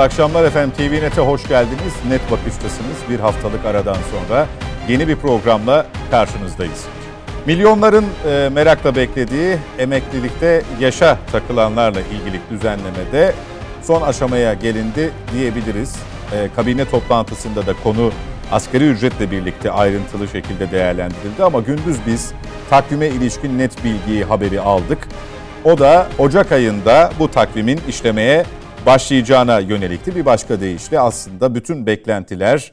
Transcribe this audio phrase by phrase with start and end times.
[0.00, 0.72] Akşamlar efendim.
[0.76, 1.94] TV Net'e hoş geldiniz.
[2.08, 2.96] Net bakıştasınız.
[3.10, 4.46] Bir haftalık aradan sonra
[4.88, 6.84] yeni bir programla karşınızdayız.
[7.46, 13.34] Milyonların e, merakla beklediği emeklilikte yaşa takılanlarla ilgili düzenlemede
[13.82, 15.96] son aşamaya gelindi diyebiliriz.
[16.32, 18.12] E, kabine toplantısında da konu
[18.52, 22.32] asgari ücretle birlikte ayrıntılı şekilde değerlendirildi ama gündüz biz
[22.70, 25.08] takvime ilişkin net bilgiyi haberi aldık.
[25.64, 28.44] O da Ocak ayında bu takvimin işlemeye
[28.86, 30.16] başlayacağına yönelikti.
[30.16, 32.72] Bir başka deyişle aslında bütün beklentiler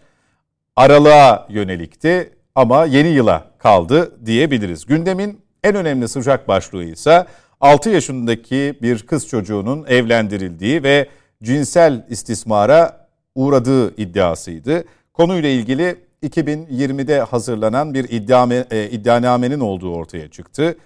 [0.75, 4.85] aralığa yönelikti ama yeni yıla kaldı diyebiliriz.
[4.85, 7.25] Gündemin en önemli sıcak başlığı ise
[7.61, 11.09] 6 yaşındaki bir kız çocuğunun evlendirildiği ve
[11.43, 14.83] cinsel istismara uğradığı iddiasıydı.
[15.13, 20.77] Konuyla ilgili 2020'de hazırlanan bir iddiame, e, iddianamenin olduğu ortaya çıktı.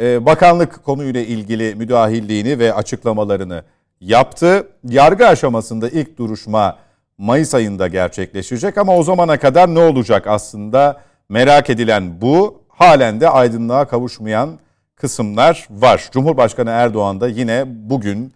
[0.00, 3.62] E, bakanlık konuyla ilgili müdahilliğini ve açıklamalarını
[4.06, 4.68] yaptı.
[4.84, 6.76] Yargı aşamasında ilk duruşma
[7.18, 12.64] Mayıs ayında gerçekleşecek ama o zamana kadar ne olacak aslında merak edilen bu.
[12.68, 14.58] Halen de aydınlığa kavuşmayan
[14.96, 16.08] kısımlar var.
[16.12, 18.32] Cumhurbaşkanı Erdoğan da yine bugün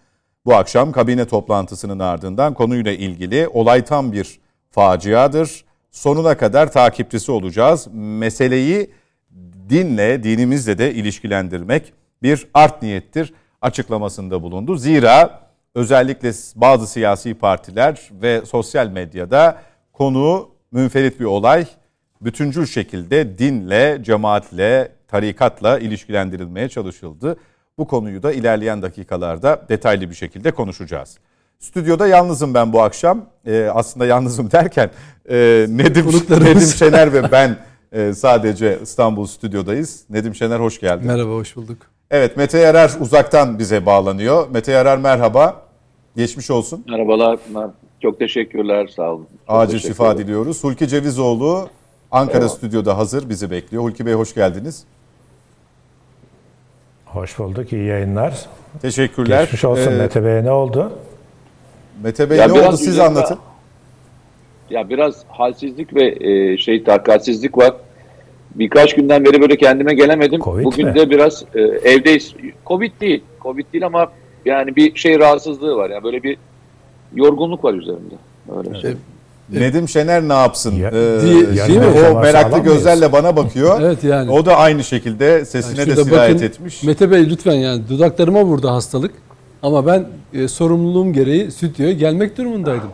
[0.46, 5.64] bu akşam kabine toplantısının ardından konuyla ilgili olay tam bir faciadır.
[5.90, 7.88] Sonuna kadar takipçisi olacağız.
[7.92, 8.90] Meseleyi
[9.68, 14.76] dinle, dinimizle de ilişkilendirmek bir art niyettir açıklamasında bulundu.
[14.76, 19.58] Zira özellikle bazı siyasi partiler ve sosyal medyada
[19.92, 21.66] konu münferit bir olay
[22.20, 27.36] bütüncül şekilde dinle, cemaatle, tarikatla ilişkilendirilmeye çalışıldı.
[27.78, 31.18] Bu konuyu da ilerleyen dakikalarda detaylı bir şekilde konuşacağız.
[31.58, 33.26] Stüdyoda yalnızım ben bu akşam.
[33.46, 34.90] Ee, aslında yalnızım derken
[35.30, 37.56] e, Nedim, Nedim Şener ve ben
[37.92, 40.04] e, sadece İstanbul stüdyodayız.
[40.10, 41.06] Nedim Şener hoş geldin.
[41.06, 41.78] Merhaba, hoş bulduk.
[42.10, 44.50] Evet, Mete Yarar uzaktan bize bağlanıyor.
[44.50, 45.67] Mete Yarar merhaba.
[46.18, 46.84] Geçmiş olsun.
[46.88, 47.38] Merhabalar.
[48.02, 48.86] Çok teşekkürler.
[48.96, 49.26] Sağ olun.
[49.46, 50.64] Çok Acil şifa diliyoruz.
[50.64, 51.68] Hulki Cevizoğlu
[52.10, 52.50] Ankara evet.
[52.50, 53.82] stüdyoda hazır bizi bekliyor.
[53.82, 54.84] Hulki Bey hoş geldiniz.
[57.06, 57.72] Hoş bulduk.
[57.72, 58.46] İyi yayınlar.
[58.82, 59.42] Teşekkürler.
[59.42, 60.92] Geçmiş olsun ee, Mete Bey'e ne oldu?
[62.02, 63.38] Mete Bey ya ne oldu siz anlatın.
[64.70, 67.74] Ya biraz halsizlik ve e, şey takatsizlik var.
[68.54, 70.40] Birkaç günden beri böyle kendime gelemedim.
[70.40, 70.94] COVID Bugün mi?
[70.94, 72.34] de biraz e, evdeyiz.
[72.66, 73.24] Covid değil.
[73.42, 74.12] Covid değil ama
[74.48, 75.90] yani bir şey rahatsızlığı var.
[75.90, 76.36] Yani böyle bir
[77.14, 78.14] yorgunluk var üzerimde.
[78.56, 78.94] Öyle şey.
[79.52, 80.76] Nedim Şener ne yapsın?
[80.76, 81.86] Ya, ee, değil, değil mi?
[82.12, 83.80] O meraklı gözlerle bana bakıyor.
[83.82, 84.30] evet yani.
[84.30, 86.82] O da aynı şekilde sesine yani de sirayet bakın, etmiş.
[86.82, 89.12] Mete Bey lütfen yani dudaklarıma vurdu hastalık.
[89.62, 92.90] Ama ben e, sorumluluğum gereği stüdyoya gelmek durumundaydım.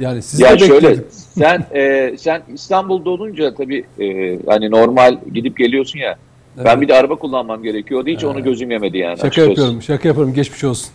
[0.00, 5.56] Yani sizi ya de şöyle, sen e, sen İstanbul'da olunca tabii e, hani normal gidip
[5.56, 6.16] geliyorsun ya.
[6.56, 6.66] Evet.
[6.66, 8.08] Ben bir de araba kullanmam gerekiyordu.
[8.08, 8.36] Hiç evet.
[8.36, 9.16] onu gözüm yemedi yani.
[9.16, 9.50] Şaka açıkçası.
[9.50, 9.82] yapıyorum.
[9.82, 10.34] Şaka yapıyorum.
[10.34, 10.90] Geçmiş olsun.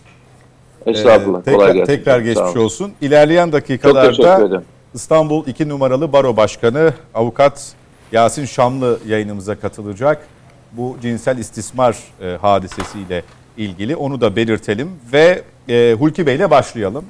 [0.86, 1.40] Estağfurullah.
[1.40, 2.92] Ee, tekrar, tekrar geçmiş olsun.
[3.00, 4.62] İlerleyen dakikalarda
[4.94, 7.72] İstanbul 2 numaralı Baro Başkanı Avukat
[8.12, 10.26] Yasin Şamlı yayınımıza katılacak.
[10.72, 13.22] Bu cinsel istismar e, hadisesiyle
[13.56, 17.04] ilgili onu da belirtelim ve e, Hulki Bey ile başlayalım.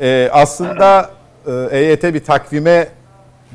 [0.00, 1.10] E, aslında
[1.46, 2.88] e, EYT bir takvime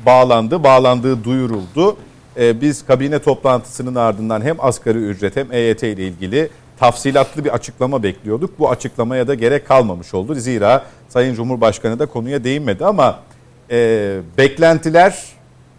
[0.06, 1.96] bağlandı, bağlandığı duyuruldu.
[2.38, 8.02] E, biz kabine toplantısının ardından hem asgari ücret hem EYT ile ilgili tafsilatlı bir açıklama
[8.02, 8.58] bekliyorduk.
[8.58, 10.34] Bu açıklamaya da gerek kalmamış oldu.
[10.34, 13.18] Zira Sayın Cumhurbaşkanı da konuya değinmedi ama
[13.70, 15.24] e, beklentiler,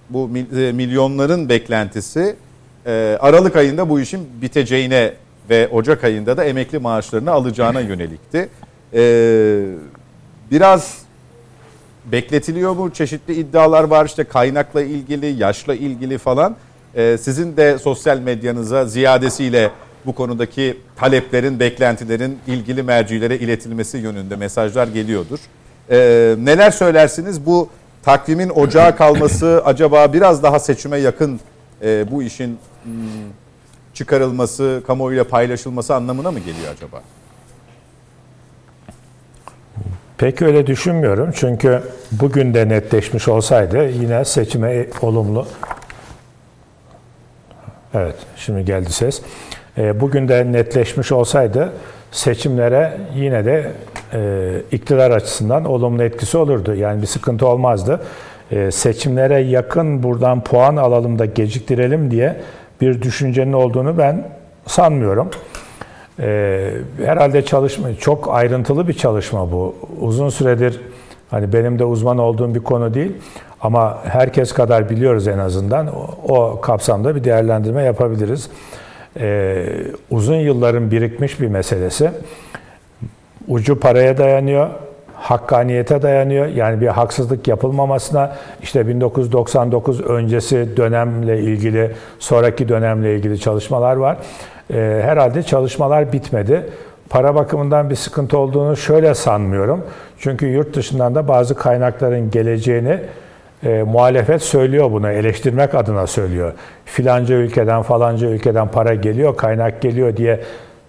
[0.09, 2.35] bu e, milyonların beklentisi
[2.85, 5.13] e, Aralık ayında bu işin biteceğine
[5.49, 8.49] ve Ocak ayında da emekli maaşlarını alacağına yönelikti.
[8.93, 9.01] E,
[10.51, 10.97] biraz
[12.05, 12.93] bekletiliyor mu?
[12.93, 16.55] Çeşitli iddialar var işte kaynakla ilgili, yaşla ilgili falan.
[16.95, 19.71] E, sizin de sosyal medyanıza ziyadesiyle
[20.05, 25.39] bu konudaki taleplerin, beklentilerin ilgili mercilere iletilmesi yönünde mesajlar geliyordur.
[25.91, 25.97] E,
[26.39, 27.45] neler söylersiniz?
[27.45, 27.69] Bu
[28.03, 31.39] takvimin ocağa kalması acaba biraz daha seçime yakın
[31.81, 32.93] e, bu işin hmm,
[33.93, 37.01] çıkarılması, kamuoyuyla paylaşılması anlamına mı geliyor acaba?
[40.19, 41.31] Pek öyle düşünmüyorum.
[41.35, 41.81] Çünkü
[42.11, 45.47] bugün de netleşmiş olsaydı yine seçime olumlu.
[47.93, 49.21] Evet, şimdi geldi ses.
[49.77, 51.73] E, bugün de netleşmiş olsaydı
[52.11, 53.71] seçimlere yine de
[54.13, 56.75] e, iktidar açısından olumlu etkisi olurdu.
[56.75, 58.01] Yani bir sıkıntı olmazdı.
[58.51, 62.35] E, seçimlere yakın buradan puan alalım da geciktirelim diye
[62.81, 64.29] bir düşüncenin olduğunu ben
[64.65, 65.29] sanmıyorum.
[66.19, 66.71] E,
[67.05, 69.75] herhalde çalışma çok ayrıntılı bir çalışma bu.
[70.01, 70.81] Uzun süredir
[71.29, 73.11] hani benim de uzman olduğum bir konu değil
[73.61, 75.87] ama herkes kadar biliyoruz en azından.
[75.87, 78.49] O, o kapsamda bir değerlendirme yapabiliriz
[79.19, 79.65] e,
[80.09, 82.11] uzun yılların birikmiş bir meselesi.
[83.47, 84.69] Ucu paraya dayanıyor.
[85.15, 86.45] hakkaniyete dayanıyor.
[86.45, 94.17] Yani bir haksızlık yapılmamasına işte 1999 öncesi dönemle ilgili, sonraki dönemle ilgili çalışmalar var.
[94.73, 96.69] E, herhalde çalışmalar bitmedi.
[97.09, 99.85] Para bakımından bir sıkıntı olduğunu şöyle sanmıyorum.
[100.19, 102.99] Çünkü yurt dışından da bazı kaynakların geleceğini
[103.63, 106.53] e, muhalefet söylüyor bunu, eleştirmek adına söylüyor.
[106.85, 110.39] Filanca ülkeden falanca ülkeden para geliyor, kaynak geliyor diye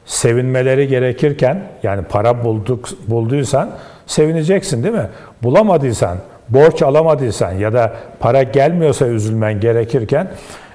[0.05, 3.71] sevinmeleri gerekirken, yani para bulduk bulduysan
[4.07, 5.07] sevineceksin değil mi?
[5.43, 6.17] Bulamadıysan,
[6.49, 10.29] borç alamadıysan ya da para gelmiyorsa üzülmen gerekirken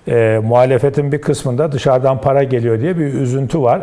[0.08, 3.82] e, muhalefetin bir kısmında dışarıdan para geliyor diye bir üzüntü var.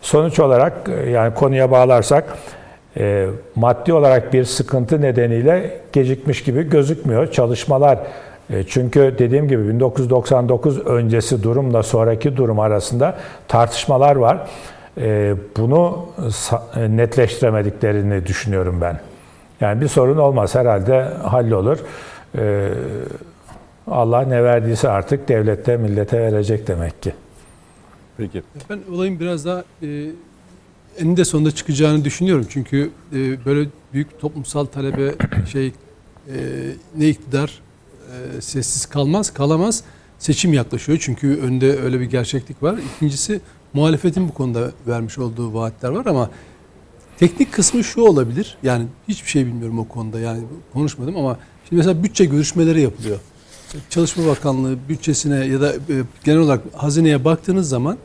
[0.00, 2.24] Sonuç olarak e, yani konuya bağlarsak
[2.96, 7.32] e, maddi olarak bir sıkıntı nedeniyle gecikmiş gibi gözükmüyor.
[7.32, 7.98] Çalışmalar
[8.50, 13.16] e, çünkü dediğim gibi 1999 öncesi durumla sonraki durum arasında
[13.48, 14.38] tartışmalar var.
[15.00, 16.06] E, bunu
[16.88, 19.00] netleştiremediklerini düşünüyorum ben.
[19.60, 21.78] Yani bir sorun olmaz herhalde hallolur.
[22.38, 22.68] E,
[23.86, 27.14] Allah ne verdiyse artık devlette millete verecek demek ki.
[28.16, 28.42] Peki.
[28.70, 30.10] Ben olayın biraz daha e,
[30.98, 32.46] eninde sonunda çıkacağını düşünüyorum.
[32.48, 35.14] Çünkü e, böyle büyük toplumsal talebe
[35.52, 35.72] şey e,
[36.96, 37.62] ne iktidar
[38.08, 39.84] e, sessiz kalmaz, kalamaz.
[40.18, 42.78] Seçim yaklaşıyor çünkü önde öyle bir gerçeklik var.
[42.96, 43.40] İkincisi
[43.72, 46.30] muhalefetin bu konuda vermiş olduğu vaatler var ama
[47.18, 48.58] teknik kısmı şu olabilir.
[48.62, 50.20] Yani hiçbir şey bilmiyorum o konuda.
[50.20, 50.42] Yani
[50.72, 51.38] konuşmadım ama
[51.68, 53.18] şimdi mesela bütçe görüşmeleri yapılıyor.
[53.90, 55.78] Çalışma Bakanlığı bütçesine ya da e,
[56.24, 57.96] genel olarak hazineye baktığınız zaman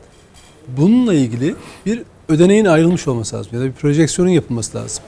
[0.76, 1.54] bununla ilgili
[1.86, 5.04] bir ödeneğin ayrılmış olması lazım ya da bir projeksiyonun yapılması lazım.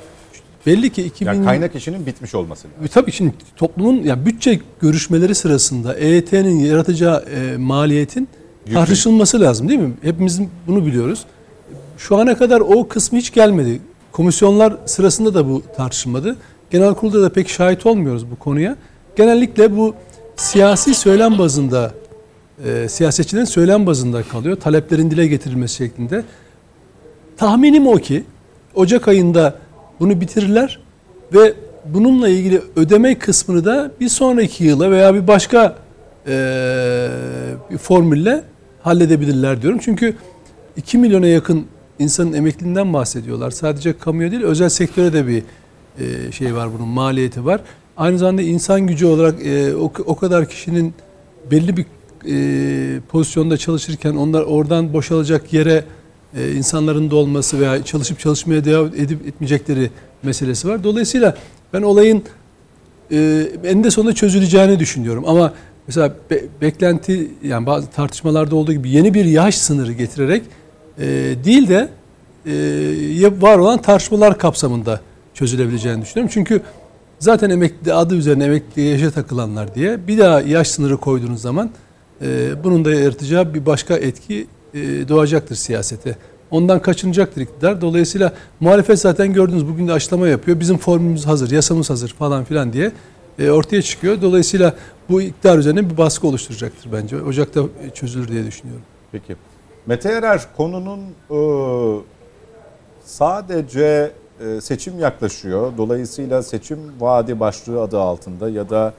[0.66, 2.88] Belli ki 2000 yani kaynak işinin bitmiş olması lazım.
[2.94, 8.28] Tabii şimdi toplumun yani bütçe görüşmeleri sırasında EYT'nin yaratacağı e, maliyetin
[8.66, 8.74] Yükün.
[8.74, 9.92] tartışılması lazım değil mi?
[10.02, 11.24] Hepimizin bunu biliyoruz.
[11.98, 13.80] Şu ana kadar o kısmı hiç gelmedi.
[14.12, 16.36] Komisyonlar sırasında da bu tartışılmadı.
[16.70, 18.76] Genel kurulda da pek şahit olmuyoruz bu konuya.
[19.16, 19.94] Genellikle bu
[20.36, 21.94] siyasi söylem bazında
[22.64, 24.56] e, siyasetçilerin söylem bazında kalıyor.
[24.56, 26.24] Taleplerin dile getirilmesi şeklinde.
[27.36, 28.24] Tahminim o ki
[28.74, 29.54] Ocak ayında
[30.00, 30.80] bunu bitirirler
[31.34, 31.54] ve
[31.84, 35.76] bununla ilgili ödeme kısmını da bir sonraki yıla veya bir başka
[36.26, 37.08] e,
[37.70, 38.44] bir formülle
[38.82, 39.78] halledebilirler diyorum.
[39.82, 40.16] Çünkü
[40.76, 41.66] 2 milyona yakın
[41.98, 43.50] insanın emekliliğinden bahsediyorlar.
[43.50, 45.42] Sadece kamuya değil özel sektöre de bir
[45.98, 47.60] e, şey var bunun maliyeti var.
[48.00, 50.94] Aynı zamanda insan gücü olarak e, o, o kadar kişinin
[51.50, 51.84] belli bir
[52.28, 55.84] e, pozisyonda çalışırken onlar oradan boşalacak yere
[56.36, 59.90] e, insanların da olması veya çalışıp çalışmaya devam edip etmeyecekleri
[60.22, 60.84] meselesi var.
[60.84, 61.36] Dolayısıyla
[61.72, 62.22] ben olayın
[63.12, 65.24] e, eninde sonunda çözüleceğini düşünüyorum.
[65.26, 65.52] Ama
[65.86, 70.42] mesela be, beklenti yani bazı tartışmalarda olduğu gibi yeni bir yaş sınırı getirerek
[70.98, 71.06] e,
[71.44, 71.88] değil de
[72.46, 75.00] e, var olan tartışmalar kapsamında
[75.34, 76.30] çözülebileceğini düşünüyorum.
[76.34, 76.62] Çünkü
[77.20, 81.70] zaten emekli adı üzerine emekli yaşa takılanlar diye bir daha yaş sınırı koyduğunuz zaman
[82.22, 84.78] e, bunun da yaratacağı bir başka etki e,
[85.08, 86.16] doğacaktır siyasete.
[86.50, 87.80] Ondan kaçınacaktır iktidar.
[87.80, 90.60] Dolayısıyla muhalefet zaten gördünüz bugün de açıklama yapıyor.
[90.60, 92.92] Bizim formumuz hazır, yasamız hazır falan filan diye
[93.38, 94.22] e, ortaya çıkıyor.
[94.22, 94.74] Dolayısıyla
[95.08, 97.22] bu iktidar üzerine bir baskı oluşturacaktır bence.
[97.22, 97.62] Ocak'ta
[97.94, 98.84] çözülür diye düşünüyorum.
[99.12, 99.36] Peki.
[99.86, 101.00] Mete Erer konunun
[101.30, 101.40] e,
[103.04, 104.12] sadece
[104.60, 105.72] seçim yaklaşıyor.
[105.76, 108.94] Dolayısıyla seçim vaadi başlığı adı altında ya da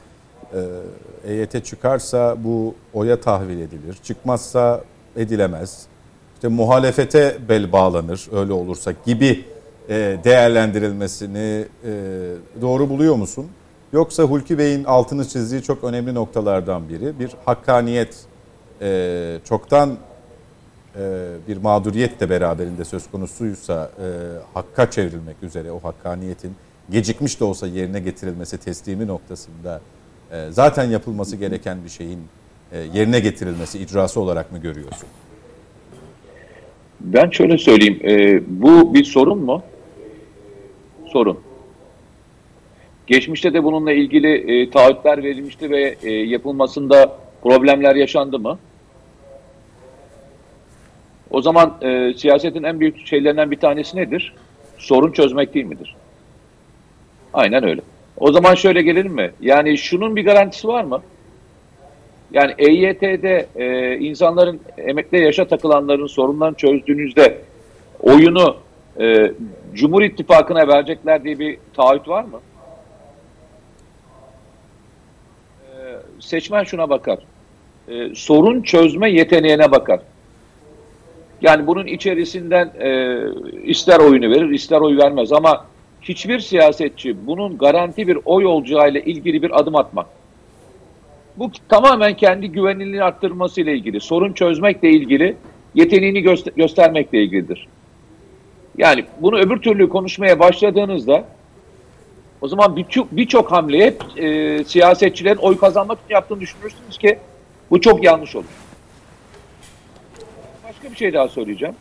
[1.28, 3.98] EYT çıkarsa bu oya tahvil edilir.
[4.04, 4.82] Çıkmazsa
[5.16, 5.86] edilemez.
[6.36, 9.46] İşte muhalefete bel bağlanır öyle olursa gibi
[9.90, 11.92] e, değerlendirilmesini e,
[12.62, 13.48] doğru buluyor musun?
[13.94, 18.16] Yoksa Hulki Bey'in altını çizdiği çok önemli noktalardan biri bir hakkaniyet
[18.82, 19.98] e, çoktan
[21.48, 23.92] bir mağduriyet de beraberinde söz konusuysa
[24.54, 26.56] hakka çevrilmek üzere o hakkaniyetin
[26.90, 29.82] gecikmiş de olsa yerine getirilmesi teslimi noktasında
[30.50, 32.20] zaten yapılması gereken bir şeyin
[32.72, 35.08] e, yerine getirilmesi, icrası olarak mı görüyorsun?
[37.00, 38.00] Ben şöyle söyleyeyim.
[38.04, 39.64] E, bu bir sorun mu?
[41.08, 41.40] Sorun.
[43.08, 48.60] Geçmişte de bununla ilgili e, taahhütler verilmişti ve e, yapılmasında problemler yaşandı mı?
[51.32, 54.34] O zaman e, siyasetin en büyük şeylerinden bir tanesi nedir?
[54.78, 55.96] Sorun çözmek değil midir?
[57.34, 57.82] Aynen öyle.
[58.18, 59.32] O zaman şöyle gelelim mi?
[59.42, 61.02] Yani şunun bir garantisi var mı?
[62.32, 67.38] Yani EYT'de e, insanların emekli yaşa takılanların sorunlarını çözdüğünüzde
[68.00, 68.58] oyunu
[69.00, 69.32] e,
[69.74, 72.40] Cumhur İttifakı'na verecekler diye bir taahhüt var mı?
[75.64, 75.76] E,
[76.20, 77.20] seçmen şuna bakar.
[77.88, 80.00] E, sorun çözme yeteneğine bakar.
[81.42, 83.20] Yani bunun içerisinden e,
[83.64, 85.66] ister oyunu verir, ister oy vermez ama
[86.02, 90.06] hiçbir siyasetçi bunun garanti bir oy olacağıyla ilgili bir adım atmak.
[91.38, 95.36] Bu tamamen kendi güvenilirliğini arttırması ile ilgili, sorun çözmekle ilgili,
[95.76, 97.68] yeteneğini göster göstermekle ilgilidir.
[98.78, 101.26] Yani bunu öbür türlü konuşmaya başladığınızda
[102.42, 107.20] o zaman birçok birçok hamle e, siyasetçilerin oy kazanmak için yaptığını düşünürsünüz ki
[107.72, 108.71] bu çok yanlış olur.
[110.92, 111.76] Bir şey daha söyleyeceğim.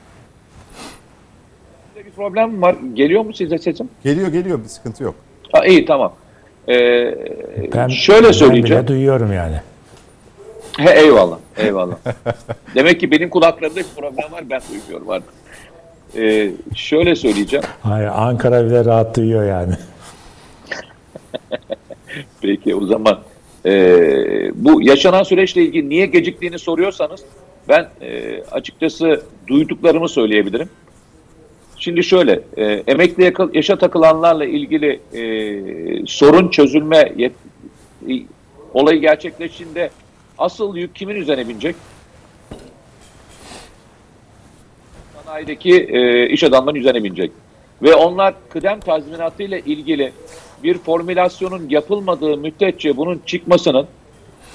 [1.94, 2.76] Size bir problem var.
[2.94, 3.88] Geliyor mu size sesim?
[4.04, 5.14] Geliyor geliyor bir sıkıntı yok.
[5.52, 6.12] Ha, iyi tamam.
[6.68, 7.14] Ee,
[7.74, 8.82] Ben, şöyle söyleyeceğim.
[8.82, 9.56] Ben bile duyuyorum yani.
[10.78, 11.96] He, eyvallah, eyvallah.
[12.74, 15.30] Demek ki benim kulaklarımda bir problem var, ben duymuyorum artık.
[16.16, 17.64] Ee, şöyle söyleyeceğim.
[17.82, 19.74] Hayır, Ankara bile rahat duyuyor yani.
[22.42, 23.20] Peki o zaman
[23.66, 23.72] e,
[24.54, 27.20] bu yaşanan süreçle ilgili niye geciktiğini soruyorsanız
[27.68, 30.68] ben e, açıkçası duyduklarımı söyleyebilirim.
[31.76, 35.22] Şimdi şöyle, e, emekli yaşa takılanlarla ilgili e,
[36.06, 37.32] sorun çözülme yet,
[38.08, 38.12] e,
[38.74, 39.90] olayı gerçekleştiğinde
[40.38, 41.76] asıl yük kimin üzerine binecek?
[45.24, 47.32] Sanayideki e, iş adamlarının üzerine binecek.
[47.82, 50.12] Ve onlar kıdem tazminatı ile ilgili
[50.62, 53.86] bir formülasyonun yapılmadığı müddetçe bunun çıkmasının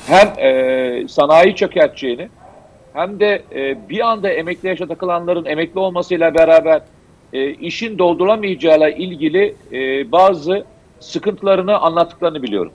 [0.07, 2.29] hem e, sanayi çökerteceğini
[2.95, 6.81] hem de e, bir anda emekli yaşa takılanların emekli olmasıyla beraber
[7.33, 10.65] e, işin dolduramayacağıyla ilgili e, bazı
[10.99, 12.71] sıkıntılarını anlattıklarını biliyorum.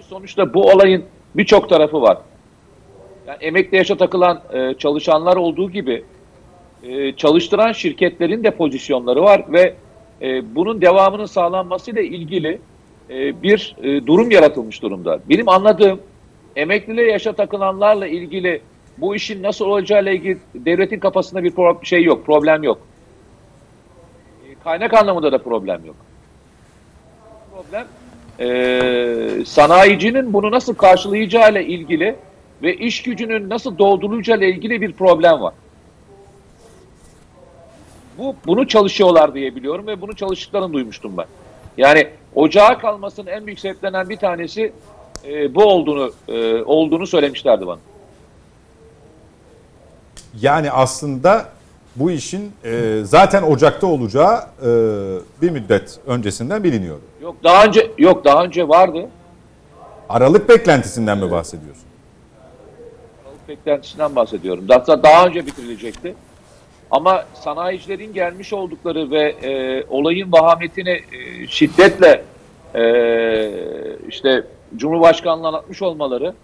[0.00, 1.04] Sonuçta bu olayın
[1.34, 2.18] birçok tarafı var.
[3.26, 6.04] Yani emekli yaşa takılan e, çalışanlar olduğu gibi
[6.82, 9.74] e, çalıştıran şirketlerin de pozisyonları var ve
[10.22, 12.60] e, bunun devamının sağlanmasıyla ilgili
[13.10, 15.20] e, bir e, durum yaratılmış durumda.
[15.28, 16.00] Benim anladığım
[16.56, 18.62] emekliliğe yaşa takılanlarla ilgili
[18.98, 21.52] bu işin nasıl olacağıyla ilgili devletin kafasında bir
[21.86, 22.80] şey yok, problem yok.
[24.48, 25.96] E, kaynak anlamında da problem yok.
[27.54, 27.86] Problem
[28.40, 32.16] e, sanayicinin bunu nasıl karşılayacağıyla ilgili
[32.62, 35.54] ve iş gücünün nasıl doldurulacağıyla ilgili bir problem var.
[38.18, 41.26] Bu bunu çalışıyorlar diye biliyorum ve bunu çalıştıklarını duymuştum ben.
[41.76, 44.72] Yani ocağa kalmasının en büyük sebeplerinden bir tanesi
[45.24, 47.78] e, bu olduğunu e, olduğunu söylemişlerdi bana.
[50.40, 51.48] Yani aslında
[51.96, 54.68] bu işin e, zaten Ocak'ta olacağı e,
[55.42, 57.02] bir müddet öncesinden biliniyordu.
[57.22, 59.08] Yok daha önce yok daha önce vardı.
[60.08, 61.84] Aralık beklentisinden mi bahsediyorsun?
[63.24, 64.68] Aralık beklentisinden bahsediyorum.
[64.68, 66.14] Daha, daha önce bitirilecekti.
[66.90, 72.24] Ama sanayicilerin gelmiş oldukları ve e, olayın vahametini e, şiddetle
[72.74, 72.82] e,
[74.08, 74.44] işte
[74.76, 76.34] Cumhurbaşkanlığı anlatmış olmaları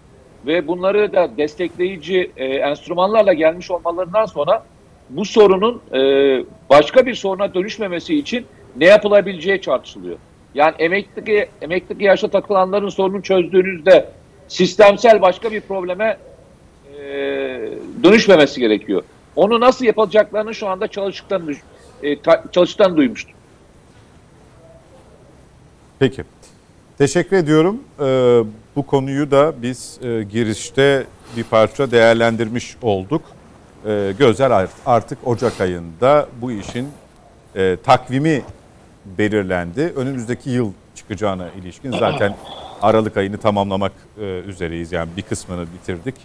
[0.45, 4.63] ve bunları da destekleyici e, enstrümanlarla gelmiş olmalarından sonra
[5.09, 5.99] bu sorunun e,
[6.69, 10.17] başka bir soruna dönüşmemesi için ne yapılabileceği tartışılıyor.
[10.53, 14.09] Yani emeklilik, emeklilik yaşta takılanların sorununu çözdüğünüzde
[14.47, 16.17] sistemsel başka bir probleme
[16.99, 17.03] e,
[18.03, 19.03] dönüşmemesi gerekiyor.
[19.35, 21.55] Onu nasıl yapacaklarını şu anda çalıştıklarını,
[22.03, 22.17] e,
[22.51, 23.35] çalıştıklarını duymuştum.
[25.99, 26.23] Peki.
[26.97, 27.79] Teşekkür ediyorum.
[27.99, 28.43] Ee,
[28.75, 31.05] bu konuyu da biz e, girişte
[31.37, 33.21] bir parça değerlendirmiş olduk.
[33.85, 36.87] Ee, gözler artık Ocak ayında bu işin
[37.55, 38.41] e, takvimi
[39.05, 39.93] belirlendi.
[39.95, 42.35] Önümüzdeki yıl çıkacağına ilişkin zaten
[42.81, 44.91] Aralık ayını tamamlamak e, üzereyiz.
[44.91, 46.15] Yani bir kısmını bitirdik.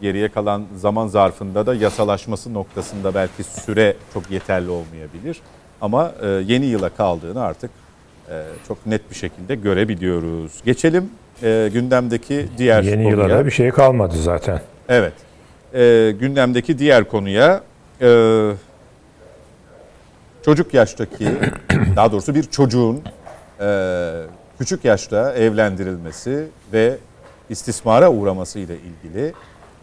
[0.00, 5.40] Geriye kalan zaman zarfında da yasalaşması noktasında belki süre çok yeterli olmayabilir.
[5.80, 6.12] Ama
[6.46, 7.70] yeni yıla kaldığını artık
[8.68, 10.52] çok net bir şekilde görebiliyoruz.
[10.64, 11.10] Geçelim
[11.42, 13.10] e, gündemdeki diğer Yeni konuya.
[13.10, 14.60] yıla da bir şey kalmadı zaten.
[14.88, 15.12] Evet.
[15.74, 17.62] E, gündemdeki diğer konuya
[18.00, 18.50] e,
[20.44, 21.28] çocuk yaştaki
[21.96, 23.02] daha doğrusu bir çocuğun
[23.60, 24.20] e,
[24.58, 26.96] küçük yaşta evlendirilmesi ve
[27.48, 29.32] istismara uğraması ile ilgili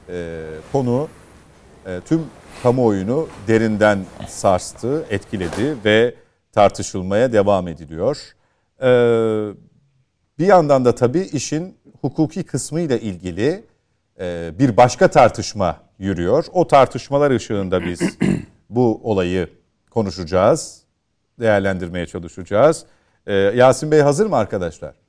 [0.10, 0.38] e,
[0.72, 1.08] konu
[1.88, 2.22] e, tüm
[2.64, 6.14] kamuoyunu derinden sarstı, etkiledi ve
[6.52, 8.18] tartışılmaya devam ediliyor.
[8.82, 8.90] E,
[10.40, 13.64] bir yandan da tabii işin hukuki kısmı ile ilgili
[14.20, 16.46] e, bir başka tartışma yürüyor.
[16.54, 18.02] O tartışmalar ışığında biz
[18.70, 19.50] bu olayı
[19.90, 20.82] konuşacağız,
[21.40, 22.86] değerlendirmeye çalışacağız.
[23.28, 25.01] E, Yasin Bey hazır mı arkadaşlar?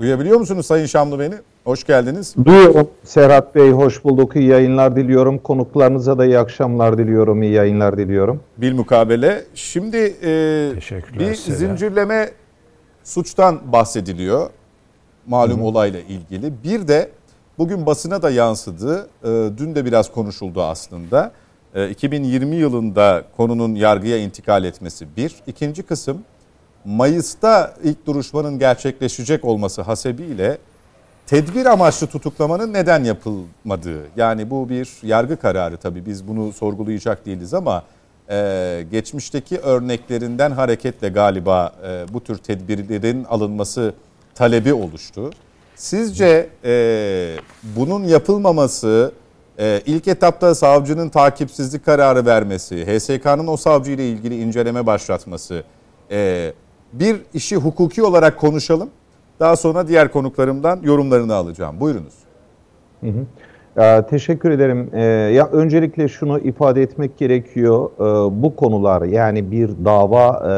[0.00, 1.34] Duyabiliyor musunuz Sayın Şamlı beni?
[1.64, 2.34] Hoş geldiniz.
[2.44, 4.36] Duyuyorum Serhat Bey, hoş bulduk.
[4.36, 5.38] İyi yayınlar diliyorum.
[5.38, 8.40] Konuklarınıza da iyi akşamlar diliyorum, iyi yayınlar diliyorum.
[8.58, 9.44] Bir mukabele.
[9.54, 10.72] Şimdi e,
[11.18, 11.56] bir size.
[11.56, 12.30] zincirleme
[13.04, 14.50] suçtan bahsediliyor.
[15.26, 15.64] Malum Hı.
[15.64, 16.52] olayla ilgili.
[16.64, 17.10] Bir de
[17.58, 19.08] bugün basına da yansıdı.
[19.24, 21.32] E, dün de biraz konuşuldu aslında.
[21.90, 25.34] 2020 yılında konunun yargıya intikal etmesi bir.
[25.46, 26.18] İkinci kısım
[26.84, 30.58] Mayıs'ta ilk duruşmanın gerçekleşecek olması hasebiyle
[31.26, 34.02] tedbir amaçlı tutuklamanın neden yapılmadığı.
[34.16, 37.82] Yani bu bir yargı kararı tabii biz bunu sorgulayacak değiliz ama
[38.30, 43.94] e, geçmişteki örneklerinden hareketle galiba e, bu tür tedbirlerin alınması
[44.34, 45.30] talebi oluştu.
[45.76, 47.36] Sizce e,
[47.76, 49.12] bunun yapılmaması
[49.58, 55.64] e, ilk etapta savcının takipsizlik kararı vermesi, HSK'nın o savcı ile ilgili inceleme başlatması
[56.10, 56.52] e,
[56.92, 58.88] bir işi hukuki olarak konuşalım.
[59.40, 61.80] Daha sonra diğer konuklarımdan yorumlarını alacağım.
[61.80, 62.14] Buyurunuz.
[63.00, 63.26] Hı hı.
[63.82, 64.90] Ee, teşekkür ederim.
[64.92, 65.02] Ee,
[65.34, 67.90] ya öncelikle şunu ifade etmek gerekiyor.
[67.94, 68.02] Ee,
[68.42, 70.52] bu konular yani bir dava e,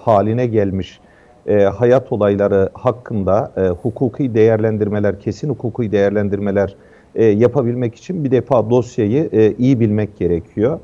[0.00, 1.00] haline gelmiş
[1.46, 6.76] e, hayat olayları hakkında e, hukuki değerlendirmeler, kesin hukuki değerlendirmeler
[7.14, 10.80] e, yapabilmek için bir defa dosyayı e, iyi bilmek gerekiyor.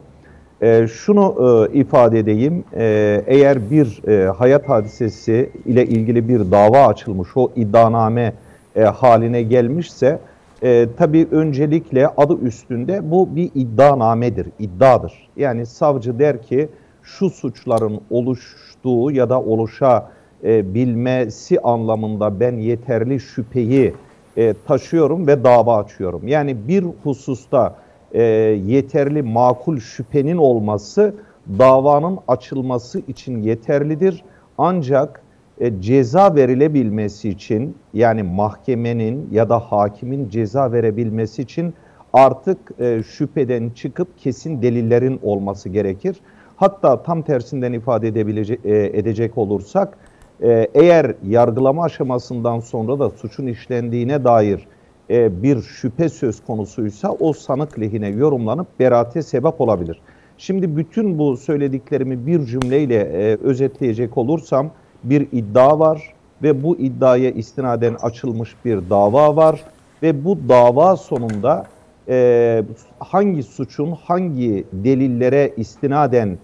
[0.62, 1.34] E, şunu
[1.72, 7.52] e, ifade edeyim, e, eğer bir e, hayat hadisesi ile ilgili bir dava açılmış, o
[7.56, 8.32] iddianame
[8.76, 10.18] e, haline gelmişse,
[10.62, 15.28] e, tabii öncelikle adı üstünde bu bir iddianamedir, iddiadır.
[15.36, 16.68] Yani savcı der ki
[17.02, 20.10] şu suçların oluştuğu ya da oluşa
[20.44, 23.94] e, bilmesi anlamında ben yeterli şüpheyi
[24.36, 26.28] e, taşıyorum ve dava açıyorum.
[26.28, 27.74] Yani bir hususta
[28.12, 28.22] e,
[28.66, 31.14] yeterli makul şüphenin olması
[31.58, 34.24] davanın açılması için yeterlidir.
[34.58, 35.22] Ancak
[35.60, 41.74] e, ceza verilebilmesi için yani mahkemenin ya da hakimin ceza verebilmesi için
[42.12, 46.16] artık e, şüpheden çıkıp kesin delillerin olması gerekir.
[46.56, 49.98] Hatta tam tersinden ifade edebilecek, e, edecek olursak
[50.42, 54.66] e, eğer yargılama aşamasından sonra da suçun işlendiğine dair
[55.10, 60.00] e, bir şüphe söz konusuysa o sanık lehine yorumlanıp beraate sebep olabilir.
[60.38, 64.70] Şimdi bütün bu söylediklerimi bir cümleyle e, özetleyecek olursam
[65.04, 69.64] bir iddia var ve bu iddiaya istinaden açılmış bir dava var
[70.02, 71.66] ve bu dava sonunda
[72.08, 72.62] e,
[72.98, 76.38] hangi suçun hangi delillere istinaden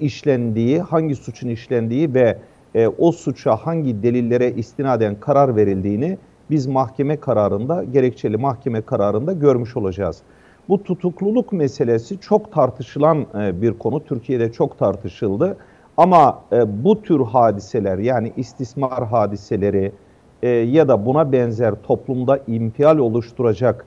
[0.00, 2.38] işlendiği, hangi suçun işlendiği ve
[2.98, 6.18] o suça hangi delillere istinaden karar verildiğini
[6.50, 10.22] biz mahkeme kararında, gerekçeli mahkeme kararında görmüş olacağız.
[10.68, 14.04] Bu tutukluluk meselesi çok tartışılan e, bir konu.
[14.04, 15.56] Türkiye'de çok tartışıldı.
[15.96, 19.92] Ama e, bu tür hadiseler yani istismar hadiseleri
[20.42, 23.86] e, ya da buna benzer toplumda infial oluşturacak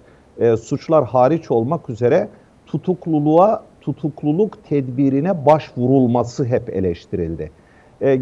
[0.62, 2.30] suçlar hariç olmak üzere
[2.65, 7.52] tutukluluğa, tutukluluk tedbirine başvurulması hep eleştirildi.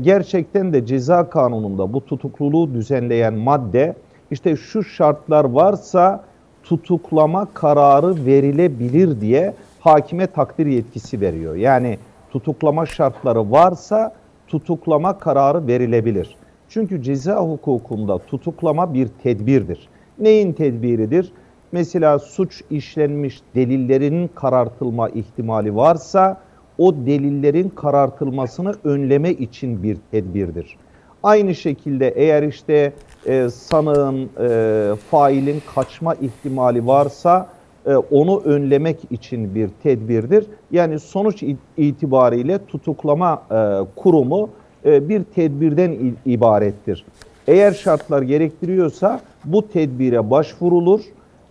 [0.01, 3.95] Gerçekten de ceza kanununda bu tutukluluğu düzenleyen madde
[4.31, 6.23] işte şu şartlar varsa
[6.63, 11.55] tutuklama kararı verilebilir diye hakime takdir yetkisi veriyor.
[11.55, 11.97] Yani
[12.31, 14.13] tutuklama şartları varsa
[14.47, 16.35] tutuklama kararı verilebilir.
[16.69, 19.89] Çünkü ceza hukukunda tutuklama bir tedbirdir.
[20.19, 21.31] Neyin tedbiridir?
[21.71, 26.41] Mesela suç işlenmiş delillerin karartılma ihtimali varsa
[26.77, 30.77] o delillerin karartılmasını önleme için bir tedbirdir.
[31.23, 32.93] Aynı şekilde eğer işte
[33.25, 37.47] e, sanığın, e, failin kaçma ihtimali varsa
[37.85, 40.45] e, onu önlemek için bir tedbirdir.
[40.71, 41.43] Yani sonuç
[41.77, 44.49] itibariyle tutuklama e, kurumu
[44.85, 47.05] e, bir tedbirden ibarettir.
[47.47, 51.01] Eğer şartlar gerektiriyorsa bu tedbire başvurulur,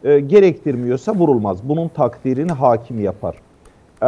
[0.04, 1.58] e, gerektirmiyorsa vurulmaz.
[1.68, 3.34] Bunun takdirini hakim yapar.
[4.02, 4.06] Ee,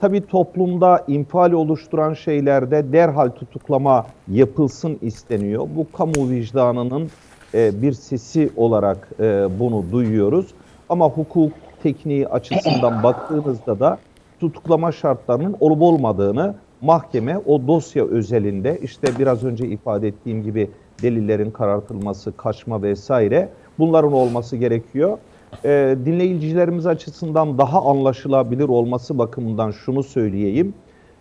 [0.00, 5.68] tabii toplumda infial oluşturan şeylerde derhal tutuklama yapılsın isteniyor.
[5.76, 7.10] Bu kamu vicdanının
[7.54, 10.46] e, bir sesi olarak e, bunu duyuyoruz.
[10.88, 13.98] Ama hukuk tekniği açısından baktığınızda da
[14.40, 20.70] tutuklama şartlarının olup olmadığını mahkeme o dosya özelinde işte biraz önce ifade ettiğim gibi
[21.02, 25.18] delillerin karartılması, kaçma vesaire bunların olması gerekiyor
[25.64, 30.74] e, dinleyicilerimiz açısından daha anlaşılabilir olması bakımından şunu söyleyeyim.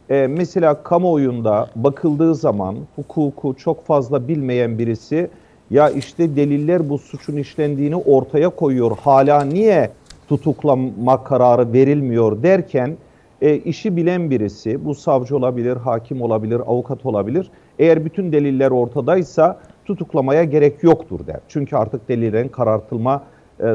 [0.09, 5.29] E, mesela kamuoyunda bakıldığı zaman hukuku çok fazla bilmeyen birisi
[5.69, 8.97] ya işte deliller bu suçun işlendiğini ortaya koyuyor.
[8.97, 9.91] Hala niye
[10.29, 12.97] tutuklama kararı verilmiyor derken
[13.41, 17.51] e, işi bilen birisi, bu savcı olabilir, hakim olabilir, avukat olabilir.
[17.79, 21.39] Eğer bütün deliller ortadaysa tutuklamaya gerek yoktur der.
[21.47, 23.23] Çünkü artık delillerin karartılma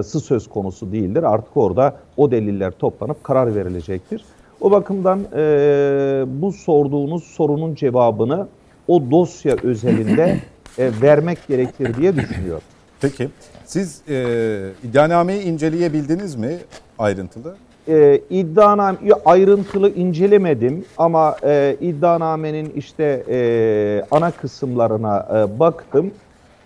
[0.03, 1.23] sı söz konusu değildir.
[1.23, 4.25] Artık orada o deliller toplanıp karar verilecektir.
[4.61, 8.47] O bakımdan e, bu sorduğunuz sorunun cevabını
[8.89, 10.39] o dosya özelinde
[10.79, 12.63] e, vermek gerekir diye düşünüyorum.
[13.01, 13.29] Peki
[13.65, 16.59] siz e, iddianameyi inceleyebildiniz mi
[16.99, 17.55] ayrıntılı?
[17.89, 26.11] e, iddianame ayrıntılı incelemedim ama e, iddianamenin işte e, ana kısımlarına e, baktım.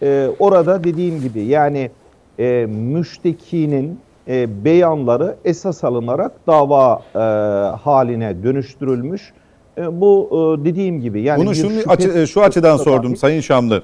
[0.03, 1.91] E, orada dediğim gibi yani
[2.39, 7.19] e, müştekinin e, beyanları esas alınarak dava e,
[7.77, 9.33] haline dönüştürülmüş.
[9.79, 10.29] E, bu
[10.61, 13.83] e, dediğim gibi yani Bunu şunu açı, e, şu açıdan sordum Sayın Şamlı.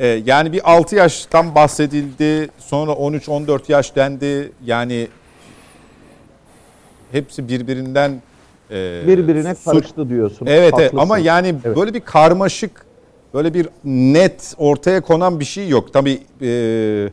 [0.00, 4.52] E, yani bir 6 yaştan bahsedildi, sonra 13-14 yaş dendi.
[4.64, 5.08] Yani
[7.12, 8.22] hepsi birbirinden
[8.70, 10.46] e, birbirine karıştı diyorsun.
[10.46, 11.76] Evet, evet ama yani evet.
[11.76, 12.86] böyle bir karmaşık,
[13.34, 15.92] böyle bir net ortaya konan bir şey yok.
[15.92, 17.08] Tabii e,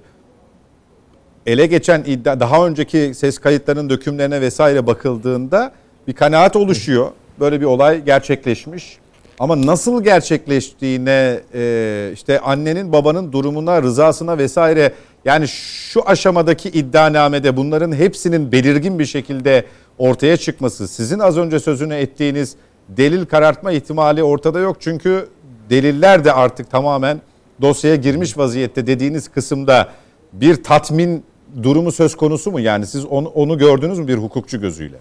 [1.45, 5.71] ele geçen iddia, daha önceki ses kayıtlarının dökümlerine vesaire bakıldığında
[6.07, 7.11] bir kanaat oluşuyor.
[7.39, 8.97] Böyle bir olay gerçekleşmiş.
[9.39, 14.93] Ama nasıl gerçekleştiğine, e, işte annenin babanın durumuna, rızasına vesaire
[15.25, 19.65] yani şu aşamadaki iddianamede bunların hepsinin belirgin bir şekilde
[19.97, 22.55] ortaya çıkması, sizin az önce sözünü ettiğiniz
[22.89, 24.77] delil karartma ihtimali ortada yok.
[24.79, 25.27] Çünkü
[25.69, 27.21] deliller de artık tamamen
[27.61, 29.89] dosyaya girmiş vaziyette dediğiniz kısımda
[30.33, 31.23] bir tatmin
[31.63, 32.59] durumu söz konusu mu?
[32.59, 34.95] Yani siz onu, onu gördünüz mü bir hukukçu gözüyle?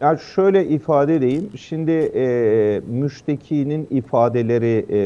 [0.00, 1.50] Yani şöyle ifade edeyim.
[1.56, 4.98] Şimdi e, müştekinin ifadeleri e,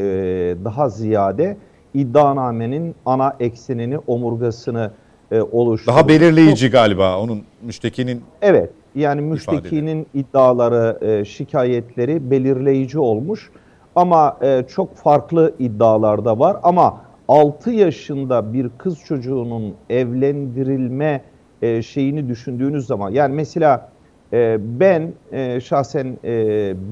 [0.65, 1.57] daha ziyade
[1.93, 4.91] iddianamenin ana eksenini, omurgasını
[5.31, 5.97] e, oluşturuyor.
[5.97, 8.69] Daha belirleyici Çok, galiba onun müştekinin Evet.
[8.95, 10.05] Yani müştekinin ifadeleri.
[10.13, 13.49] iddiaları, e, şikayetleri belirleyici olmuş.
[13.95, 16.57] Ama e, çok farklı iddialar da var.
[16.63, 21.21] Ama 6 yaşında bir kız çocuğunun evlendirilme
[21.61, 23.89] e, şeyini düşündüğünüz zaman yani mesela
[24.33, 26.31] e, ben e, şahsen e,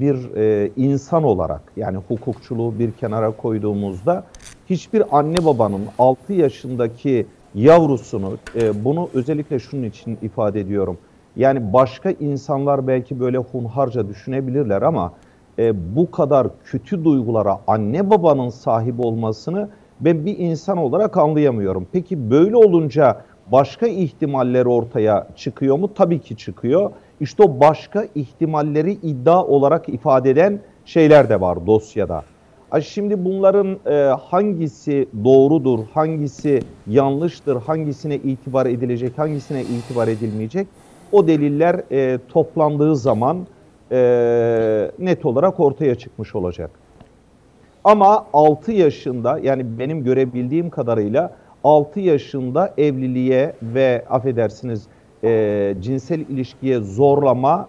[0.00, 4.24] bir e, insan olarak yani hukukçuluğu bir kenara koyduğumuzda
[4.70, 10.98] hiçbir anne babanın 6 yaşındaki yavrusunu e, bunu özellikle şunun için ifade ediyorum.
[11.36, 15.12] Yani başka insanlar belki böyle hunharca düşünebilirler ama
[15.58, 19.68] e, bu kadar kötü duygulara anne babanın sahip olmasını
[20.00, 21.88] ben bir insan olarak anlayamıyorum.
[21.92, 25.94] Peki böyle olunca başka ihtimaller ortaya çıkıyor mu?
[25.94, 26.90] Tabii ki çıkıyor.
[27.20, 32.22] İşte o başka ihtimalleri iddia olarak ifade eden şeyler de var dosyada.
[32.82, 40.68] Şimdi bunların e, hangisi doğrudur, hangisi yanlıştır, hangisine itibar edilecek, hangisine itibar edilmeyecek
[41.12, 43.46] o deliller e, toplandığı zaman
[43.92, 43.98] e,
[44.98, 46.70] net olarak ortaya çıkmış olacak.
[47.84, 54.82] Ama 6 yaşında yani benim görebildiğim kadarıyla 6 yaşında evliliğe ve affedersiniz
[55.24, 57.68] e, cinsel ilişkiye zorlamanın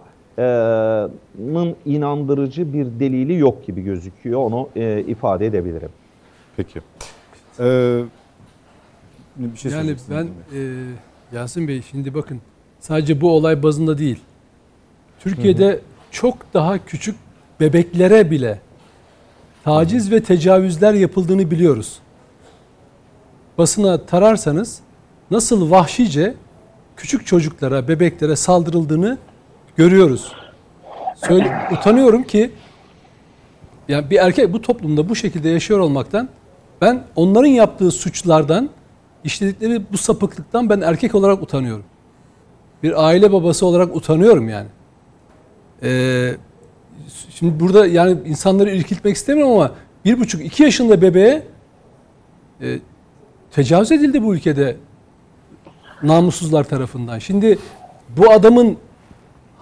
[1.84, 4.40] inandırıcı bir delili yok gibi gözüküyor.
[4.40, 5.90] Onu e, ifade edebilirim.
[6.56, 6.80] Peki.
[7.60, 8.02] Ee,
[9.36, 10.60] bir şey yani ben e,
[11.32, 12.40] Yasin Bey şimdi bakın
[12.80, 14.18] sadece bu olay bazında değil.
[15.20, 15.80] Türkiye'de hı hı.
[16.10, 17.16] çok daha küçük
[17.60, 18.60] bebeklere bile
[19.64, 21.98] taciz ve tecavüzler yapıldığını biliyoruz.
[23.58, 24.80] Basına tararsanız
[25.30, 26.34] nasıl vahşice
[26.96, 29.18] küçük çocuklara, bebeklere saldırıldığını
[29.76, 30.32] görüyoruz.
[31.16, 32.50] Söyle, utanıyorum ki
[33.88, 36.28] yani bir erkek bu toplumda bu şekilde yaşıyor olmaktan
[36.80, 38.70] ben onların yaptığı suçlardan
[39.24, 41.84] işledikleri bu sapıklıktan ben erkek olarak utanıyorum.
[42.82, 44.68] Bir aile babası olarak utanıyorum yani.
[45.82, 46.36] Ee,
[47.30, 49.72] şimdi burada yani insanları irkiltmek istemiyorum ama
[50.04, 51.42] bir buçuk iki yaşında bebeğe
[52.60, 52.78] e,
[53.50, 54.76] tecavüz edildi bu ülkede
[56.02, 57.18] namussuzlar tarafından.
[57.18, 57.58] Şimdi
[58.16, 58.76] bu adamın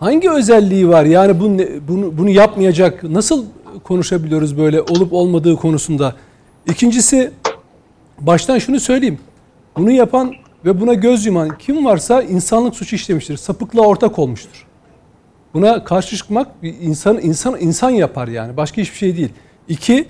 [0.00, 1.05] hangi özelliği var?
[1.05, 3.44] Yani bunu, bunu, bunu yapmayacak nasıl
[3.85, 6.14] konuşabiliyoruz böyle olup olmadığı konusunda?
[6.66, 7.33] İkincisi
[8.20, 9.18] baştan şunu söyleyeyim.
[9.76, 13.37] Bunu yapan ve buna göz yuman kim varsa insanlık suçu işlemiştir.
[13.37, 14.66] Sapıklığa ortak olmuştur.
[15.54, 18.56] Buna karşı çıkmak insan insan insan yapar yani.
[18.56, 19.32] Başka hiçbir şey değil.
[19.68, 20.08] İki,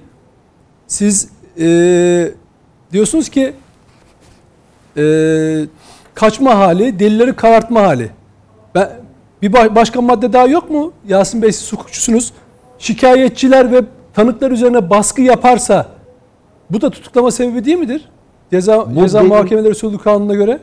[0.86, 2.32] siz ee,
[2.92, 3.52] diyorsunuz ki
[4.96, 5.02] e,
[6.14, 8.10] kaçma hali, delilleri karartma hali.
[8.74, 8.90] Ben,
[9.42, 10.92] bir başka madde daha yok mu?
[11.08, 12.32] Yasin Bey siz hukukçusunuz.
[12.78, 13.82] Şikayetçiler ve
[14.14, 15.86] tanıklar üzerine baskı yaparsa
[16.70, 18.08] bu da tutuklama sebebi değil midir?
[18.50, 20.58] Ceza, bu ceza delil, muhakemeleri usulü kanununa göre.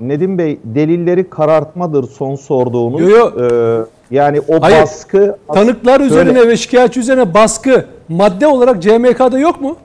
[0.00, 3.00] Nedim Bey delilleri karartmadır son sorduğunuz.
[3.00, 3.30] Yo, yo.
[3.40, 3.80] Ee,
[4.10, 5.36] yani o Hayır, baskı...
[5.54, 9.76] Tanıklar üzerine ve şikayetçi üzerine baskı madde olarak CMK'da yok mu?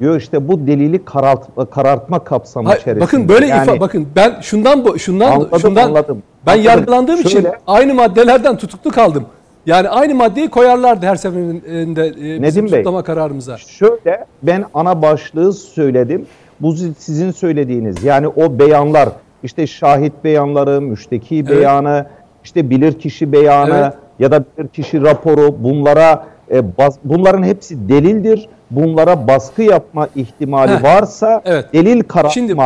[0.00, 3.04] Yok işte bu delili karartma, karartma kapsamı Hayır, içerisinde.
[3.04, 6.22] Bakın böyle yani, ifa bakın ben şundan şundan anladım, şundan anladım.
[6.46, 6.66] ben anladım.
[6.66, 9.26] yargılandığım Şöyle, için aynı maddelerden tutuklu kaldım.
[9.66, 13.56] Yani aynı maddeyi koyarlardı her seferinde e, bizim tutuklama Bey, kararımıza.
[13.56, 16.26] Şöyle ben ana başlığı söyledim.
[16.60, 19.08] Bu sizin söylediğiniz yani o beyanlar
[19.44, 22.06] işte şahit beyanları, müşteki beyanı,
[22.44, 23.94] işte bilirkişi beyanı Evet.
[24.18, 28.48] ya da bilirkişi raporu bunlara e, bas- bunların hepsi delildir.
[28.70, 31.72] Bunlara baskı yapma ihtimali Heh, varsa evet.
[31.72, 32.60] delil karatma Şimdi, e, heh,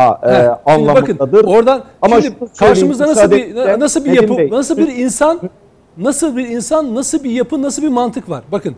[0.75, 1.43] şimdi bakın anlamındadır.
[1.43, 5.39] oradan Ama şimdi karşımızda nasıl bir nasıl bir yapı, Bey, nasıl bir insan,
[5.97, 8.43] nasıl bir insan, nasıl bir yapı, nasıl bir mantık var?
[8.51, 8.75] Bakın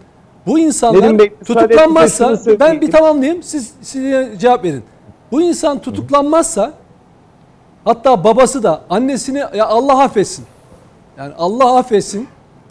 [0.47, 3.43] bu insanlar Nedim Bey, tutuklanmazsa ben bir tamamlayayım.
[3.43, 4.03] Siz siz
[4.39, 4.83] cevap verin.
[5.31, 6.73] Bu insan tutuklanmazsa
[7.85, 10.45] hatta babası da annesini ya Allah affetsin.
[11.17, 12.27] Yani Allah affetsin.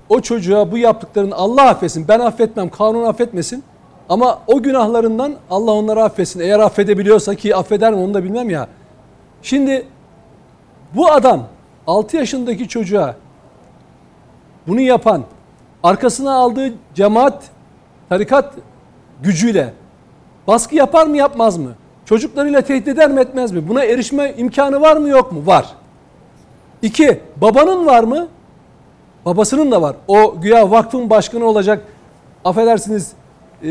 [0.09, 2.09] O çocuğa bu yaptıklarını Allah affetsin.
[2.09, 3.65] Ben affetmem, kanun affetmesin.
[4.09, 6.41] Ama o günahlarından Allah onları affetsin.
[6.41, 8.69] Eğer affedebiliyorsa ki affeder mi onu da bilmem ya.
[9.43, 9.87] Şimdi
[10.95, 11.47] bu adam
[11.87, 13.15] 6 yaşındaki çocuğa
[14.67, 15.25] bunu yapan
[15.83, 17.45] arkasına aldığı cemaat
[18.09, 18.55] tarikat
[19.23, 19.73] gücüyle
[20.47, 21.75] baskı yapar mı yapmaz mı?
[22.11, 23.69] Çocuklarıyla tehdit eder mi etmez mi?
[23.69, 25.47] Buna erişme imkanı var mı yok mu?
[25.47, 25.67] Var.
[26.83, 28.29] İki, babanın var mı?
[29.25, 29.97] Babasının da var.
[30.09, 31.85] O güya vakfın başkanı olacak.
[32.45, 33.13] Affedersiniz
[33.63, 33.69] e,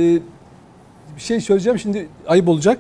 [1.16, 2.80] bir şey söyleyeceğim şimdi ayıp olacak.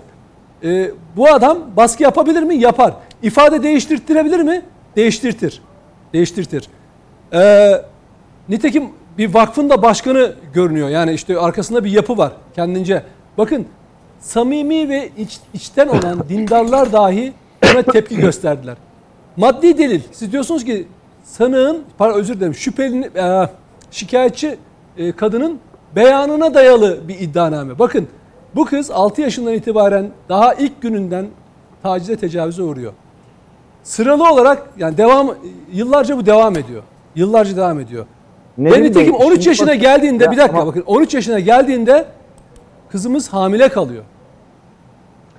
[0.63, 2.55] E, bu adam baskı yapabilir mi?
[2.55, 2.93] Yapar.
[3.23, 4.61] İfade değiştirtirebilir mi?
[4.95, 5.61] Değiştirtir.
[6.13, 6.69] Değiştirtir.
[7.33, 7.71] E,
[8.49, 10.89] nitekim bir vakfın da başkanı görünüyor.
[10.89, 13.03] Yani işte arkasında bir yapı var kendince.
[13.37, 13.67] Bakın
[14.19, 18.77] samimi ve iç, içten olan dindarlar dahi buna tepki gösterdiler.
[19.38, 20.01] Maddi delil.
[20.12, 20.88] Siz diyorsunuz ki
[21.23, 23.49] sanığın, pardon özür dilerim, şüphelinin, e,
[23.91, 24.58] şikayetçi
[24.97, 25.60] e, kadının
[25.95, 27.79] beyanına dayalı bir iddianame.
[27.79, 28.08] Bakın
[28.55, 31.25] bu kız 6 yaşından itibaren daha ilk gününden
[31.84, 32.93] tacize tecavüze uğruyor.
[33.84, 35.36] Sıralı olarak yani devam
[35.73, 36.84] yıllarca bu devam ediyor.
[37.15, 38.05] Yıllarca devam ediyor.
[38.58, 41.39] Nedim Ve nitekim Bey, 13 şimdi yaşına geldiğinde Ya bir dakika ama- bakın 13 yaşına
[41.39, 42.05] geldiğinde
[42.91, 44.04] kızımız hamile kalıyor.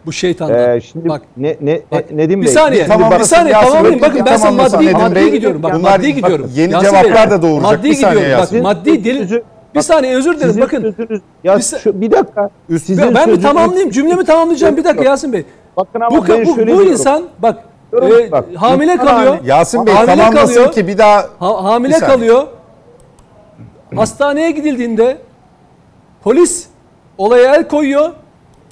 [0.06, 0.76] Bu şeytandan.
[0.76, 2.52] Ee, şimdi Bak ne, ne, Bak, Nedim bir Bey.
[2.52, 4.02] saniye, şimdi bir saniye Yasin tamamlayayım.
[4.02, 5.30] Bakın ben sana maddi, maddi Bey.
[5.30, 5.62] gidiyorum.
[5.62, 6.44] Bak Bunlar- maddi gidiyorum.
[6.44, 7.62] bak, yeni Yasin cevaplar Bey, da doğuracak.
[7.72, 8.46] Maddi Bir saniye gidiyorum.
[8.52, 9.18] Bak maddi delil.
[9.20, 9.42] Sözü-
[9.74, 10.48] Bir saniye özür dilerim.
[10.48, 12.50] Sizin Bakın sözünüz, ya Bir şu, bir dakika.
[12.68, 13.90] Sizin ben bir tamamlayayım.
[13.90, 14.76] Cümlemi tamamlayacağım.
[14.76, 15.04] Bir dakika.
[15.04, 15.44] Yasin Bey.
[15.76, 17.64] Bakın ama Bu, ben bu, şöyle bu insan bak,
[18.02, 19.38] e, bak, hamile kalıyor.
[19.44, 20.72] Yasin Bey Hamile tamamlasın kalıyor.
[20.72, 22.46] ki bir daha Ha- hamile kalıyor.
[23.96, 25.18] Hastaneye gidildiğinde
[26.22, 26.66] polis
[27.20, 28.12] olaya el koyuyor.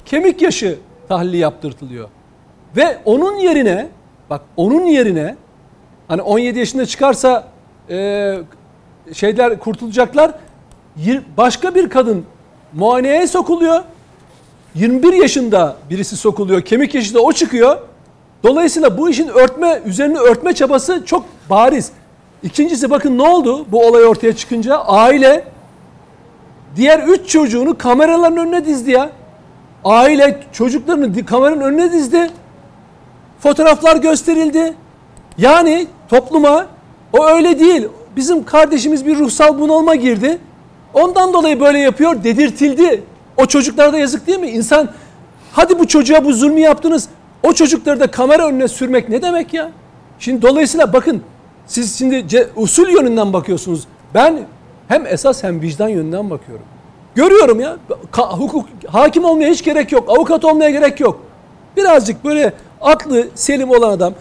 [0.05, 2.09] Kemik yaşı tahlili yaptırtılıyor.
[2.77, 3.87] Ve onun yerine
[4.29, 5.35] bak onun yerine
[6.07, 7.47] hani 17 yaşında çıkarsa
[7.89, 8.37] e,
[9.13, 10.31] şeyler kurtulacaklar.
[11.37, 12.25] Başka bir kadın
[12.73, 13.83] muayeneye sokuluyor.
[14.75, 16.61] 21 yaşında birisi sokuluyor.
[16.61, 17.77] Kemik yaşı da o çıkıyor.
[18.43, 21.91] Dolayısıyla bu işin örtme, üzerini örtme çabası çok bariz.
[22.43, 24.77] İkincisi bakın ne oldu bu olay ortaya çıkınca?
[24.77, 25.43] Aile
[26.75, 29.09] diğer üç çocuğunu kameraların önüne dizdi ya.
[29.85, 32.29] Aile çocuklarını kameranın önüne dizdi.
[33.39, 34.73] Fotoğraflar gösterildi.
[35.37, 36.67] Yani topluma
[37.13, 37.87] o öyle değil.
[38.15, 40.39] Bizim kardeşimiz bir ruhsal bunalıma girdi.
[40.93, 43.03] Ondan dolayı böyle yapıyor dedirtildi.
[43.37, 44.49] O çocuklara da yazık değil mi?
[44.49, 44.89] İnsan
[45.51, 47.09] hadi bu çocuğa bu zulmü yaptınız.
[47.43, 49.71] O çocukları da kamera önüne sürmek ne demek ya?
[50.19, 51.23] Şimdi dolayısıyla bakın
[51.67, 53.87] siz şimdi usul yönünden bakıyorsunuz.
[54.13, 54.39] Ben
[54.89, 56.65] hem esas hem vicdan yönünden bakıyorum.
[57.15, 57.77] Görüyorum ya
[58.13, 60.09] hukuk hakim olmaya hiç gerek yok.
[60.09, 61.19] Avukat olmaya gerek yok.
[61.77, 64.13] Birazcık böyle aklı selim olan adam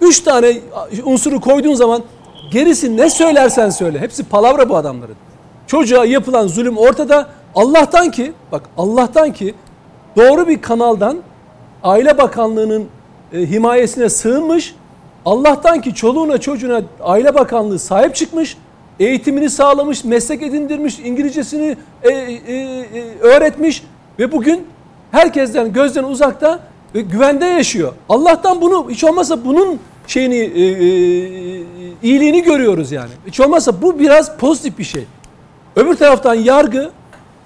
[0.00, 0.52] Üç tane
[1.04, 2.02] unsuru koyduğun zaman
[2.50, 3.98] gerisi ne söylersen söyle.
[3.98, 5.16] Hepsi palavra bu adamların.
[5.66, 7.26] Çocuğa yapılan zulüm ortada.
[7.54, 9.54] Allah'tan ki bak Allah'tan ki
[10.16, 11.18] doğru bir kanaldan
[11.82, 12.88] Aile Bakanlığı'nın
[13.32, 14.74] e, himayesine sığınmış.
[15.26, 18.56] Allah'tan ki çoluğuna çocuğuna Aile Bakanlığı sahip çıkmış.
[19.00, 23.84] Eğitimini sağlamış, meslek edindirmiş, İngilizcesini e, e, e, öğretmiş
[24.18, 24.66] ve bugün
[25.10, 26.60] herkesten gözden uzakta
[26.94, 27.92] ve güvende yaşıyor.
[28.08, 30.84] Allah'tan bunu hiç olmazsa bunun şeyini e, e,
[32.02, 33.10] iyiliğini görüyoruz yani.
[33.26, 35.04] Hiç olmazsa bu biraz pozitif bir şey.
[35.76, 36.90] Öbür taraftan yargı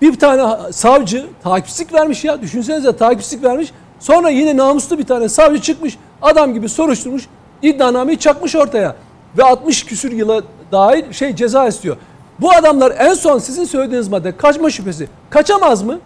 [0.01, 2.43] bir tane savcı takipsizlik vermiş ya.
[2.43, 3.73] Düşünsenize takipsizlik vermiş.
[4.01, 5.99] Sonra yine namuslu bir tane savcı çıkmış.
[6.23, 7.27] Adam gibi soruşturmuş.
[7.63, 8.97] iddianameyi çakmış ortaya.
[9.39, 10.43] Ve 60 küsür yıla
[10.75, 11.97] dahil şey ceza istiyor.
[12.41, 15.09] Bu adamlar en son sizin söylediğiniz madde kaçma şüphesi.
[15.31, 15.99] Kaçamaz mı?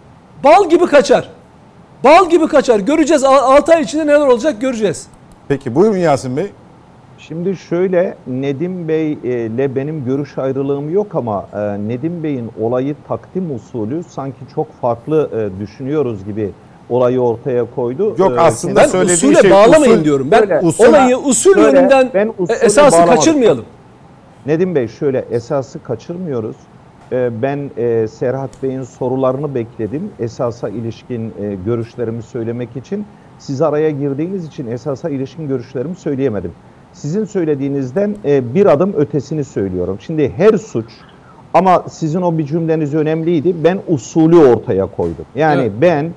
[0.43, 1.29] Bal gibi kaçar.
[2.03, 2.79] Bal gibi kaçar.
[2.79, 5.07] Göreceğiz 6 ay içinde neler olacak göreceğiz.
[5.47, 6.47] Peki buyurun Yasin Bey.
[7.17, 12.95] Şimdi şöyle Nedim Bey e, ile benim görüş ayrılığım yok ama e, Nedim Bey'in olayı
[13.07, 16.51] takdim usulü sanki çok farklı e, düşünüyoruz gibi
[16.89, 18.15] olayı ortaya koydu.
[18.17, 20.27] Yok, E, aslında Ben söylediği usule şey bağlamayın usul- diyorum.
[20.31, 20.61] Ben Öyle.
[20.89, 21.77] Olayı usul Öyle.
[21.77, 23.15] yönünden Ben e, usulü esası bağlamadım.
[23.15, 23.65] kaçırmayalım.
[24.49, 26.55] Nedim Bey şöyle esası kaçırmıyoruz.
[27.11, 30.09] Ee, Ben e, Serhat Bey'in sorularını bekledim.
[30.19, 33.05] Esasa ilişkin e, görüşlerimi söylemek için.
[33.39, 36.51] siz araya girdiğiniz için esasa ilişkin görüşlerimi söyleyemedim.
[36.93, 39.97] Sizin söylediğinizden e, bir adım ötesini söylüyorum.
[39.99, 40.91] Şimdi her suç
[41.53, 43.55] ama sizin o bir cümleniz önemliydi.
[43.63, 45.25] Ben usulü ortaya koydum.
[45.35, 45.71] Yani evet.
[45.81, 46.11] ben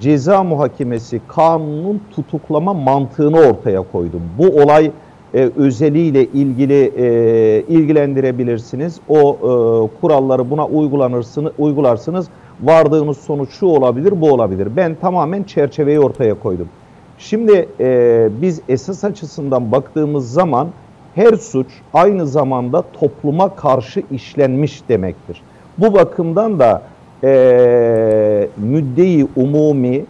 [0.00, 4.22] ceza muhakemesi kanunun tutuklama mantığını ortaya koydum.
[4.38, 4.90] Bu olay
[5.34, 9.00] e, özeliyle ilgili e, ilgilendirebilirsiniz.
[9.08, 12.28] O e, kuralları buna uygulanırsınız, uygularsınız.
[12.62, 14.68] Vardığınız sonuç şu olabilir, bu olabilir.
[14.76, 16.68] Ben tamamen çerçeveyi ortaya koydum.
[17.18, 20.68] Şimdi e, biz esas açısından baktığımız zaman
[21.14, 25.42] her suç aynı zamanda topluma karşı işlenmiş demektir.
[25.78, 26.82] Bu bakımdan da
[27.24, 30.04] e, müddeyi umumi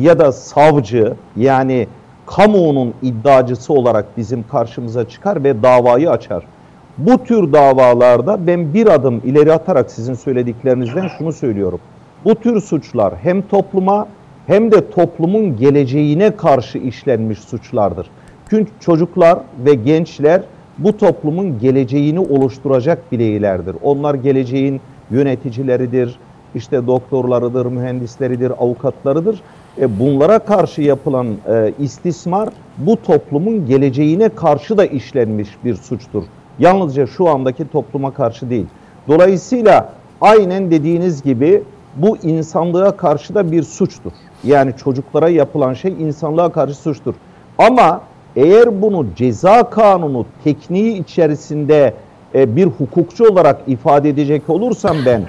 [0.00, 1.86] ya da savcı yani
[2.36, 6.44] kamuoyunun iddiacısı olarak bizim karşımıza çıkar ve davayı açar.
[6.98, 11.80] Bu tür davalarda ben bir adım ileri atarak sizin söylediklerinizden şunu söylüyorum.
[12.24, 14.08] Bu tür suçlar hem topluma
[14.46, 18.10] hem de toplumun geleceğine karşı işlenmiş suçlardır.
[18.50, 20.42] Çünkü çocuklar ve gençler
[20.78, 23.76] bu toplumun geleceğini oluşturacak bireylerdir.
[23.82, 26.18] Onlar geleceğin yöneticileridir,
[26.54, 29.40] işte doktorlarıdır, mühendisleridir, avukatlarıdır.
[29.80, 36.22] E bunlara karşı yapılan e, istismar bu toplumun geleceğine karşı da işlenmiş bir suçtur.
[36.58, 38.66] Yalnızca şu andaki topluma karşı değil.
[39.08, 41.62] Dolayısıyla aynen dediğiniz gibi
[41.96, 44.12] bu insanlığa karşı da bir suçtur.
[44.44, 47.14] Yani çocuklara yapılan şey insanlığa karşı suçtur.
[47.58, 48.00] Ama
[48.36, 51.94] eğer bunu ceza kanunu tekniği içerisinde
[52.34, 55.22] e, bir hukukçu olarak ifade edecek olursam ben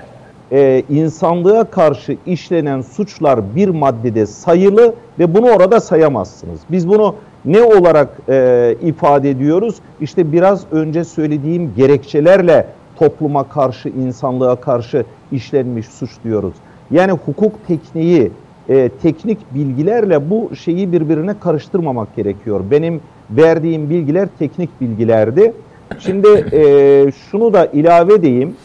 [0.53, 6.59] e, insanlığa karşı işlenen suçlar bir maddede sayılı ve bunu orada sayamazsınız.
[6.71, 9.75] Biz bunu ne olarak e, ifade ediyoruz?
[10.01, 16.53] İşte biraz önce söylediğim gerekçelerle topluma karşı, insanlığa karşı işlenmiş suç diyoruz.
[16.91, 18.31] Yani hukuk tekniği,
[18.69, 22.61] e, teknik bilgilerle bu şeyi birbirine karıştırmamak gerekiyor.
[22.71, 25.53] Benim verdiğim bilgiler teknik bilgilerdi.
[25.99, 28.55] Şimdi e, şunu da ilave edeyim.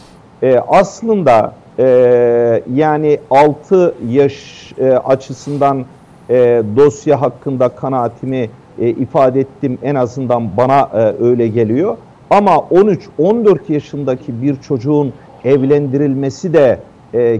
[0.43, 4.33] E, aslında e, yani 6 yaş
[4.77, 5.85] e, açısından
[6.29, 9.77] e, dosya hakkında kanaatimi e, ifade ettim.
[9.83, 10.89] En azından bana
[11.21, 11.97] öyle geliyor.
[12.29, 15.13] Ama 13-14 yaşındaki bir çocuğun
[15.43, 16.79] evlendirilmesi de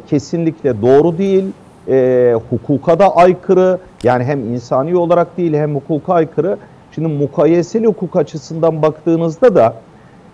[0.10, 1.46] kesinlikle doğru değil.
[1.88, 3.80] E, hukuka da aykırı.
[4.04, 6.58] Yani hem insani olarak değil hem hukuka aykırı.
[6.96, 9.74] Şimdi mukayeseli hukuk açısından baktığınızda da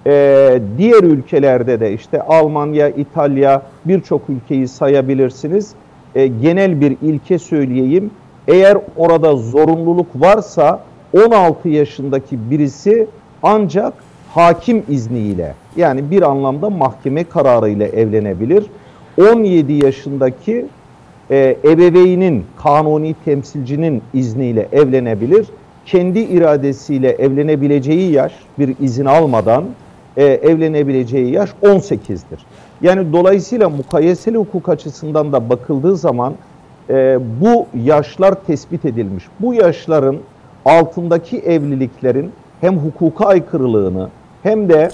[0.08, 5.74] e, diğer ülkelerde de işte Almanya, İtalya birçok ülkeyi sayabilirsiniz.
[6.16, 8.12] E, genel bir ilke söyleyeyim.
[8.48, 10.80] Eğer orada zorunluluk varsa
[11.14, 13.08] 16 yaşındaki birisi
[13.44, 13.94] ancak
[14.34, 18.66] hakim izniyle yani bir anlamda mahkeme kararıyla evlenebilir.
[19.32, 20.66] 17 yaşındaki
[21.32, 25.48] e, ebeveynin, kanuni temsilcinin izniyle evlenebilir.
[25.86, 29.66] Kendi iradesiyle evlenebileceği yaş bir izin almadan
[30.18, 32.46] e, evlenebileceği yaş 18'dir.
[32.82, 36.34] Yani dolayısıyla mukayeseli hukuk açısından da bakıldığı zaman
[36.90, 39.24] e, bu yaşlar tespit edilmiş.
[39.40, 40.18] Bu yaşların
[40.66, 44.10] altındaki evliliklerin hem hukuka aykırılığını
[44.44, 44.90] hem de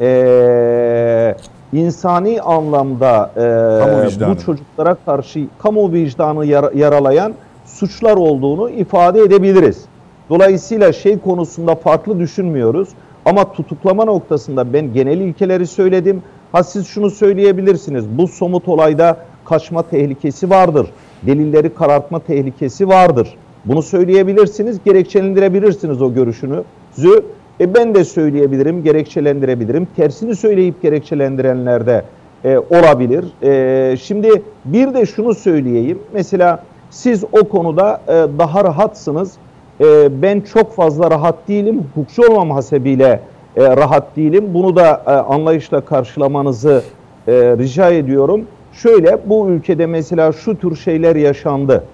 [0.00, 1.36] e,
[1.72, 7.34] insani anlamda e, bu çocuklara karşı kamu vicdanı yar, yaralayan
[7.66, 9.84] suçlar olduğunu ifade edebiliriz.
[10.30, 12.88] Dolayısıyla şey konusunda farklı düşünmüyoruz.
[13.30, 16.22] Ama tutuklama noktasında ben genel ilkeleri söyledim.
[16.52, 18.04] Ha siz şunu söyleyebilirsiniz.
[18.18, 20.86] Bu somut olayda kaçma tehlikesi vardır.
[21.22, 23.34] Delilleri karartma tehlikesi vardır.
[23.64, 27.24] Bunu söyleyebilirsiniz, gerekçelendirebilirsiniz o görüşünüzü.
[27.60, 29.88] E ben de söyleyebilirim, gerekçelendirebilirim.
[29.96, 32.04] Tersini söyleyip gerekçelendirenler de
[32.44, 33.24] e, olabilir.
[33.42, 35.98] E, şimdi bir de şunu söyleyeyim.
[36.12, 39.32] Mesela siz o konuda e, daha rahatsınız.
[39.80, 41.84] E, ben çok fazla rahat değilim.
[41.94, 43.20] Hukukçu olmam hasebiyle
[43.56, 44.44] e, rahat değilim.
[44.54, 46.82] Bunu da e, anlayışla karşılamanızı
[47.28, 48.46] e, rica ediyorum.
[48.72, 51.84] Şöyle bu ülkede mesela şu tür şeyler yaşandı.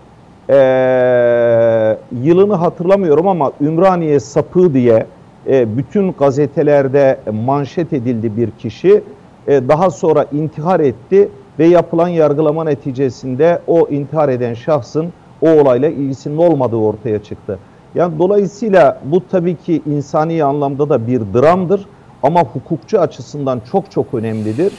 [0.51, 0.57] E,
[2.23, 5.07] yılını hatırlamıyorum ama Ümraniye sapığı diye
[5.47, 9.03] e, bütün gazetelerde manşet edildi bir kişi.
[9.49, 11.29] E, daha sonra intihar etti
[11.59, 15.13] ve yapılan yargılama neticesinde o intihar eden şahsın
[15.43, 17.59] o olayla ilgisinin olmadığı ortaya çıktı.
[17.97, 21.87] Yani dolayısıyla bu tabii ki insani anlamda da bir dramdır
[22.23, 24.73] ama hukukçu açısından çok çok önemlidir.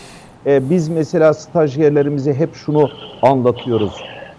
[0.46, 2.90] Ee, biz mesela stajyerlerimize hep şunu
[3.22, 3.92] anlatıyoruz.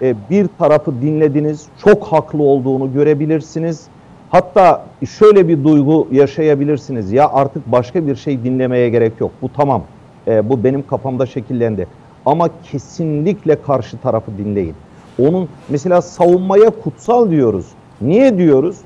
[0.02, 3.86] Ee, bir tarafı dinlediniz, çok haklı olduğunu görebilirsiniz.
[4.28, 4.84] Hatta
[5.18, 7.12] şöyle bir duygu yaşayabilirsiniz.
[7.12, 9.30] Ya artık başka bir şey dinlemeye gerek yok.
[9.42, 9.82] Bu tamam.
[10.28, 11.86] Ee, bu benim kafamda şekillendi.
[12.26, 14.74] Ama kesinlikle karşı tarafı dinleyin.
[15.18, 17.66] Onun mesela savunmaya kutsal diyoruz.
[18.01, 18.76] Niye diyoruz?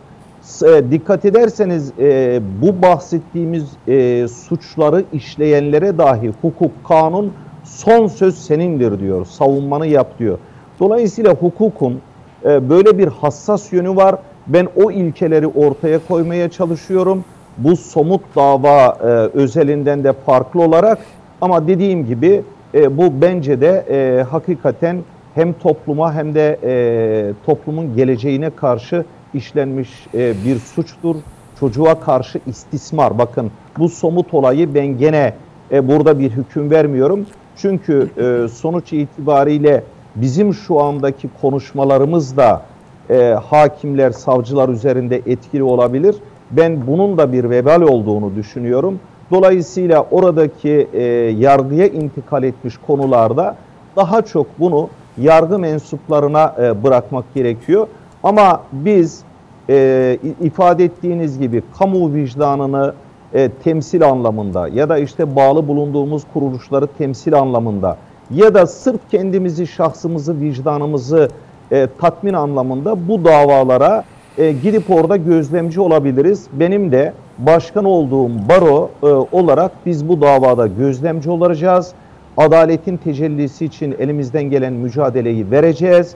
[0.62, 7.32] E, dikkat ederseniz e, bu bahsettiğimiz e, suçları işleyenlere dahi hukuk, kanun
[7.64, 9.26] son söz senindir diyor.
[9.26, 10.38] Savunmanı yap diyor.
[10.80, 12.00] Dolayısıyla hukukun
[12.44, 14.16] e, böyle bir hassas yönü var.
[14.46, 17.24] Ben o ilkeleri ortaya koymaya çalışıyorum.
[17.58, 19.06] Bu somut dava e,
[19.38, 20.98] özelinden de farklı olarak
[21.40, 22.42] ama dediğim gibi
[22.74, 24.96] e, bu bence de e, hakikaten
[25.34, 29.04] hem topluma hem de e, toplumun geleceğine karşı
[29.34, 31.16] işlenmiş e, bir suçtur.
[31.60, 33.18] Çocuğa karşı istismar.
[33.18, 35.34] Bakın bu somut olayı ben gene
[35.72, 37.26] e, burada bir hüküm vermiyorum.
[37.56, 42.62] Çünkü e, sonuç itibariyle bizim şu andaki konuşmalarımız da
[43.10, 46.16] e, hakimler, savcılar üzerinde etkili olabilir.
[46.50, 49.00] Ben bunun da bir vebal olduğunu düşünüyorum.
[49.30, 51.02] Dolayısıyla oradaki e,
[51.38, 53.56] yargıya intikal etmiş konularda
[53.96, 54.88] daha çok bunu
[55.18, 57.86] yargı mensuplarına e, bırakmak gerekiyor.
[58.22, 59.22] Ama biz
[59.70, 62.94] e, ifade ettiğiniz gibi kamu vicdanını
[63.34, 67.96] e, temsil anlamında ya da işte bağlı bulunduğumuz kuruluşları temsil anlamında
[68.30, 71.28] ya da sırf kendimizi, şahsımızı, vicdanımızı
[71.72, 74.04] e, tatmin anlamında bu davalara
[74.38, 76.46] e, gidip orada gözlemci olabiliriz.
[76.52, 79.06] Benim de başkan olduğum baro e,
[79.36, 81.92] olarak biz bu davada gözlemci olacağız.
[82.36, 86.14] Adaletin tecellisi için elimizden gelen mücadeleyi vereceğiz.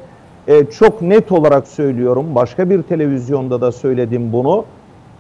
[0.49, 2.27] E, çok net olarak söylüyorum.
[2.35, 4.65] Başka bir televizyonda da söyledim bunu.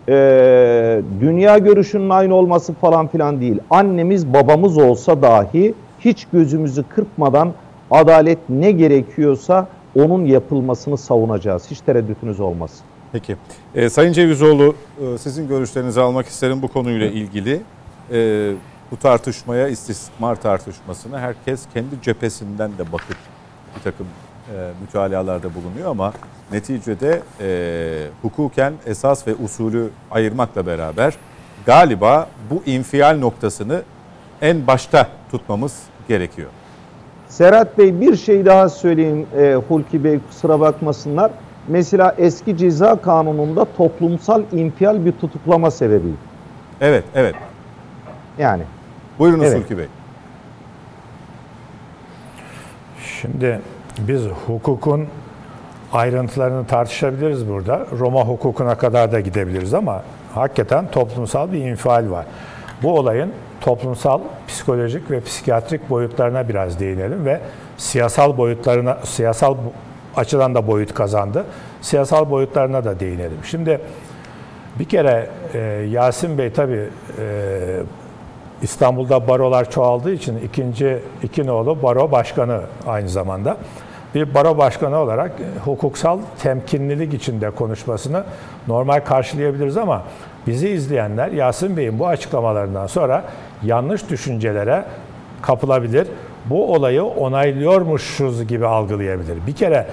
[0.08, 3.58] E, dünya görüşünün aynı olması falan filan değil.
[3.70, 7.52] Annemiz babamız olsa dahi hiç gözümüzü kırpmadan
[7.90, 9.68] adalet ne gerekiyorsa
[9.98, 11.70] onun yapılmasını savunacağız.
[11.70, 12.80] Hiç tereddütünüz olmasın.
[13.12, 13.36] Peki.
[13.74, 17.60] E, Sayın Cevizoğlu e, sizin görüşlerinizi almak isterim bu konuyla ilgili.
[18.12, 18.52] E,
[18.90, 23.16] bu tartışmaya, istismar tartışmasına herkes kendi cephesinden de bakıp
[23.76, 24.06] bir takım
[24.54, 26.12] e, mütalalarda bulunuyor ama
[26.52, 31.16] neticede e, hukuken esas ve usulü ayırmakla beraber
[31.66, 33.82] galiba bu infial noktasını
[34.42, 36.48] en başta tutmamız gerekiyor.
[37.28, 41.30] Serhat Bey bir şey daha söyleyeyim e, Hulki Bey kusura bakmasınlar.
[41.68, 46.08] Mesela eski ceza kanununda toplumsal infial bir tutuklama sebebi.
[46.80, 47.34] Evet, evet.
[48.38, 48.62] Yani.
[49.18, 49.58] Buyurunuz evet.
[49.58, 49.86] Hulki Bey.
[53.20, 53.60] Şimdi
[53.98, 55.06] biz hukukun
[55.92, 57.86] ayrıntılarını tartışabiliriz burada.
[57.98, 60.02] Roma hukukuna kadar da gidebiliriz ama
[60.34, 62.26] hakikaten toplumsal bir infial var.
[62.82, 67.40] Bu olayın toplumsal, psikolojik ve psikiyatrik boyutlarına biraz değinelim ve
[67.76, 69.56] siyasal boyutlarına, siyasal
[70.16, 71.44] açıdan da boyut kazandı.
[71.80, 73.38] Siyasal boyutlarına da değinelim.
[73.44, 73.80] Şimdi
[74.78, 75.58] bir kere e,
[75.90, 76.88] Yasin Bey tabii
[77.18, 77.24] e,
[78.62, 83.56] İstanbul'da barolar çoğaldığı için ikinci iki nolu baro başkanı aynı zamanda.
[84.14, 85.32] Bir baro başkanı olarak
[85.64, 88.24] hukuksal temkinlilik içinde konuşmasını
[88.68, 90.02] normal karşılayabiliriz ama
[90.46, 93.24] bizi izleyenler Yasin Bey'in bu açıklamalarından sonra
[93.62, 94.84] yanlış düşüncelere
[95.42, 96.08] kapılabilir.
[96.46, 99.46] Bu olayı onaylıyormuşuz gibi algılayabilir.
[99.46, 99.86] Bir kere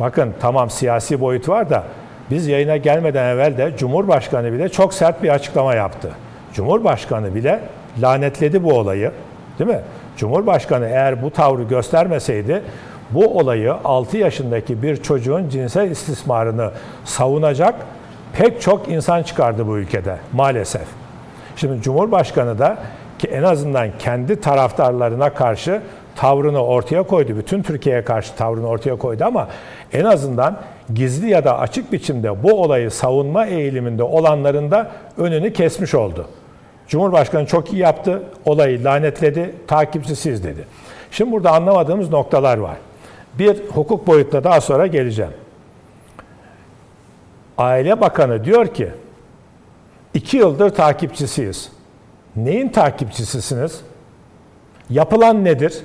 [0.00, 1.84] bakın tamam siyasi boyut var da
[2.30, 6.10] biz yayına gelmeden evvel de Cumhurbaşkanı bile çok sert bir açıklama yaptı.
[6.52, 7.60] Cumhurbaşkanı bile
[8.02, 9.10] lanetledi bu olayı.
[9.58, 9.80] Değil mi?
[10.16, 12.62] Cumhurbaşkanı eğer bu tavrı göstermeseydi
[13.10, 16.70] bu olayı 6 yaşındaki bir çocuğun cinsel istismarını
[17.04, 17.74] savunacak
[18.32, 20.86] pek çok insan çıkardı bu ülkede maalesef.
[21.56, 22.78] Şimdi Cumhurbaşkanı da
[23.18, 25.80] ki en azından kendi taraftarlarına karşı
[26.16, 27.36] tavrını ortaya koydu.
[27.36, 29.48] Bütün Türkiye'ye karşı tavrını ortaya koydu ama
[29.92, 30.56] en azından
[30.94, 36.26] gizli ya da açık biçimde bu olayı savunma eğiliminde olanların da önünü kesmiş oldu.
[36.88, 40.64] Cumhurbaşkanı çok iyi yaptı, olayı lanetledi, takipçisiz dedi.
[41.10, 42.76] Şimdi burada anlamadığımız noktalar var.
[43.38, 45.32] Bir hukuk boyutuna daha sonra geleceğim.
[47.58, 48.90] Aile Bakanı diyor ki,
[50.14, 51.72] iki yıldır takipçisiyiz.
[52.36, 53.80] Neyin takipçisisiniz?
[54.90, 55.82] Yapılan nedir?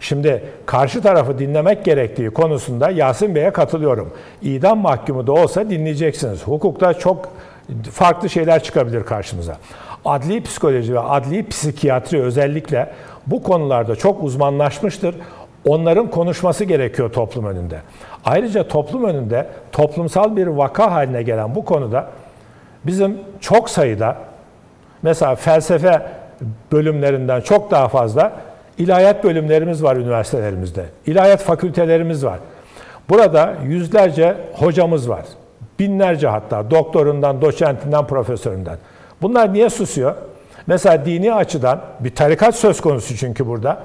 [0.00, 4.12] Şimdi karşı tarafı dinlemek gerektiği konusunda Yasin Bey'e katılıyorum.
[4.42, 6.42] İdam mahkumu da olsa dinleyeceksiniz.
[6.42, 7.28] Hukukta çok
[7.92, 9.58] farklı şeyler çıkabilir karşımıza.
[10.04, 12.90] Adli psikoloji ve adli psikiyatri özellikle
[13.26, 15.14] bu konularda çok uzmanlaşmıştır.
[15.66, 17.80] Onların konuşması gerekiyor toplum önünde.
[18.24, 22.06] Ayrıca toplum önünde toplumsal bir vaka haline gelen bu konuda
[22.86, 24.16] bizim çok sayıda
[25.02, 26.02] mesela felsefe
[26.72, 28.32] bölümlerinden çok daha fazla
[28.78, 30.84] ilahiyat bölümlerimiz var üniversitelerimizde.
[31.06, 32.38] İlahiyat fakültelerimiz var.
[33.08, 35.24] Burada yüzlerce hocamız var.
[35.78, 38.78] Binlerce hatta doktorundan, doçentinden, profesöründen.
[39.22, 40.14] Bunlar niye susuyor?
[40.66, 43.82] Mesela dini açıdan bir tarikat söz konusu çünkü burada.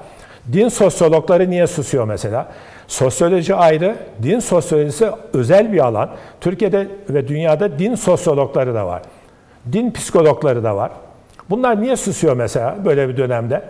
[0.52, 2.48] Din sosyologları niye susuyor mesela?
[2.88, 6.10] Sosyoloji ayrı, din sosyolojisi özel bir alan.
[6.40, 9.02] Türkiye'de ve dünyada din sosyologları da var.
[9.72, 10.90] Din psikologları da var.
[11.50, 13.62] Bunlar niye susuyor mesela böyle bir dönemde?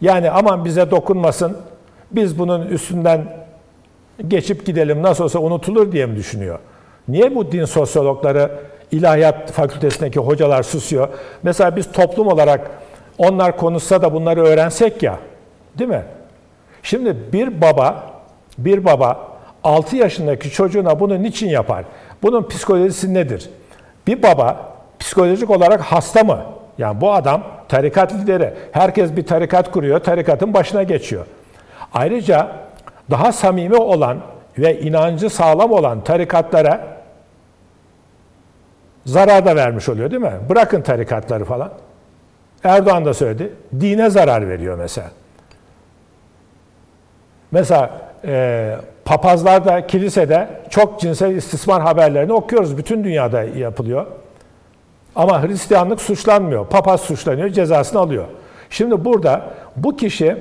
[0.00, 1.56] Yani aman bize dokunmasın,
[2.10, 3.36] biz bunun üstünden
[4.28, 6.58] geçip gidelim nasıl olsa unutulur diye mi düşünüyor?
[7.08, 8.50] Niye bu din sosyologları,
[8.92, 11.08] ilahiyat fakültesindeki hocalar susuyor?
[11.42, 12.70] Mesela biz toplum olarak
[13.18, 15.18] onlar konuşsa da bunları öğrensek ya,
[15.78, 16.02] değil mi?
[16.82, 18.10] Şimdi bir baba,
[18.58, 19.28] bir baba
[19.64, 21.84] 6 yaşındaki çocuğuna bunu niçin yapar?
[22.22, 23.50] Bunun psikolojisi nedir?
[24.06, 26.40] Bir baba psikolojik olarak hasta mı?
[26.78, 28.54] Yani bu adam tarikat lideri.
[28.72, 31.26] Herkes bir tarikat kuruyor, tarikatın başına geçiyor.
[31.94, 32.48] Ayrıca
[33.10, 34.18] daha samimi olan
[34.58, 36.95] ve inancı sağlam olan tarikatlara
[39.06, 40.32] zarar da vermiş oluyor değil mi?
[40.48, 41.70] Bırakın tarikatları falan.
[42.64, 43.52] Erdoğan da söyledi.
[43.80, 45.10] Dine zarar veriyor mesela.
[47.50, 47.90] Mesela
[48.24, 52.78] e, papazlarda, kilisede çok cinsel istismar haberlerini okuyoruz.
[52.78, 54.06] Bütün dünyada yapılıyor.
[55.16, 56.66] Ama Hristiyanlık suçlanmıyor.
[56.66, 58.24] Papaz suçlanıyor, cezasını alıyor.
[58.70, 59.42] Şimdi burada
[59.76, 60.36] bu kişi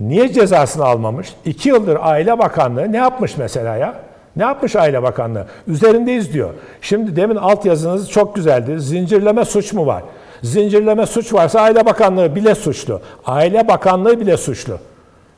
[0.00, 1.34] niye cezasını almamış?
[1.44, 3.94] İki yıldır Aile Bakanlığı ne yapmış mesela ya?
[4.38, 5.46] Ne yapmış Aile Bakanlığı?
[5.66, 6.50] Üzerindeyiz diyor.
[6.80, 8.80] Şimdi demin alt yazınız çok güzeldi.
[8.80, 10.02] Zincirleme suç mu var?
[10.42, 13.00] Zincirleme suç varsa Aile Bakanlığı bile suçlu.
[13.26, 14.78] Aile Bakanlığı bile suçlu.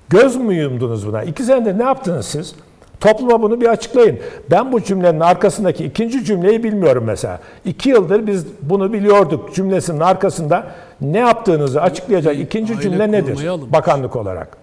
[0.09, 1.23] Göz mü yumdunuz buna?
[1.23, 2.55] İki senedir ne yaptınız siz?
[3.01, 4.19] Topluma bunu bir açıklayın.
[4.51, 7.41] Ben bu cümlenin arkasındaki ikinci cümleyi bilmiyorum mesela.
[7.65, 10.67] İki yıldır biz bunu biliyorduk cümlesinin arkasında
[11.01, 13.49] ne yaptığınızı açıklayacak ikinci Aile cümle nedir?
[13.73, 14.57] Bakanlık olarak.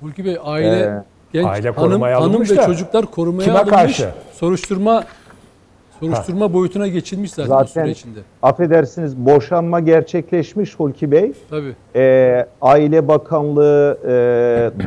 [0.00, 1.02] Hulki Bey aile Ee,
[1.32, 3.74] genç aile hanım, korumaya hanım alınmış ve da çocuklar korumaya kime alınmış.
[3.74, 4.08] karşı?
[4.32, 5.04] Soruşturma
[6.00, 8.18] soruşturma boyutuna geçilmiş zaten, Zaten süre içinde.
[8.42, 11.32] affedersiniz boşanma gerçekleşmiş Hulki Bey.
[11.50, 11.74] Tabii.
[11.96, 14.08] Ee, Aile Bakanlığı e,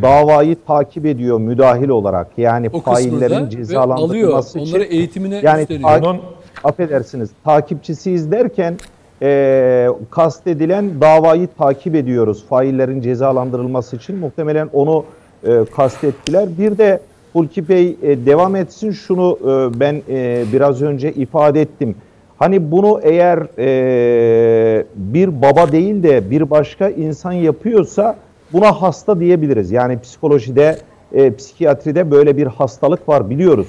[0.02, 2.28] davayı takip ediyor müdahil olarak.
[2.38, 4.72] Yani O faillerin cezalandırılması için.
[4.76, 5.90] Onları eğitimine yani üstleniyor.
[5.90, 6.22] ta- Bunun
[6.64, 8.78] affedersiniz takipçisiyiz derken
[9.22, 12.46] e, kastedilen davayı takip ediyoruz.
[12.50, 15.06] Faillerin cezalandırılması için muhtemelen onu
[15.46, 16.58] e, kastettiler.
[16.58, 17.00] Bir de
[17.34, 21.96] Hulki Bey e, devam etsin şunu e, ben e, biraz önce ifade ettim.
[22.38, 28.16] Hani bunu eğer e, bir baba değil de bir başka insan yapıyorsa
[28.54, 29.72] buna hasta diyebiliriz.
[29.72, 30.78] Yani psikolojide,
[31.14, 33.68] e, psikiyatride böyle bir hastalık var biliyoruz.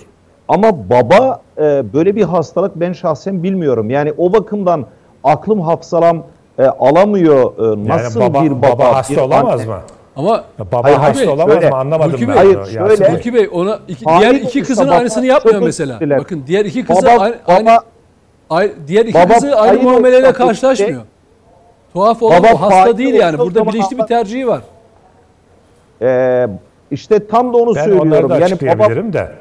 [0.49, 1.63] Ama baba e,
[1.93, 3.91] böyle bir hastalık ben şahsen bilmiyorum.
[3.91, 4.87] Yani o bakımdan
[5.25, 6.23] aklım hafsalam
[6.59, 9.71] e, alamıyor e, nasıl yani baba, bir baba, baba hasta bir olamaz anne.
[9.71, 9.81] mı?
[10.17, 11.71] Ama Ya Baba Hayır, hasta hayır, olamaz şöyle.
[11.71, 11.77] mı?
[11.77, 12.33] Anlamadım Hulki ben.
[12.37, 13.13] Hayır, şöyle.
[13.13, 15.95] Hulki Bey ona iki, diğer iki kızın baba- aynısını yapmıyor mesela.
[15.95, 16.23] özür dilerim.
[16.23, 17.79] Bakın diğer iki kızı Baba, aynı, baba, aynı
[18.51, 21.03] ay- diğer iki Baba kızı aynı muameleyle karşılaşmıyor.
[21.93, 23.39] Tuhaf olan Baba o hasta değil yani.
[23.39, 24.61] Burada bilinçli bir tercihi var.
[26.03, 26.47] e,
[26.91, 28.31] işte tam da onu Ben onları söylüyorum.
[28.31, 29.33] da Yani baba, de.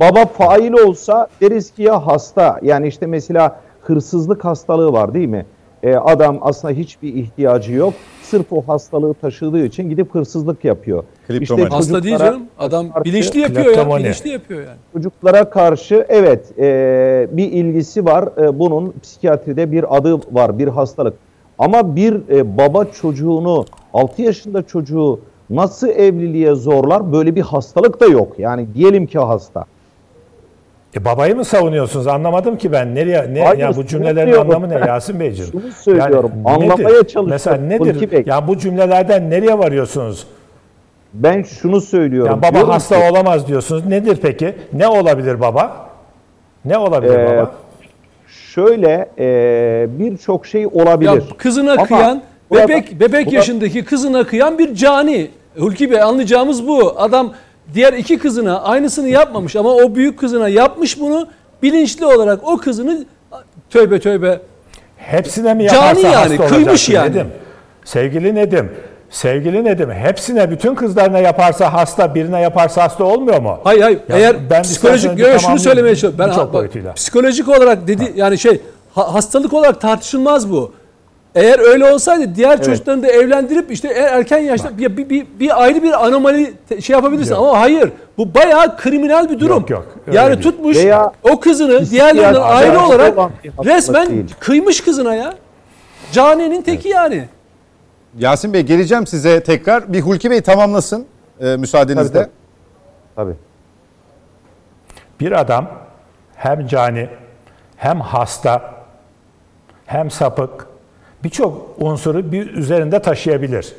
[0.00, 2.58] baba fail olsa deriz ki ya hasta.
[2.62, 5.46] Yani işte mesela hırsızlık hastalığı var değil mi?
[5.82, 7.94] E, adam aslında hiçbir ihtiyacı yok.
[8.22, 11.04] Sırf o hastalığı taşıdığı için gidip hırsızlık yapıyor.
[11.28, 11.68] Kliptomani.
[11.68, 12.42] Hasta değil canım.
[12.58, 13.96] Adam karşı- bilinçli yapıyor ya.
[14.04, 14.76] Bilinçli yapıyor yani.
[14.92, 18.28] Çocuklara karşı evet e, bir ilgisi var.
[18.44, 21.14] E, bunun psikiyatride bir adı var, bir hastalık.
[21.58, 23.64] Ama bir e, baba çocuğunu,
[23.94, 25.20] 6 yaşında çocuğu
[25.50, 27.12] nasıl evliliğe zorlar?
[27.12, 28.38] Böyle bir hastalık da yok.
[28.38, 29.64] Yani diyelim ki hasta.
[30.96, 32.06] E babayı mı savunuyorsunuz?
[32.06, 32.94] Anlamadım ki ben.
[32.94, 34.50] Nereye ne Hayır, ya bu cümlelerin diyorum.
[34.50, 35.50] anlamı ne Yasin Beyciğim?
[35.52, 36.92] Şunu söylüyorum, anlamaya nedir?
[36.94, 38.10] çalışıyorum, Mesela nedir?
[38.12, 38.22] Bey.
[38.26, 40.26] Ya bu cümlelerden nereye varıyorsunuz?
[41.14, 42.32] Ben şunu söylüyorum.
[42.32, 43.86] Ya baba diyorum hasta ki, olamaz diyorsunuz.
[43.86, 44.54] Nedir peki?
[44.72, 45.76] Ne olabilir baba?
[46.64, 47.52] Ne olabilir Ee, baba?
[48.28, 51.10] Şöyle e, birçok şey olabilir.
[51.12, 55.30] Ya kızına Ama kıyan, burada- bebek bebek burada- yaşındaki kızına kıyan bir cani.
[55.58, 56.94] Hulki Bey anlayacağımız bu.
[57.00, 57.32] Adam
[57.74, 61.28] diğer iki kızına aynısını yapmamış ama o büyük kızına yapmış bunu.
[61.62, 63.04] Bilinçli olarak o kızını
[63.70, 64.40] tövbe tövbe
[64.96, 67.10] Hepsine mi Cani yaparsa yani, hasta kıymış yani.
[67.10, 67.26] Nedim?
[67.84, 68.72] Sevgili Nedim,
[69.10, 73.58] sevgili Nedim, hepsine bütün kızlarına yaparsa hasta, birine yaparsa hasta olmuyor mu?
[73.64, 74.00] Hayır hayır.
[74.08, 76.18] Ya Eğer ben psikolojik Yo, şunu söylemeye çalışıyorum.
[76.18, 76.92] Ben Birçok bak, boyutuyla.
[76.92, 78.60] psikolojik olarak dedi yani şey
[78.94, 80.72] ha- hastalık olarak tartışılmaz bu.
[81.34, 85.62] Eğer öyle olsaydı diğer çocuklarını da evlendirip işte er- erken yaşta bir, bir, bir, bir
[85.62, 87.42] ayrı bir anomali şey yapabilirsin Yok.
[87.42, 89.56] ama hayır bu bayağı kriminal bir durum.
[89.60, 90.42] Yok, yok, yani değil.
[90.42, 93.14] tutmuş Veya o kızını diğerlerinden ayrı olarak
[93.64, 94.34] resmen değil.
[94.40, 95.34] kıymış kızına ya.
[96.12, 97.28] Caninin teki yani.
[98.18, 99.92] Yasin Bey geleceğim size tekrar.
[99.92, 101.06] Bir Hulki Bey tamamlasın
[101.40, 102.18] e, müsaadenizle.
[102.18, 102.30] Tabii,
[103.16, 103.34] tabii.
[105.20, 105.70] Bir adam
[106.36, 107.08] hem cani,
[107.76, 108.74] hem hasta,
[109.86, 110.66] hem sapık,
[111.24, 113.74] birçok unsuru bir üzerinde taşıyabilir.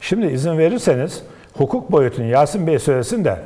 [0.00, 1.22] Şimdi izin verirseniz
[1.54, 3.36] hukuk boyutunu Yasin Bey söylesin de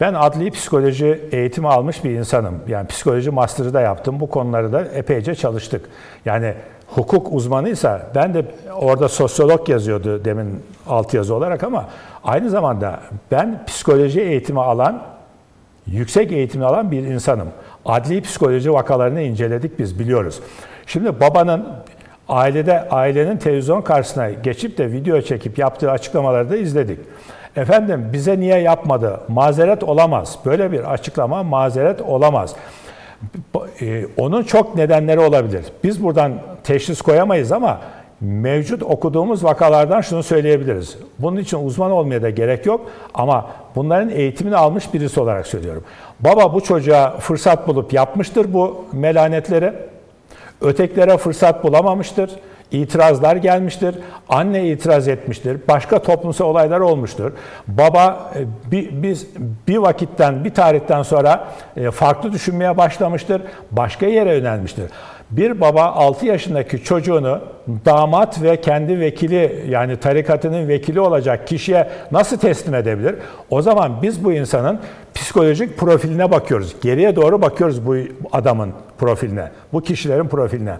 [0.00, 2.54] ben adli psikoloji eğitimi almış bir insanım.
[2.68, 4.20] Yani psikoloji master'ı da yaptım.
[4.20, 5.84] Bu konuları da epeyce çalıştık.
[6.24, 6.54] Yani
[6.86, 8.44] hukuk uzmanıysa ben de
[8.80, 11.88] orada sosyolog yazıyordu demin altyazı olarak ama
[12.24, 15.02] aynı zamanda ben psikoloji eğitimi alan
[15.86, 17.48] yüksek eğitimi alan bir insanım.
[17.84, 20.40] Adli psikoloji vakalarını inceledik biz biliyoruz.
[20.86, 21.66] Şimdi babanın
[22.28, 26.98] ailede ailenin televizyon karşısına geçip de video çekip yaptığı açıklamaları da izledik.
[27.56, 29.20] Efendim bize niye yapmadı?
[29.28, 30.38] Mazeret olamaz.
[30.44, 32.56] Böyle bir açıklama mazeret olamaz.
[33.80, 35.64] E, onun çok nedenleri olabilir.
[35.84, 36.32] Biz buradan
[36.64, 37.80] teşhis koyamayız ama
[38.20, 40.98] mevcut okuduğumuz vakalardan şunu söyleyebiliriz.
[41.18, 43.46] Bunun için uzman olmaya da gerek yok ama
[43.76, 45.84] bunların eğitimini almış birisi olarak söylüyorum.
[46.20, 49.72] Baba bu çocuğa fırsat bulup yapmıştır bu melanetleri.
[50.60, 52.30] Ötekilere fırsat bulamamıştır.
[52.70, 53.94] İtirazlar gelmiştir.
[54.28, 55.60] Anne itiraz etmiştir.
[55.68, 57.32] Başka toplumsal olaylar olmuştur.
[57.68, 58.32] Baba
[58.72, 59.26] e, biz
[59.68, 63.42] bir vakitten, bir tarihten sonra e, farklı düşünmeye başlamıştır.
[63.70, 64.84] Başka yere yönelmiştir.
[65.30, 67.40] Bir baba 6 yaşındaki çocuğunu
[67.84, 73.14] damat ve kendi vekili yani tarikatının vekili olacak kişiye nasıl teslim edebilir?
[73.50, 74.80] O zaman biz bu insanın
[75.16, 76.76] psikolojik profiline bakıyoruz.
[76.82, 77.96] Geriye doğru bakıyoruz bu
[78.32, 80.76] adamın profiline, bu kişilerin profiline.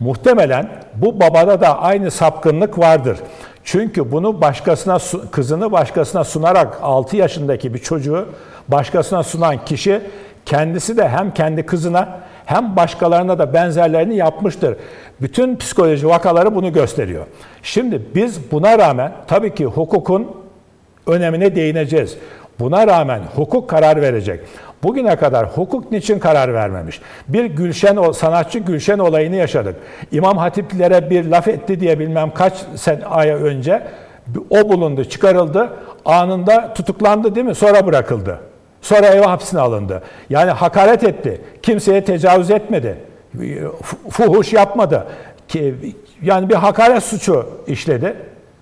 [0.00, 3.18] Muhtemelen bu babada da aynı sapkınlık vardır.
[3.64, 4.98] Çünkü bunu başkasına
[5.30, 8.28] kızını başkasına sunarak 6 yaşındaki bir çocuğu
[8.68, 10.00] başkasına sunan kişi
[10.46, 14.76] kendisi de hem kendi kızına hem başkalarına da benzerlerini yapmıştır.
[15.20, 17.26] Bütün psikoloji vakaları bunu gösteriyor.
[17.62, 20.26] Şimdi biz buna rağmen tabii ki hukukun
[21.06, 22.18] önemine değineceğiz.
[22.60, 24.40] Buna rağmen hukuk karar verecek.
[24.82, 27.00] Bugüne kadar hukuk niçin karar vermemiş?
[27.28, 29.76] Bir Gülşen, sanatçı Gülşen olayını yaşadık.
[30.12, 33.82] İmam hatiplere bir laf etti diye bilmem kaç sen ay önce
[34.50, 35.70] o bulundu, çıkarıldı.
[36.04, 37.54] Anında tutuklandı değil mi?
[37.54, 38.40] Sonra bırakıldı.
[38.82, 40.02] Sonra eve hapsine alındı.
[40.30, 41.40] Yani hakaret etti.
[41.62, 42.98] Kimseye tecavüz etmedi.
[44.10, 45.06] Fuhuş yapmadı.
[46.22, 48.16] Yani bir hakaret suçu işledi.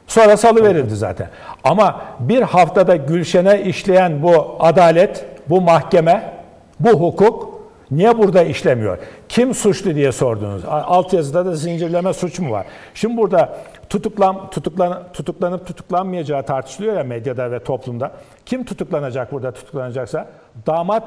[0.07, 1.29] Sonra salı verildi zaten.
[1.65, 6.33] Ama bir haftada Gülşen'e işleyen bu adalet, bu mahkeme,
[6.81, 8.99] bu hukuk niye burada işlemiyor?
[9.29, 10.65] Kim suçlu diye sordunuz.
[10.65, 12.67] Altyazıda da zincirleme suç mu var?
[12.95, 13.57] Şimdi burada
[13.89, 18.13] tutuklan, tutuklan, tutuklanıp tutuklanmayacağı tartışılıyor ya medyada ve toplumda.
[18.47, 20.27] Kim tutuklanacak burada tutuklanacaksa?
[20.67, 21.05] Damat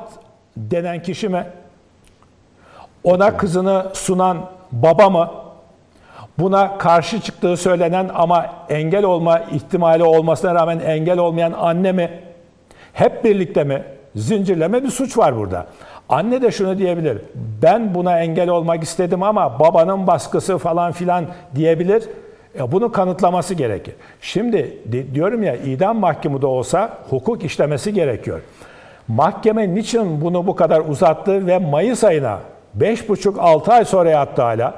[0.58, 1.48] denen kişi mi?
[3.04, 4.38] Ona kızını sunan
[4.72, 5.32] baba mı?
[6.40, 12.10] Buna karşı çıktığı söylenen ama engel olma ihtimali olmasına rağmen engel olmayan anne mi?
[12.94, 13.84] Hep birlikte mi?
[14.16, 15.66] Zincirleme bir suç var burada.
[16.10, 17.18] Anne de şunu diyebilir.
[17.36, 21.26] Ben buna engel olmak istedim ama babanın baskısı falan filan
[21.56, 22.04] diyebilir.
[22.60, 23.96] E bunu kanıtlaması gerekir.
[24.22, 24.78] Şimdi
[25.14, 28.42] diyorum ya idam mahkumu da olsa hukuk işlemesi gerekiyor.
[29.08, 32.40] Mahkeme niçin bunu bu kadar uzattı ve Mayıs ayına
[32.80, 34.74] 5,5-6 ay sonra yattı hala.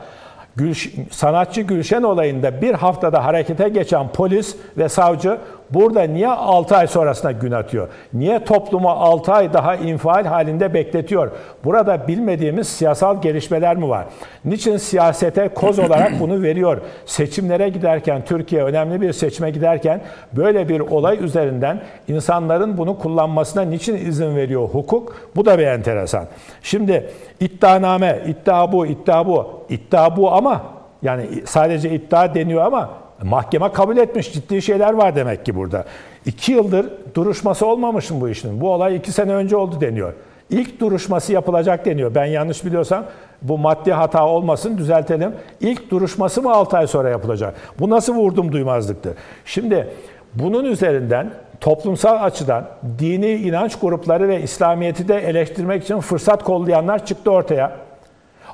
[0.55, 5.37] Gülş, sanatçı Gülşen olayında bir haftada harekete geçen polis ve savcı
[5.73, 7.87] burada niye 6 ay sonrasına gün atıyor?
[8.13, 11.31] Niye toplumu 6 ay daha infial halinde bekletiyor?
[11.63, 14.05] Burada bilmediğimiz siyasal gelişmeler mi var?
[14.45, 16.81] Niçin siyasete koz olarak bunu veriyor?
[17.05, 20.01] Seçimlere giderken, Türkiye önemli bir seçime giderken
[20.33, 25.15] böyle bir olay üzerinden insanların bunu kullanmasına niçin izin veriyor hukuk?
[25.35, 26.25] Bu da bir enteresan.
[26.61, 27.09] Şimdi
[27.39, 29.63] iddianame, iddia bu, iddia bu.
[29.69, 30.61] İddia bu ama
[31.01, 32.89] yani sadece iddia deniyor ama
[33.23, 35.85] mahkeme kabul etmiş ciddi şeyler var demek ki burada.
[36.25, 38.61] İki yıldır duruşması olmamış mı bu işin?
[38.61, 40.13] Bu olay iki sene önce oldu deniyor.
[40.49, 42.15] İlk duruşması yapılacak deniyor.
[42.15, 43.05] Ben yanlış biliyorsam
[43.41, 45.33] bu maddi hata olmasın düzeltelim.
[45.61, 47.55] İlk duruşması mı 6 ay sonra yapılacak?
[47.79, 49.13] Bu nasıl vurdum duymazlıktır.
[49.45, 49.87] Şimdi
[50.33, 52.65] bunun üzerinden toplumsal açıdan
[52.99, 57.71] dini inanç grupları ve İslamiyet'i de eleştirmek için fırsat kollayanlar çıktı ortaya.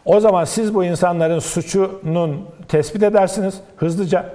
[0.06, 4.26] O zaman siz bu insanların suçunun tespit edersiniz hızlıca.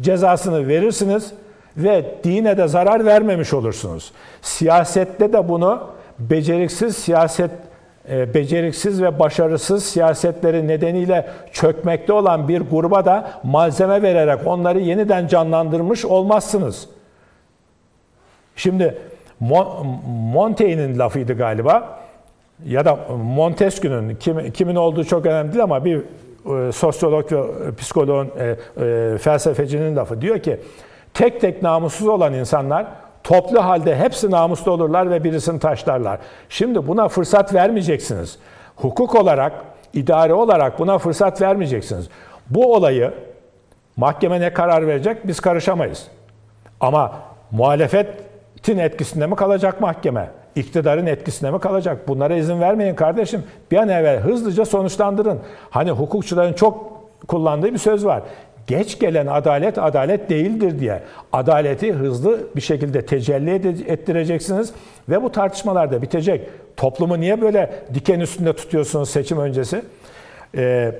[0.00, 1.32] Cezasını verirsiniz
[1.76, 4.12] ve dine de zarar vermemiş olursunuz.
[4.42, 5.80] Siyasette de bunu
[6.18, 7.50] beceriksiz siyaset
[8.10, 15.26] e, beceriksiz ve başarısız siyasetleri nedeniyle çökmekte olan bir gruba da malzeme vererek onları yeniden
[15.26, 16.88] canlandırmış olmazsınız.
[18.56, 18.98] Şimdi
[20.32, 21.98] Montaigne'in lafıydı galiba
[22.66, 22.98] ya da
[23.36, 26.02] Montesquieu'nun kim, kimin olduğu çok önemli değil ama bir
[26.72, 30.60] sosyolog ve psikoloğun e, e, felsefecinin lafı diyor ki
[31.14, 32.86] tek tek namussuz olan insanlar
[33.24, 36.18] toplu halde hepsi namuslu olurlar ve birisini taşlarlar.
[36.48, 38.38] Şimdi buna fırsat vermeyeceksiniz.
[38.76, 39.52] Hukuk olarak,
[39.94, 42.08] idare olarak buna fırsat vermeyeceksiniz.
[42.50, 43.14] Bu olayı
[43.96, 46.06] mahkeme ne karar verecek biz karışamayız.
[46.80, 47.12] Ama
[47.50, 50.30] muhalefetin etkisinde mi kalacak mahkeme?
[50.56, 52.08] İktidarın etkisinde mi kalacak?
[52.08, 53.42] Bunlara izin vermeyin kardeşim.
[53.70, 55.40] Bir an evvel hızlıca sonuçlandırın.
[55.70, 58.22] Hani hukukçuların çok kullandığı bir söz var.
[58.66, 61.02] Geç gelen adalet adalet değildir diye.
[61.32, 63.50] Adaleti hızlı bir şekilde tecelli
[63.90, 64.72] ettireceksiniz
[65.08, 66.50] ve bu tartışmalar da bitecek.
[66.76, 69.82] Toplumu niye böyle diken üstünde tutuyorsunuz seçim öncesi?
[70.56, 70.92] Ee,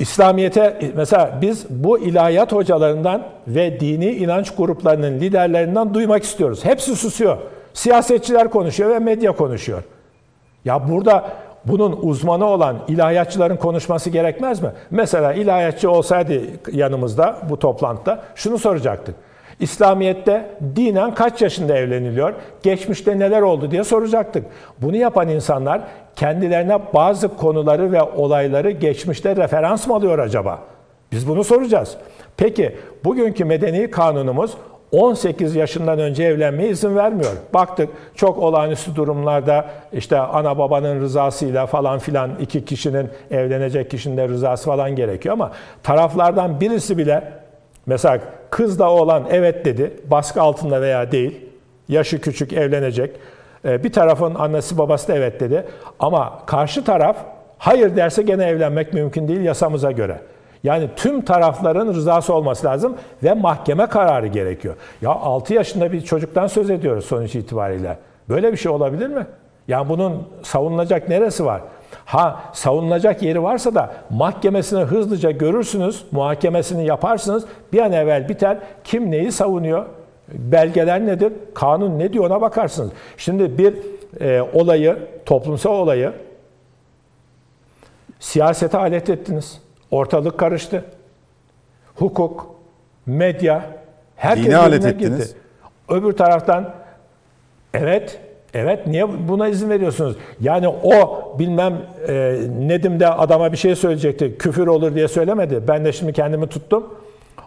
[0.00, 6.64] İslamiyet'e mesela biz bu ilahiyat hocalarından ve dini inanç gruplarının liderlerinden duymak istiyoruz.
[6.64, 7.36] Hepsi susuyor.
[7.72, 9.82] Siyasetçiler konuşuyor ve medya konuşuyor.
[10.64, 11.28] Ya burada
[11.64, 14.70] bunun uzmanı olan ilahiyatçıların konuşması gerekmez mi?
[14.90, 16.40] Mesela ilahiyatçı olsaydı
[16.72, 19.14] yanımızda bu toplantıda şunu soracaktık.
[19.60, 20.46] İslamiyet'te
[20.76, 22.34] dinen kaç yaşında evleniliyor?
[22.62, 24.44] Geçmişte neler oldu diye soracaktık.
[24.78, 25.80] Bunu yapan insanlar
[26.16, 30.58] kendilerine bazı konuları ve olayları geçmişte referans mı alıyor acaba?
[31.12, 31.96] Biz bunu soracağız.
[32.36, 34.54] Peki bugünkü medeni kanunumuz
[34.92, 37.32] 18 yaşından önce evlenmeye izin vermiyor.
[37.54, 44.28] Baktık çok olağanüstü durumlarda işte ana babanın rızasıyla falan filan iki kişinin evlenecek kişinin de
[44.28, 45.52] rızası falan gerekiyor ama
[45.82, 47.32] taraflardan birisi bile
[47.86, 48.20] mesela
[48.50, 51.40] kız da olan evet dedi baskı altında veya değil
[51.88, 53.10] yaşı küçük evlenecek
[53.64, 55.64] ee, bir tarafın annesi babası da evet dedi
[55.98, 57.16] ama karşı taraf
[57.58, 60.20] hayır derse gene evlenmek mümkün değil yasamıza göre.
[60.64, 64.74] Yani tüm tarafların rızası olması lazım ve mahkeme kararı gerekiyor.
[65.02, 67.98] Ya 6 yaşında bir çocuktan söz ediyoruz sonuç itibariyle.
[68.28, 69.26] Böyle bir şey olabilir mi?
[69.68, 71.60] Yani bunun savunulacak neresi var?
[72.04, 77.44] Ha savunulacak yeri varsa da mahkemesini hızlıca görürsünüz, muhakemesini yaparsınız.
[77.72, 78.58] Bir an evvel biter.
[78.84, 79.86] Kim neyi savunuyor?
[80.28, 81.32] Belgeler nedir?
[81.54, 82.90] Kanun ne diyor ona bakarsınız.
[83.16, 83.74] Şimdi bir
[84.20, 86.12] e, olayı, toplumsal olayı
[88.20, 89.60] siyasete alet ettiniz.
[89.90, 90.84] Ortalık karıştı.
[91.94, 92.54] Hukuk,
[93.06, 93.64] medya,
[94.16, 95.26] herkes Dine alet ettiniz.
[95.26, 95.40] Gitti.
[95.88, 96.74] Öbür taraftan
[97.74, 98.20] evet,
[98.54, 100.16] evet niye buna izin veriyorsunuz?
[100.40, 104.38] Yani o bilmem e, Nedim de adama bir şey söyleyecekti.
[104.38, 105.62] Küfür olur diye söylemedi.
[105.68, 106.94] Ben de şimdi kendimi tuttum.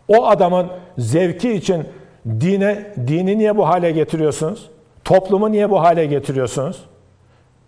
[0.07, 1.85] O adamın zevki için
[2.25, 4.69] dine dini niye bu hale getiriyorsunuz?
[5.03, 6.83] Toplumu niye bu hale getiriyorsunuz?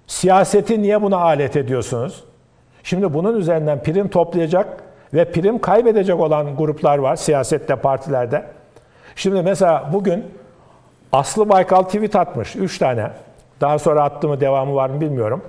[0.07, 2.23] Siyaseti niye buna alet ediyorsunuz?
[2.83, 4.67] Şimdi bunun üzerinden prim toplayacak
[5.13, 8.45] ve prim kaybedecek olan gruplar var siyasette, partilerde.
[9.15, 10.25] Şimdi mesela bugün
[11.11, 12.55] Aslı Baykal tweet atmış.
[12.55, 13.09] Üç tane.
[13.61, 15.41] Daha sonra attı mı devamı var mı bilmiyorum.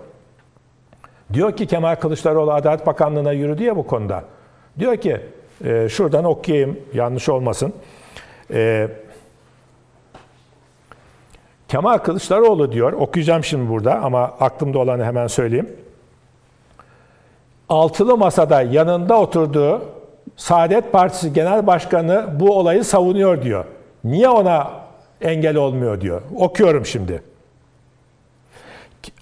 [1.32, 4.24] Diyor ki Kemal Kılıçdaroğlu Adalet Bakanlığı'na yürüdü ya bu konuda.
[4.78, 5.20] Diyor ki
[5.64, 7.72] e, şuradan okuyayım yanlış olmasın.
[8.52, 8.88] E,
[11.68, 15.76] Kemal Kılıçdaroğlu diyor, okuyacağım şimdi burada ama aklımda olanı hemen söyleyeyim
[17.68, 19.82] altılı masada yanında oturduğu
[20.36, 23.64] Saadet Partisi Genel Başkanı bu olayı savunuyor diyor.
[24.04, 24.70] Niye ona
[25.20, 26.22] engel olmuyor diyor.
[26.36, 27.22] Okuyorum şimdi.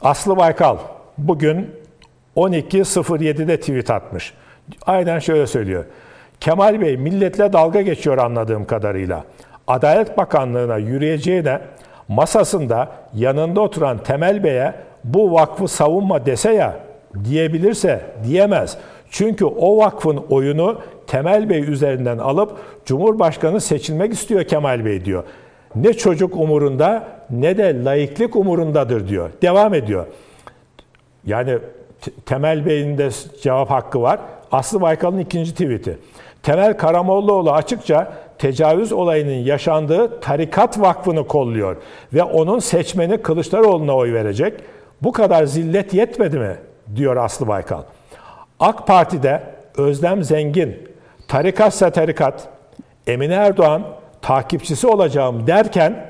[0.03, 0.77] Aslı Baykal
[1.19, 1.71] bugün
[2.37, 4.35] 12.07'de tweet atmış.
[4.87, 5.85] Aynen şöyle söylüyor.
[6.41, 9.25] Kemal Bey milletle dalga geçiyor anladığım kadarıyla.
[9.67, 11.61] Adalet Bakanlığı'na yürüyeceğine
[12.09, 14.75] masasında yanında oturan Temel Bey'e
[15.05, 16.77] bu vakfı savunma dese ya
[17.25, 18.77] diyebilirse diyemez.
[19.11, 25.25] Çünkü o vakfın oyunu Temel Bey üzerinden alıp Cumhurbaşkanı seçilmek istiyor Kemal Bey diyor.
[25.77, 29.31] Ne çocuk umurunda ne de laiklik umurundadır diyor.
[29.43, 30.07] Devam ediyor.
[31.27, 31.59] Yani
[32.27, 33.11] Temel Bey'in de
[33.43, 34.21] cevap hakkı var.
[34.53, 35.99] Aslı Baykal'ın ikinci tweet'i.
[36.43, 41.77] Temel Karamollaoğlu açıkça tecavüz olayının yaşandığı tarikat vakfını kolluyor
[42.15, 44.61] ve onun seçmeni Kılıçdaroğlu'na oy verecek.
[45.03, 46.57] Bu kadar zillet yetmedi mi?
[46.97, 47.83] diyor Aslı Baykal.
[48.61, 49.43] AK Parti'de
[49.77, 50.89] Özlem Zengin,
[51.29, 52.49] tarikatsa tarikat,
[53.07, 53.83] Emine Erdoğan
[54.25, 56.07] takipçisi olacağım derken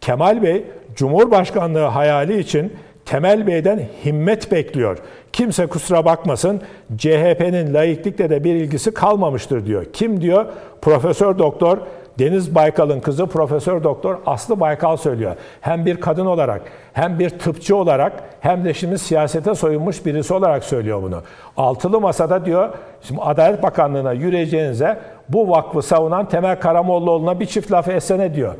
[0.00, 0.64] Kemal Bey
[0.94, 2.72] Cumhurbaşkanlığı hayali için
[3.04, 4.98] Temel Bey'den himmet bekliyor.
[5.32, 6.62] Kimse kusura bakmasın
[6.96, 9.84] CHP'nin layıklıkla da bir ilgisi kalmamıştır diyor.
[9.92, 10.46] Kim diyor?
[10.82, 11.78] Profesör Doktor
[12.18, 15.36] Deniz Baykal'ın kızı Profesör Doktor Aslı Baykal söylüyor.
[15.60, 16.62] Hem bir kadın olarak,
[16.92, 21.22] hem bir tıpçı olarak, hem de şimdi siyasete soyunmuş birisi olarak söylüyor bunu.
[21.56, 22.68] Altılı masada diyor,
[23.02, 24.98] şimdi Adalet Bakanlığı'na yürüyeceğinize
[25.28, 28.54] bu vakfı savunan Temel Karamollaoğlu'na bir çift laf etsene diyor.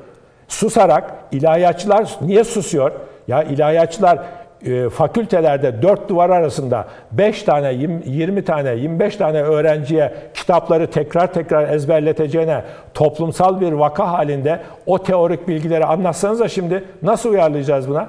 [0.49, 2.93] Susarak, ilahiyatçılar niye susuyor?
[3.29, 4.19] Ya ilahiyatçılar
[4.67, 11.69] e, fakültelerde dört duvar arasında 5 tane, 20 tane, 25 tane öğrenciye kitapları tekrar tekrar
[11.75, 12.65] ezberleteceğine
[12.95, 18.09] toplumsal bir vaka halinde o teorik bilgileri anlatsanız şimdi nasıl uyarlayacağız buna?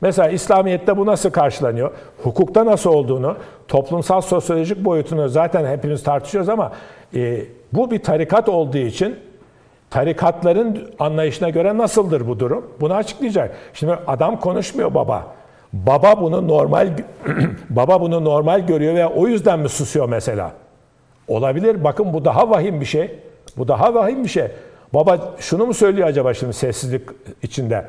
[0.00, 1.90] Mesela İslamiyet'te bu nasıl karşılanıyor?
[2.22, 3.36] Hukukta nasıl olduğunu,
[3.68, 6.72] toplumsal sosyolojik boyutunu zaten hepimiz tartışıyoruz ama
[7.14, 7.42] e,
[7.72, 9.16] bu bir tarikat olduğu için
[9.90, 12.66] Tarikatların anlayışına göre nasıldır bu durum?
[12.80, 13.56] Bunu açıklayacak.
[13.74, 15.26] Şimdi adam konuşmuyor baba.
[15.72, 16.88] Baba bunu normal
[17.70, 20.52] baba bunu normal görüyor ve o yüzden mi susuyor mesela?
[21.28, 21.84] Olabilir.
[21.84, 23.18] Bakın bu daha vahim bir şey.
[23.56, 24.48] Bu daha vahim bir şey.
[24.94, 27.02] Baba şunu mu söylüyor acaba şimdi sessizlik
[27.42, 27.84] içinde?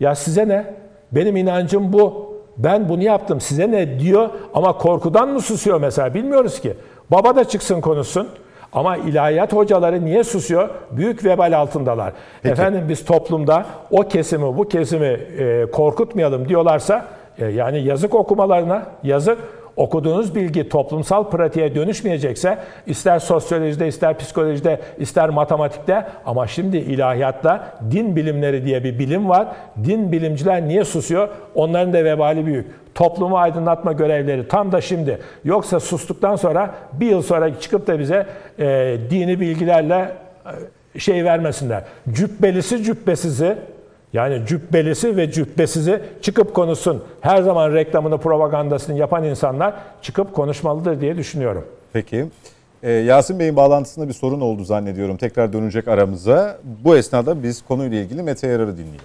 [0.00, 0.74] Ya size ne?
[1.12, 2.36] Benim inancım bu.
[2.56, 3.40] Ben bunu yaptım.
[3.40, 4.28] Size ne diyor?
[4.54, 6.14] Ama korkudan mı susuyor mesela?
[6.14, 6.74] Bilmiyoruz ki.
[7.10, 8.28] Baba da çıksın konuşsun.
[8.72, 10.68] Ama ilahiyat hocaları niye susuyor?
[10.90, 12.12] Büyük vebal altındalar.
[12.42, 12.52] Peki.
[12.52, 17.04] Efendim biz toplumda o kesimi bu kesimi e, korkutmayalım diyorlarsa
[17.38, 19.38] e, yani yazık okumalarına yazık
[19.76, 28.16] okuduğunuz bilgi toplumsal pratiğe dönüşmeyecekse ister sosyolojide, ister psikolojide, ister matematikte ama şimdi ilahiyatta din
[28.16, 29.48] bilimleri diye bir bilim var.
[29.84, 31.28] Din bilimciler niye susuyor?
[31.54, 32.66] Onların da vebali büyük.
[32.94, 35.18] Toplumu aydınlatma görevleri tam da şimdi.
[35.44, 38.26] Yoksa sustuktan sonra bir yıl sonra çıkıp da bize
[38.58, 40.12] e, dini bilgilerle
[40.94, 41.82] e, şey vermesinler.
[42.12, 43.56] Cübbelisi cübbesizi
[44.16, 47.02] yani cübbelisi ve cübbesizi çıkıp konuşsun.
[47.20, 51.64] Her zaman reklamını, propagandasını yapan insanlar çıkıp konuşmalıdır diye düşünüyorum.
[51.92, 52.26] Peki.
[52.82, 55.16] Ee, Yasin Bey'in bağlantısında bir sorun oldu zannediyorum.
[55.16, 56.58] Tekrar dönecek aramıza.
[56.84, 59.00] Bu esnada biz konuyla ilgili Mete Yarar'ı dinleyelim.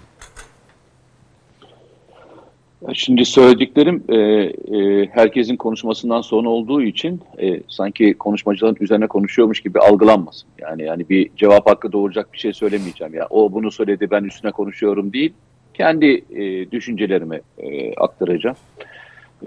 [2.94, 9.80] Şimdi söylediklerim e, e, herkesin konuşmasından sonra olduğu için e, sanki konuşmacıların üzerine konuşuyormuş gibi
[9.80, 10.50] algılanmasın.
[10.60, 13.14] Yani yani bir cevap hakkı doğuracak bir şey söylemeyeceğim.
[13.14, 15.34] Ya o bunu söyledi ben üstüne konuşuyorum değil.
[15.74, 18.56] Kendi e, düşüncelerimi e, aktaracağım.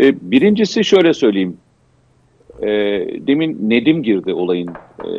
[0.01, 1.57] E, birincisi şöyle söyleyeyim.
[2.63, 2.69] E,
[3.27, 4.69] demin Nedim girdi olayın.
[5.05, 5.11] E,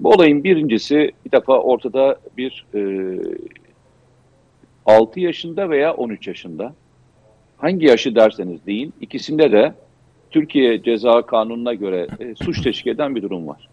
[0.00, 2.80] bu olayın birincisi bir defa ortada bir e,
[4.86, 6.74] 6 yaşında veya 13 yaşında
[7.56, 9.74] hangi yaşı derseniz deyin ikisinde de
[10.30, 13.68] Türkiye Ceza Kanunu'na göre e, suç teşkil eden bir durum var.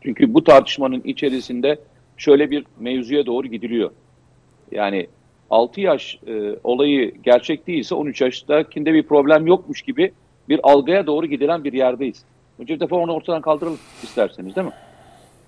[0.00, 1.78] Çünkü bu tartışmanın içerisinde
[2.16, 3.90] şöyle bir mevzuya doğru gidiliyor.
[4.72, 5.06] Yani
[5.50, 10.12] 6 yaş e, olayı gerçek değilse 13 yaştakinde bir problem yokmuş gibi
[10.48, 12.24] bir algıya doğru gidilen bir yerdeyiz.
[12.58, 14.72] Önce bir defa onu ortadan kaldıralım isterseniz değil mi?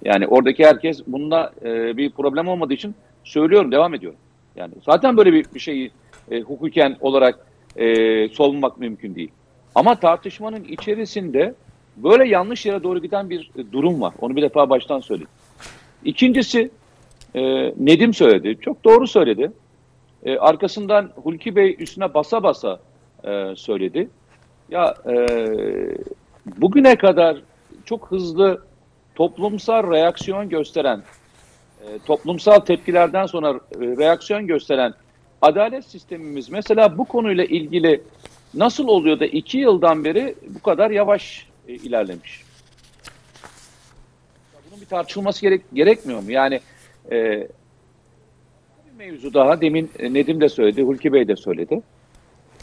[0.04, 4.18] Yani oradaki herkes bununla e, bir problem olmadığı için söylüyorum, devam ediyorum.
[4.56, 5.90] Yani zaten böyle bir, bir şeyi
[6.30, 7.46] e, hukuken olarak
[7.76, 9.30] e, savunmak mümkün değil.
[9.74, 11.54] Ama tartışmanın içerisinde
[11.96, 14.14] böyle yanlış yere doğru giden bir e, durum var.
[14.20, 15.30] Onu bir defa baştan söyleyeyim.
[16.04, 16.70] İkincisi
[17.34, 17.42] e,
[17.78, 18.58] Nedim söyledi.
[18.60, 19.52] Çok doğru söyledi.
[20.24, 22.80] E, arkasından Hulki Bey üstüne basa basa
[23.24, 24.08] e, söyledi.
[24.70, 25.16] Ya e,
[26.46, 27.36] bugüne kadar
[27.84, 28.62] çok hızlı
[29.14, 31.02] toplumsal reaksiyon gösteren,
[31.82, 34.94] e, toplumsal tepkilerden sonra e, reaksiyon gösteren
[35.44, 38.00] adalet sistemimiz mesela bu konuyla ilgili
[38.54, 42.42] nasıl oluyor da iki yıldan beri bu kadar yavaş e, ilerlemiş?
[44.70, 46.30] Bunun bir tartışılması gerek, gerekmiyor mu?
[46.30, 46.60] Yani
[47.10, 47.48] e,
[48.86, 51.82] bir mevzu daha demin Nedim de söyledi, Hulki Bey de söyledi.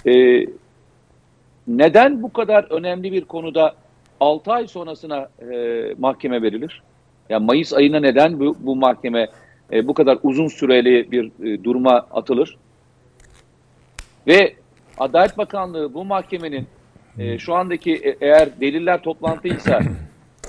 [0.07, 0.45] E,
[1.67, 3.75] neden bu kadar önemli bir konuda
[4.19, 5.55] 6 ay sonrasına e,
[5.99, 6.81] mahkeme verilir?
[7.29, 9.27] Yani Mayıs ayına neden bu, bu mahkeme
[9.71, 12.57] e, bu kadar uzun süreli bir e, duruma atılır?
[14.27, 14.53] Ve
[14.97, 16.67] Adalet Bakanlığı bu mahkemenin
[17.19, 19.79] e, şu andaki e, eğer deliller toplantıysa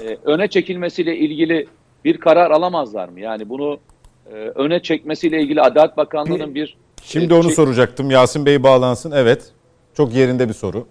[0.03, 1.66] e, öne çekilmesiyle ilgili
[2.05, 3.20] bir karar alamazlar mı?
[3.20, 3.79] Yani bunu
[4.27, 6.77] e, öne çekmesiyle ilgili Adalet Bakanlığı'nın bir...
[7.03, 7.53] Şimdi e, onu şey...
[7.53, 8.11] soracaktım.
[8.11, 9.11] Yasin Bey bağlansın.
[9.11, 9.53] Evet.
[9.95, 10.87] Çok yerinde bir soru.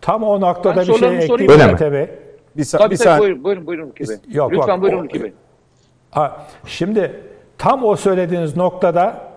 [0.00, 1.92] Tam o noktada ben bir şey ekleyeyim Öyle mi?
[1.92, 2.08] Bey.
[2.56, 4.16] Bir, sa- tabii, bir tabii, buyurun, buyurun, buyurun Ülke Bey.
[4.28, 5.32] Yok, Lütfen bak, buyurun Ülke Bey.
[6.10, 7.20] Ha, şimdi
[7.58, 9.30] tam o söylediğiniz noktada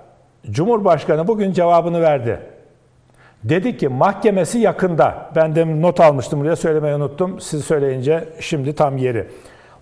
[0.52, 2.40] Cumhurbaşkanı bugün cevabını verdi.
[3.44, 5.30] Dedi ki mahkemesi yakında.
[5.36, 7.42] Ben de not almıştım buraya söylemeyi unuttum.
[7.42, 9.28] Siz söyleyince şimdi tam yeri.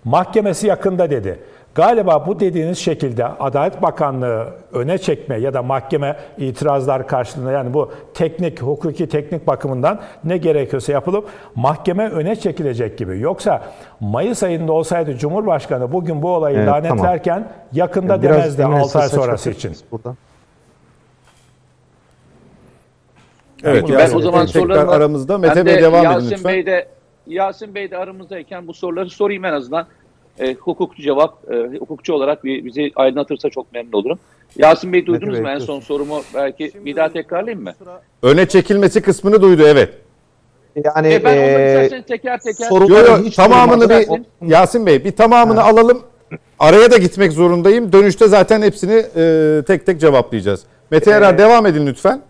[0.04, 1.38] Mahkemesi yakında dedi.
[1.74, 7.92] Galiba bu dediğiniz şekilde Adalet Bakanlığı öne çekme ya da mahkeme itirazlar karşılığında yani bu
[8.14, 13.20] teknik, hukuki teknik bakımından ne gerekiyorsa yapılıp mahkeme öne çekilecek gibi.
[13.20, 13.62] Yoksa
[14.00, 17.52] Mayıs ayında olsaydı Cumhurbaşkanı bugün bu olayı evet, lanetlerken tamam.
[17.72, 19.76] yakında yani demezdi 6 ay sonrası için.
[19.92, 20.14] Burada.
[23.64, 25.38] Evet, ben o zaman sorularım aramızda.
[25.38, 26.52] Mete Bey devam Yasin edin lütfen.
[26.52, 26.88] Bey de,
[27.26, 29.86] Yasin Bey de aramızdayken bu soruları sorayım en azından.
[30.38, 34.18] E, hukukçu cevap, e, hukukçu olarak bir, bizi aydınlatırsa çok memnun olurum.
[34.56, 36.22] Yasin Bey duydunuz Mete mu Bey, en son sorumu?
[36.34, 37.72] Belki Şimdi bir daha tekrarlayayım mı?
[38.22, 39.90] Öne çekilmesi kısmını duydu evet.
[40.84, 44.08] Yani e, ben e, teker teker yo, yo, tamamını bir
[44.46, 45.70] Yasin Bey bir tamamını ha.
[45.70, 46.02] alalım.
[46.58, 47.92] Araya da gitmek zorundayım.
[47.92, 50.62] Dönüşte zaten hepsini e, tek tek cevaplayacağız.
[50.90, 52.22] Mete Erer ee, devam edin lütfen.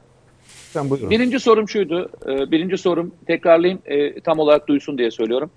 [0.73, 1.11] Lütfen buyurun.
[1.11, 2.11] Birinci sorum şuydu.
[2.27, 5.51] E, birinci sorum tekrarlayayım e, tam olarak duysun diye söylüyorum.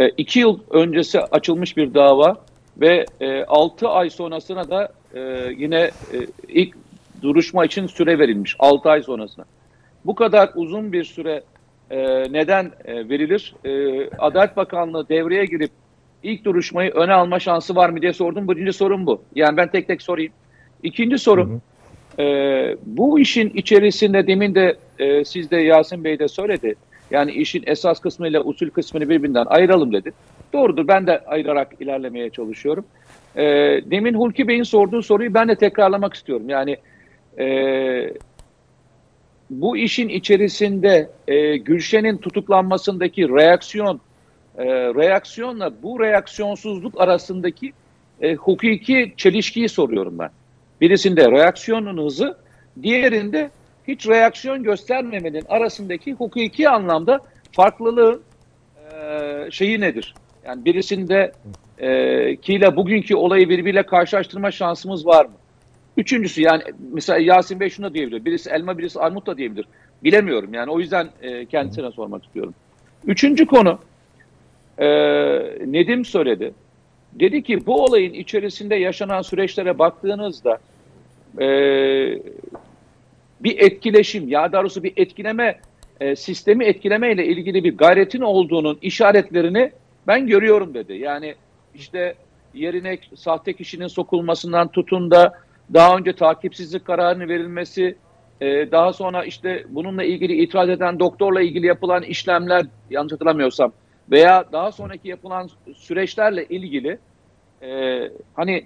[0.00, 2.36] E, iki yıl öncesi açılmış bir dava
[2.80, 4.92] ve e, 6 ay sonrasına da
[5.56, 5.90] yine
[6.48, 6.74] ilk
[7.22, 9.44] duruşma için süre verilmiş 6 ay sonrasına.
[10.04, 11.42] Bu kadar uzun bir süre
[12.30, 13.54] neden verilir?
[14.18, 15.70] Adalet Bakanlığı devreye girip
[16.22, 18.48] ilk duruşmayı öne alma şansı var mı diye sordum.
[18.48, 19.22] Birinci sorum bu.
[19.34, 20.32] Yani ben tek tek sorayım.
[20.82, 21.60] İkinci sorum, hı hı.
[22.18, 26.74] E, bu işin içerisinde demin de e, siz de Yasin Bey de söyledi.
[27.10, 30.12] Yani işin esas kısmı ile usul kısmını birbirinden ayıralım dedi.
[30.52, 32.84] Doğrudur ben de ayırarak ilerlemeye çalışıyorum.
[33.36, 33.44] E,
[33.90, 36.48] demin Hulki Bey'in sorduğu soruyu ben de tekrarlamak istiyorum.
[36.48, 36.76] Yani
[37.38, 37.46] e,
[39.50, 44.00] bu işin içerisinde e, Gülşen'in tutuklanmasındaki reaksiyon,
[44.58, 47.72] e, reaksiyonla bu reaksiyonsuzluk arasındaki
[48.20, 50.30] e, hukuki çelişkiyi soruyorum ben.
[50.80, 52.36] Birisinde reaksiyonun hızı,
[52.82, 53.50] diğerinde
[53.88, 57.20] hiç reaksiyon göstermemenin arasındaki hukuki anlamda
[57.52, 58.22] farklılığın
[58.92, 60.14] e, şeyi nedir?
[60.46, 61.32] Yani birisinde
[61.78, 65.32] e, kiyle bugünkü olayı birbiriyle karşılaştırma şansımız var mı?
[65.96, 66.62] Üçüncüsü yani
[66.92, 68.24] mesela Yasin Bey şunu diyebilir.
[68.24, 69.66] Birisi elma birisi armut da diyebilir.
[70.04, 72.54] Bilemiyorum yani o yüzden e, kendisine sormak istiyorum.
[73.06, 73.78] Üçüncü konu
[74.78, 74.86] e,
[75.66, 76.54] Nedim söyledi.
[77.12, 80.58] Dedi ki bu olayın içerisinde yaşanan süreçlere baktığınızda
[81.40, 81.48] e,
[83.40, 85.60] bir etkileşim ya doğrusu bir etkileme
[86.00, 89.72] e, sistemi etkileme ile ilgili bir gayretin olduğunun işaretlerini
[90.06, 90.92] ben görüyorum dedi.
[90.92, 91.34] Yani
[91.74, 92.14] işte
[92.54, 95.32] yerine sahte kişinin sokulmasından tutun da
[95.74, 97.96] daha önce takipsizlik kararını verilmesi,
[98.40, 103.72] e, daha sonra işte bununla ilgili itiraz eden doktorla ilgili yapılan işlemler yanlış hatırlamıyorsam
[104.10, 106.98] veya daha sonraki yapılan süreçlerle ilgili
[107.62, 108.00] e,
[108.34, 108.64] hani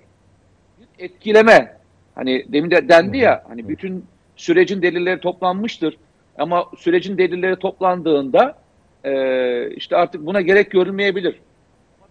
[0.99, 1.77] etkileme
[2.15, 4.05] hani demin de dendi ya hani bütün
[4.37, 5.97] sürecin delilleri toplanmıştır
[6.39, 8.55] ama sürecin delilleri toplandığında
[9.05, 11.41] e, işte artık buna gerek görülmeyebilir.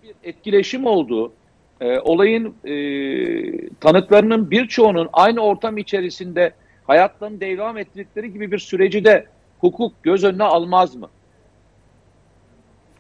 [0.04, 1.34] Bir etkileşim olduğu
[1.82, 2.74] e, olayın e,
[3.70, 6.52] tanıklarının birçoğunun aynı ortam içerisinde
[6.88, 9.26] hayatlarını devam ettirdikleri gibi bir süreci de
[9.60, 11.10] hukuk göz önüne almaz mı?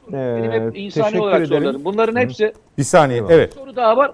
[0.07, 1.85] Ee, Benim hep insani olarak sorularım.
[1.85, 2.53] Bunların hepsi...
[2.77, 3.51] Bir saniye, evet.
[3.51, 4.11] Bir soru daha var.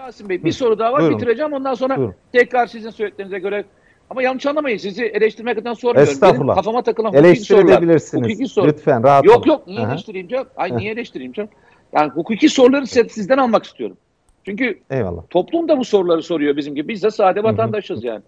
[0.00, 0.56] Yasin Bey bir Hı.
[0.56, 1.00] soru daha var.
[1.00, 1.18] Buyurun.
[1.18, 1.52] Bitireceğim.
[1.52, 2.14] Ondan sonra Buyurun.
[2.32, 3.64] tekrar sizin söylediklerinize göre
[4.10, 6.12] ama yanlış anlamayın sizi eleştirmek adına sormuyorum.
[6.12, 6.44] Estağfurullah.
[6.46, 7.82] Benim kafama takılan hukuki sorular.
[8.12, 8.66] Hukuki soru.
[8.66, 9.90] Lütfen rahat Yok yok niye Aha.
[9.92, 10.46] eleştireyim canım?
[10.56, 11.50] Ay niye eleştireyim canım?
[11.92, 13.96] Yani hukuki soruları sizden almak istiyorum.
[14.44, 15.22] Çünkü Eyvallah.
[15.30, 16.88] toplum da bu soruları soruyor bizim gibi.
[16.88, 18.22] Biz de sade vatandaşız yani.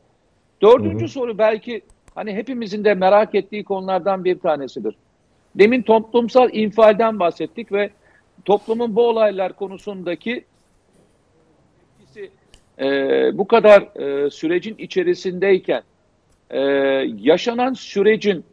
[0.62, 1.08] Dördüncü Hı-hı.
[1.08, 1.80] soru belki
[2.14, 4.94] hani hepimizin de merak ettiği konulardan bir tanesidir.
[5.54, 7.90] Demin toplumsal infialden bahsettik ve
[8.44, 10.44] toplumun bu olaylar konusundaki
[12.78, 12.88] e,
[13.38, 15.82] bu kadar e, sürecin içerisindeyken
[16.50, 16.60] e,
[17.18, 18.44] yaşanan sürecin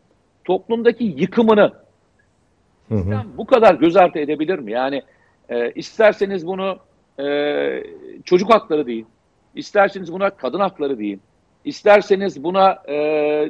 [0.45, 1.74] toplumdaki yıkımını
[2.89, 3.22] Hı hı.
[3.38, 4.72] bu kadar göz ardı edebilir mi?
[4.72, 5.03] Yani
[5.49, 6.80] e, isterseniz bunu
[7.20, 7.84] e,
[8.26, 9.07] çocuk hakları deyin,
[9.55, 11.22] isterseniz buna kadın hakları deyin,
[11.65, 12.95] isterseniz buna e,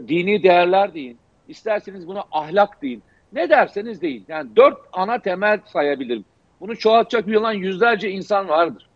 [0.07, 1.17] dini değerler deyin,
[1.47, 3.03] isterseniz buna ahlak deyin.
[3.33, 4.25] Ne derseniz deyin.
[4.27, 6.25] Yani dört ana temel sayabilirim.
[6.61, 8.88] Bunu çoğaltacak yılan yüzlerce insan vardır.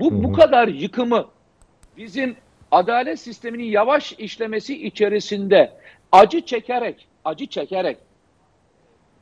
[0.00, 1.26] Bu, bu kadar yıkımı
[1.96, 2.36] bizim
[2.70, 5.72] adalet sisteminin yavaş işlemesi içerisinde
[6.12, 7.96] acı çekerek, acı çekerek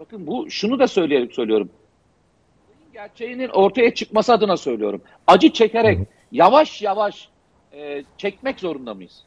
[0.01, 1.69] Bakın bu şunu da söyleyerek söylüyorum.
[2.93, 5.03] Gerçeğinin ortaya çıkması adına söylüyorum.
[5.27, 5.99] Acı çekerek
[6.33, 7.29] yavaş yavaş
[7.73, 9.23] e, çekmek zorunda mıyız?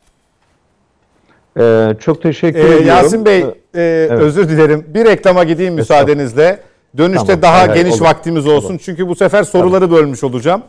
[1.59, 2.87] Ee, çok teşekkür ee, ediyorum.
[2.87, 4.11] Yasin Bey e, evet.
[4.11, 4.85] özür dilerim.
[4.87, 6.59] Bir reklama gideyim müsaadenizle.
[6.97, 8.01] Dönüşte tamam, daha evet, geniş olur.
[8.01, 8.67] vaktimiz olsun.
[8.67, 8.81] Tamam.
[8.83, 9.97] Çünkü bu sefer soruları tamam.
[9.97, 10.63] bölmüş olacağım.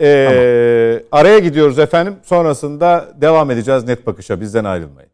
[0.00, 1.22] Ee, tamam.
[1.22, 2.14] Araya gidiyoruz efendim.
[2.22, 4.40] Sonrasında devam edeceğiz net bakışa.
[4.40, 5.10] Bizden ayrılmayın.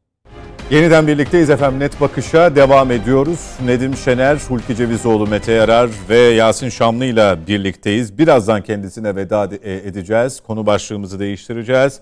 [0.70, 1.80] Yeniden birlikteyiz efendim.
[1.80, 3.40] Net Bakış'a devam ediyoruz.
[3.64, 8.18] Nedim Şener, Hulki Cevizoğlu, Mete Yarar ve Yasin Şamlı ile birlikteyiz.
[8.18, 10.40] Birazdan kendisine veda e, edeceğiz.
[10.40, 12.00] Konu başlığımızı değiştireceğiz.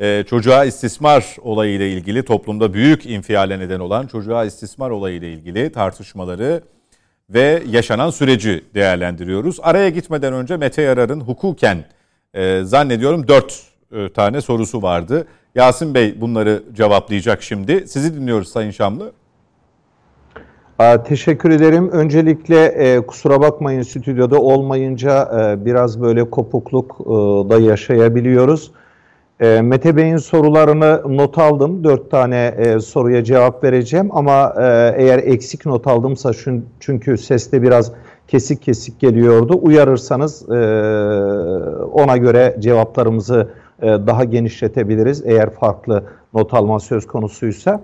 [0.00, 5.32] Ee, çocuğa istismar olayı ile ilgili toplumda büyük infiale neden olan çocuğa istismar olayı ile
[5.32, 6.60] ilgili tartışmaları
[7.30, 9.58] ve yaşanan süreci değerlendiriyoruz.
[9.62, 11.84] Araya gitmeden önce Mete Yarar'ın hukuken
[12.34, 13.62] e, zannediyorum dört
[13.92, 15.26] e, tane sorusu vardı.
[15.54, 17.88] Yasin Bey bunları cevaplayacak şimdi.
[17.88, 19.12] Sizi dinliyoruz Sayın Şamlı.
[21.04, 21.90] Teşekkür ederim.
[21.90, 27.04] Öncelikle e, kusura bakmayın stüdyoda olmayınca e, biraz böyle kopukluk e,
[27.50, 28.70] da yaşayabiliyoruz.
[29.40, 31.84] E, Mete Bey'in sorularını not aldım.
[31.84, 36.32] Dört tane e, soruya cevap vereceğim ama e, eğer eksik not aldımsa
[36.80, 37.92] çünkü seste biraz
[38.28, 39.58] kesik kesik geliyordu.
[39.62, 40.54] Uyarırsanız e,
[41.92, 43.48] ona göre cevaplarımızı
[43.82, 46.04] e, daha genişletebiliriz eğer farklı
[46.34, 47.80] not alma söz konusuysa.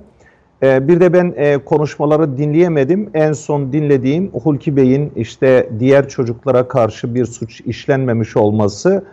[0.63, 3.11] E, bir de ben e, konuşmaları dinleyemedim.
[3.15, 9.05] En son dinlediğim Hulki Bey'in işte diğer çocuklara karşı bir suç işlenmemiş olması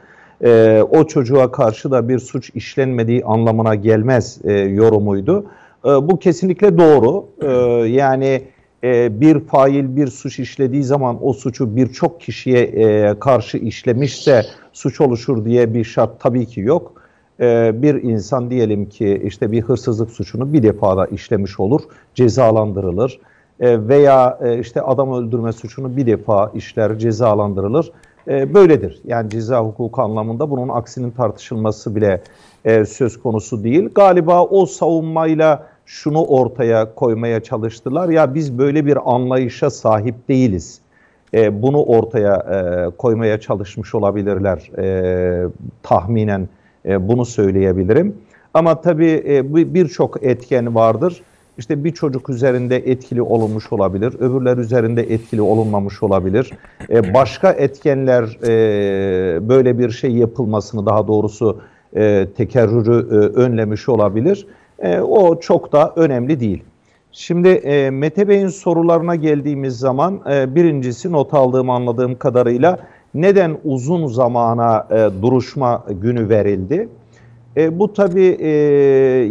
[0.44, 5.46] e, o çocuğa karşı da bir suç işlenmediği anlamına gelmez e, yorumuydu.
[5.86, 7.26] E, bu kesinlikle doğru.
[7.42, 7.52] E,
[7.88, 8.42] yani
[8.84, 15.02] e, bir fail bir suç işlediği zaman o suçu birçok kişiye e, karşı işlemişse suç
[15.02, 16.94] oluşur diye bir şart tabii ki yok.
[17.40, 21.82] E, bir insan diyelim ki işte bir hırsızlık suçunu bir defa da işlemiş olur,
[22.16, 23.20] cezalandırılır.
[23.60, 27.92] E, veya e, işte adam öldürme suçunu bir defa işler, cezalandırılır.
[28.28, 29.02] E, böyledir.
[29.06, 32.22] Yani ceza hukuku anlamında bunun aksinin tartışılması bile
[32.66, 33.90] e, söz konusu değil.
[33.96, 38.10] Galiba o savunmayla şunu ortaya koymaya çalıştılar.
[38.10, 40.80] Ya biz böyle bir anlayışa sahip değiliz.
[41.34, 45.48] E, bunu ortaya e, koymaya çalışmış olabilirler e,
[45.84, 46.50] tahminen
[46.86, 48.16] e, bunu söyleyebilirim.
[48.54, 51.22] Ama tabii e, birçok etken vardır.
[51.58, 56.52] İşte bir çocuk üzerinde etkili olunmuş olabilir, öbürler üzerinde etkili olunmamış olabilir.
[56.90, 61.62] E, başka etkenler e, böyle bir şey yapılmasını daha doğrusu
[61.96, 64.48] e, tekerrürü e, önlemiş olabilir.
[64.82, 66.64] E, o çok da önemli değil.
[67.12, 72.80] Şimdi e, Mete Bey'in sorularına geldiğimiz zaman e, birincisi not aldığım anladığım kadarıyla
[73.14, 76.90] neden uzun zamana e, duruşma günü verildi?
[77.58, 78.50] E, bu tabi e,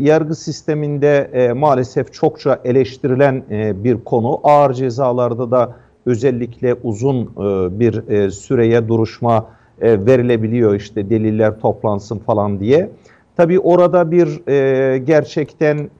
[0.00, 4.40] yargı sisteminde e, maalesef çokça eleştirilen e, bir konu.
[4.42, 5.74] Ağır cezalarda da
[6.06, 9.46] özellikle uzun e, bir e, süreye duruşma
[9.80, 12.90] e, verilebiliyor işte deliller toplansın falan diye.
[13.38, 15.90] Tabi orada bir e, gerçekten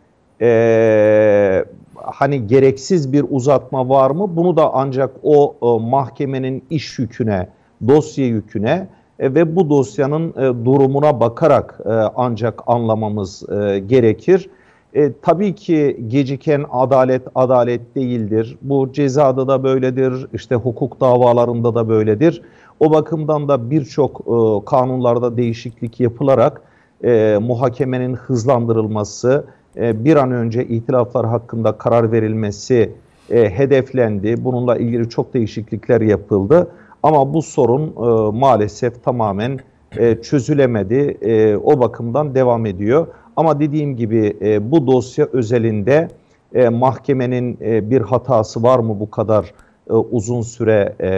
[0.40, 1.64] e,
[1.94, 4.36] hani gereksiz bir uzatma var mı?
[4.36, 7.48] Bunu da ancak o e, mahkemenin iş yüküne,
[7.88, 14.50] dosya yüküne e, ve bu dosyanın e, durumuna bakarak e, ancak anlamamız e, gerekir.
[14.94, 18.58] E, tabii ki geciken adalet adalet değildir.
[18.62, 22.42] Bu cezada da böyledir, işte hukuk davalarında da böyledir.
[22.80, 26.67] O bakımdan da birçok e, kanunlarda değişiklik yapılarak
[27.04, 29.44] e, muhakemenin hızlandırılması,
[29.76, 32.92] e, bir an önce itilaflar hakkında karar verilmesi
[33.30, 34.44] e, hedeflendi.
[34.44, 36.70] Bununla ilgili çok değişiklikler yapıldı.
[37.02, 39.58] Ama bu sorun e, maalesef tamamen
[39.96, 41.18] e, çözülemedi.
[41.22, 43.06] E, o bakımdan devam ediyor.
[43.36, 46.08] Ama dediğim gibi e, bu dosya özelinde
[46.54, 49.54] e, mahkemenin e, bir hatası var mı bu kadar
[49.90, 51.10] e, uzun süre e,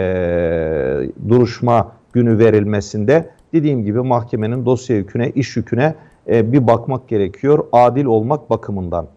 [1.29, 3.29] duruşma günü verilmesinde?
[3.53, 5.95] Dediğim gibi mahkemenin dosya yüküne, iş yüküne
[6.27, 9.07] e, bir bakmak gerekiyor adil olmak bakımından.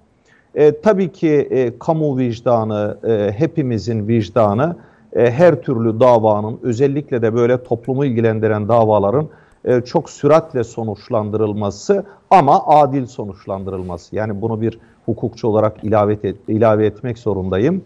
[0.54, 4.76] E, tabii ki e, kamu vicdanı, e, hepimizin vicdanı
[5.12, 9.28] e, her türlü davanın özellikle de böyle toplumu ilgilendiren davaların
[9.64, 14.16] e, çok süratle sonuçlandırılması ama adil sonuçlandırılması.
[14.16, 17.82] Yani bunu bir hukukçu olarak ilave, et, ilave etmek zorundayım.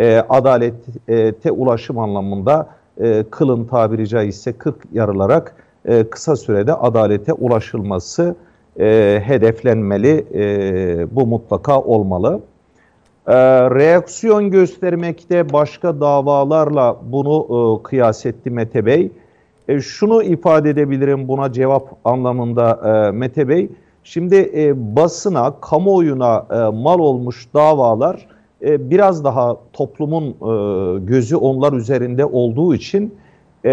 [0.00, 2.68] E, adalete ulaşım anlamında
[3.00, 5.54] e, kılın tabiri caizse 40 yarılarak
[5.84, 8.34] e, kısa sürede adalete ulaşılması
[8.80, 10.26] e, hedeflenmeli.
[10.34, 12.40] E, bu mutlaka olmalı.
[13.26, 13.34] E,
[13.70, 19.10] reaksiyon göstermekte başka davalarla bunu e, kıyas etti Mete Bey.
[19.68, 23.68] E, şunu ifade edebilirim buna cevap anlamında e, Mete Bey.
[24.04, 28.26] Şimdi e, basına, kamuoyuna e, mal olmuş davalar
[28.62, 33.14] e, biraz daha toplumun e, gözü onlar üzerinde olduğu için
[33.64, 33.72] e,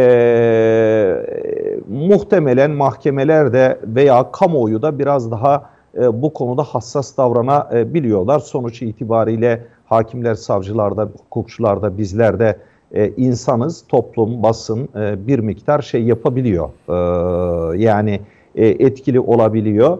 [1.90, 8.40] muhtemelen mahkemelerde veya kamuoyu da biraz daha e, bu konuda hassas davranabiliyorlar.
[8.40, 12.58] Sonuç itibariyle hakimler, savcılar da, hukukçular da bizler de
[12.92, 16.70] e, insanız, toplum, basın e, bir miktar şey yapabiliyor.
[16.90, 16.94] E,
[17.84, 18.20] yani
[18.56, 19.98] e, etkili olabiliyor.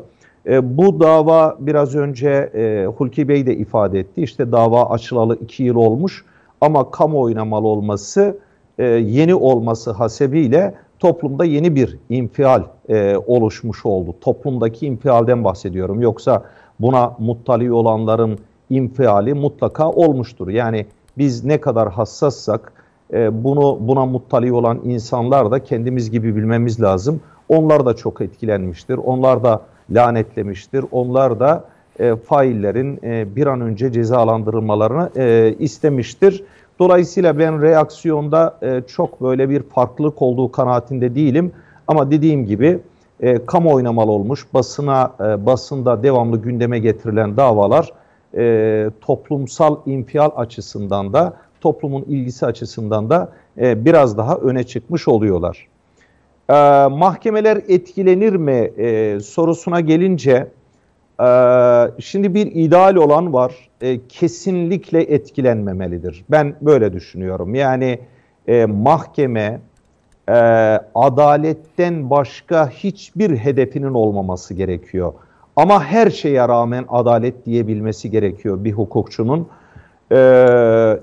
[0.48, 4.22] E, bu dava biraz önce e, Hulki Bey de ifade etti.
[4.22, 6.26] İşte dava açılalı iki yıl olmuş
[6.62, 8.38] ama kamuoyuna mal olması
[8.78, 14.16] e, yeni olması hasebiyle toplumda yeni bir infial e, oluşmuş oldu.
[14.22, 16.02] Toplumdaki infialden bahsediyorum.
[16.02, 16.44] Yoksa
[16.80, 18.40] buna muttali olanların
[18.70, 20.48] infiali mutlaka olmuştur.
[20.48, 20.86] Yani
[21.18, 22.74] biz ne kadar hassassak
[23.14, 27.22] e, bunu buna muttali olan insanlar da kendimiz gibi bilmemiz lazım.
[27.50, 28.98] Onlar da çok etkilenmiştir.
[28.98, 30.86] Onlar da lanetlemiştir.
[30.92, 31.64] Onlar da
[32.00, 36.44] e, faillerin e, bir an önce cezalandırılmalarını e, istemiştir.
[36.80, 41.52] Dolayısıyla ben reaksiyonda e, çok böyle bir farklılık olduğu kanaatinde değilim.
[41.88, 42.80] Ama dediğim gibi
[43.20, 47.94] e, kamu oynamalı olmuş, basına e, basında devamlı gündeme getirilen davalar
[48.38, 55.68] e, toplumsal infial açısından da toplumun ilgisi açısından da e, biraz daha öne çıkmış oluyorlar.
[56.50, 56.54] E,
[56.88, 60.48] mahkemeler etkilenir mi e, sorusuna gelince
[61.22, 63.70] Ee, şimdi bir ideal olan var.
[63.82, 66.26] Ee, kesinlikle etkilenmemelidir.
[66.30, 67.56] Ben böyle düşünüyorum.
[67.56, 68.00] Yani
[68.48, 69.60] e, mahkeme
[70.30, 70.34] e,
[70.96, 75.14] adaletten başka hiçbir hedefinin olmaması gerekiyor.
[75.56, 79.48] Ama her şeye rağmen adalet diyebilmesi gerekiyor bir hukukçunun.
[80.12, 80.18] Ee,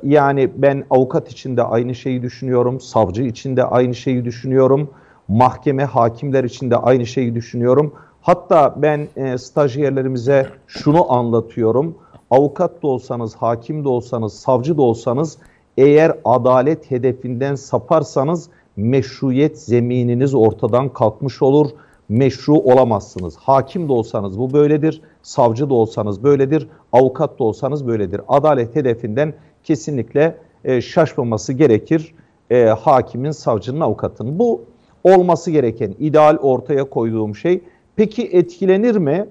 [0.03, 4.91] yani ben avukat için de aynı şeyi düşünüyorum, savcı için de aynı şeyi düşünüyorum,
[5.29, 7.95] mahkeme hakimler için de aynı şeyi düşünüyorum.
[8.25, 11.95] Hatta ben e, stajyerlerimize şunu anlatıyorum.
[12.31, 15.39] Avukat da olsanız, hakim de olsanız, savcı da olsanız
[15.77, 21.71] eğer adalet hedefinden saparsanız meşruiyet zemininiz ortadan kalkmış olur.
[22.09, 23.37] Meşru olamazsınız.
[23.37, 28.21] Hakim de olsanız bu böyledir, savcı da olsanız böyledir, avukat da olsanız böyledir.
[28.29, 29.35] Adalet hedefinden
[29.65, 32.15] kesinlikle e, şaşmaması gerekir
[32.51, 34.39] e, hakimin, savcının, avukatın.
[34.39, 34.61] Bu
[35.05, 37.61] olması gereken ideal ortaya koyduğum şey.
[37.97, 39.27] Peki etkilenir mi?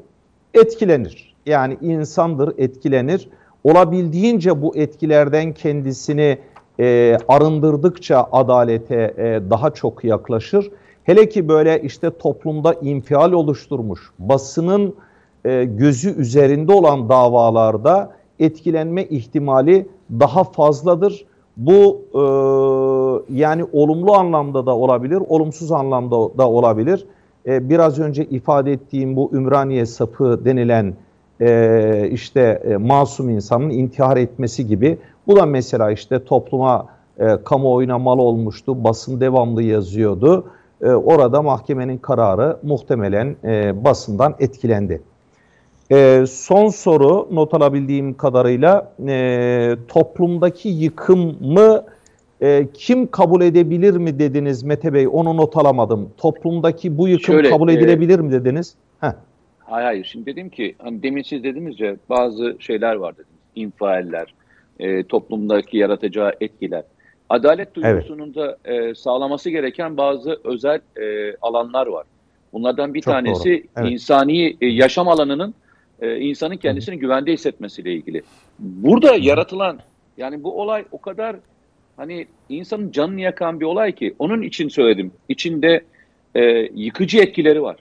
[0.53, 1.35] Etkilenir.
[1.45, 3.29] Yani insandır, etkilenir.
[3.63, 6.37] Olabildiğince bu etkilerden kendisini
[6.79, 10.71] e, arındırdıkça adalete e, daha çok yaklaşır.
[11.03, 14.95] Hele ki böyle işte toplumda infial oluşturmuş, basının
[15.45, 19.87] e, gözü üzerinde olan davalarda etkilenme ihtimali
[20.19, 21.25] daha fazladır.
[21.57, 22.23] Bu e,
[23.39, 27.05] yani olumlu anlamda da olabilir, olumsuz anlamda da olabilir.
[27.47, 30.93] E, biraz önce ifade ettiğim bu Ümraniye sapı denilen
[31.41, 34.97] e, işte e, masum insanın intihar etmesi gibi.
[35.27, 36.87] Bu da mesela işte topluma,
[37.19, 40.45] e, kamuoyuna mal olmuştu, basın devamlı yazıyordu.
[40.81, 45.01] E, orada mahkemenin kararı muhtemelen e, basından etkilendi.
[45.91, 51.83] E, son soru not alabildiğim kadarıyla e, toplumdaki yıkımı
[52.43, 55.07] e, kim kabul edebilir mi dediniz Mete Bey?
[55.11, 56.09] Onu not alamadım.
[56.17, 58.75] Toplumdaki bu yıkım Şöyle, kabul e, edilebilir e, mi dediniz?
[59.01, 59.11] Heh.
[59.59, 60.05] Hayır hayır.
[60.05, 63.29] Şimdi dedim ki hani demin siz dediniz ya bazı şeyler var dediniz.
[63.55, 64.33] İnfialler,
[64.79, 66.83] e, toplumdaki yaratacağı etkiler.
[67.29, 68.35] Adalet duygusunun evet.
[68.35, 72.05] da e, sağlaması gereken bazı özel e, alanlar var.
[72.53, 73.91] Bunlardan bir Çok tanesi evet.
[73.91, 75.53] insani e, yaşam alanının
[76.01, 76.99] e, insanın kendisini Hı.
[76.99, 78.21] güvende hissetmesiyle ilgili.
[78.59, 79.79] Burada yaratılan
[80.17, 81.35] yani bu olay o kadar
[81.97, 85.11] hani insanın canını yakan bir olay ki onun için söyledim.
[85.29, 85.83] İçinde
[86.35, 86.41] e,
[86.75, 87.77] yıkıcı etkileri var.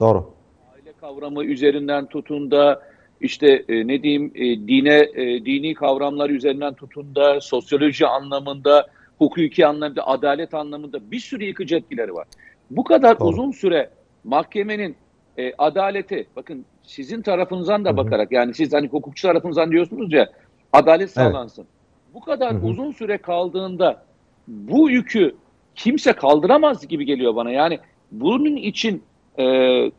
[0.00, 0.34] Doğru.
[0.74, 2.82] Aile kavramı üzerinden tutun da
[3.20, 8.86] işte e, ne diyeyim e, dine e, dini kavramlar üzerinden tutun da sosyoloji anlamında,
[9.18, 12.26] hukuki anlamda, adalet anlamında bir sürü yıkıcı etkileri var.
[12.70, 13.28] Bu kadar Doğru.
[13.28, 13.90] uzun süre
[14.24, 14.96] mahkemenin
[15.38, 17.96] e, adaleti bakın sizin tarafınızdan da Hı-hı.
[17.96, 20.30] bakarak yani siz hani hukukçu tarafınızdan diyorsunuz ya
[20.72, 21.62] adalet sağlansın.
[21.62, 21.71] Evet
[22.14, 22.66] bu kadar hı hı.
[22.66, 24.04] uzun süre kaldığında
[24.48, 25.34] bu yükü
[25.74, 27.50] kimse kaldıramaz gibi geliyor bana.
[27.50, 27.78] Yani
[28.12, 29.02] bunun için
[29.38, 29.44] e,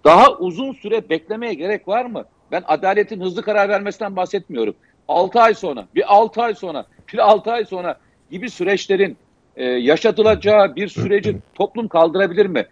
[0.03, 2.25] daha uzun süre beklemeye gerek var mı?
[2.51, 4.75] Ben adaletin hızlı karar vermesinden bahsetmiyorum.
[5.07, 7.99] 6 ay sonra, bir 6 ay sonra, bir 6 ay sonra
[8.31, 9.17] gibi süreçlerin
[9.55, 12.65] e, yaşatılacağı bir süreci toplum kaldırabilir mi?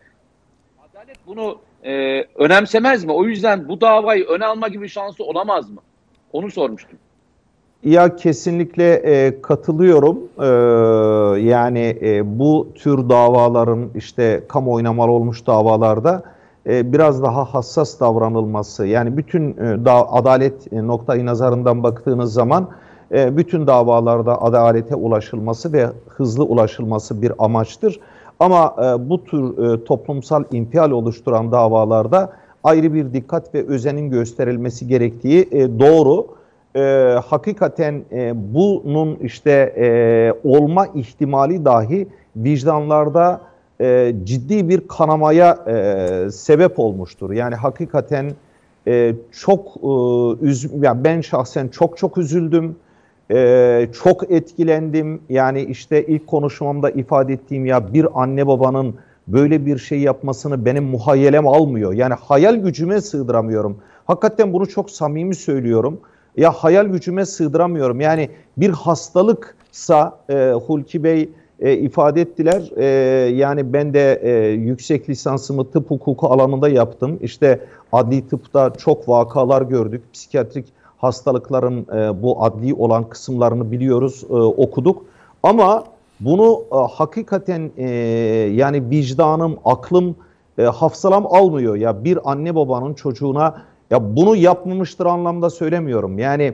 [0.80, 3.12] Adalet bunu e, önemsemez mi?
[3.12, 5.82] O yüzden bu davayı öne alma gibi şansı olamaz mı?
[6.34, 7.00] Onu sormuştum.
[7.84, 10.18] Ya kesinlikle e, katılıyorum.
[10.40, 10.46] E,
[11.50, 16.24] yani e, bu tür davaların işte kamuoyuna mal olmuş davalarda
[16.68, 18.86] e, biraz daha hassas davranılması.
[18.86, 22.68] Yani bütün e, da, adalet e, noktayı nazarından baktığınız zaman
[23.12, 28.00] e, bütün davalarda adalete ulaşılması ve hızlı ulaşılması bir amaçtır.
[28.40, 32.34] Ama e, bu tür e, toplumsal infial oluşturan davalarda
[32.64, 36.28] ayrı bir dikkat ve özenin gösterilmesi gerektiği e, doğru
[36.76, 43.42] e, hakikaten e, bunun işte e, olma ihtimali dahi vicdanlarda
[43.82, 47.32] e, ciddi bir kanamaya e, sebep olmuştur.
[47.32, 48.32] Yani hakikaten
[48.88, 52.76] e, çok e, üz yani ben şahsen çok çok üzüldüm.
[53.32, 55.22] E, çok etkilendim.
[55.30, 58.96] Yani işte ilk konuşmamda ifade ettiğim ya bir anne babanın
[59.28, 61.94] böyle bir şey yapmasını benim muhayyelem almıyor.
[61.94, 63.78] Yani hayal gücüme sığdıramıyorum.
[64.06, 66.00] Hakikaten bunu çok samimi söylüyorum
[66.38, 68.02] ya hayal gücüme sığdıramıyorum.
[68.02, 71.30] Yani bir hastalıksa e, Hulki Bey
[71.60, 72.72] e, ifade ettiler.
[72.78, 72.86] E,
[73.30, 77.20] yani ben de e, yüksek lisansımı tıp hukuku alanında yaptım.
[77.22, 77.60] İşte
[77.92, 80.04] adli tıpta çok vakalar gördük.
[80.14, 80.66] Psikiyatrik
[80.98, 85.06] hastalıkların e, bu adli olan kısımlarını biliyoruz, e, okuduk.
[85.44, 85.84] Ama
[86.20, 87.90] bunu e, hakikaten e,
[88.54, 90.16] yani vicdanım, aklım,
[90.58, 91.76] e, hafsalam almıyor.
[91.76, 93.62] Ya bir anne babanın çocuğuna
[93.92, 96.20] ya bunu yapmamıştır anlamda söylemiyorum.
[96.20, 96.54] Yani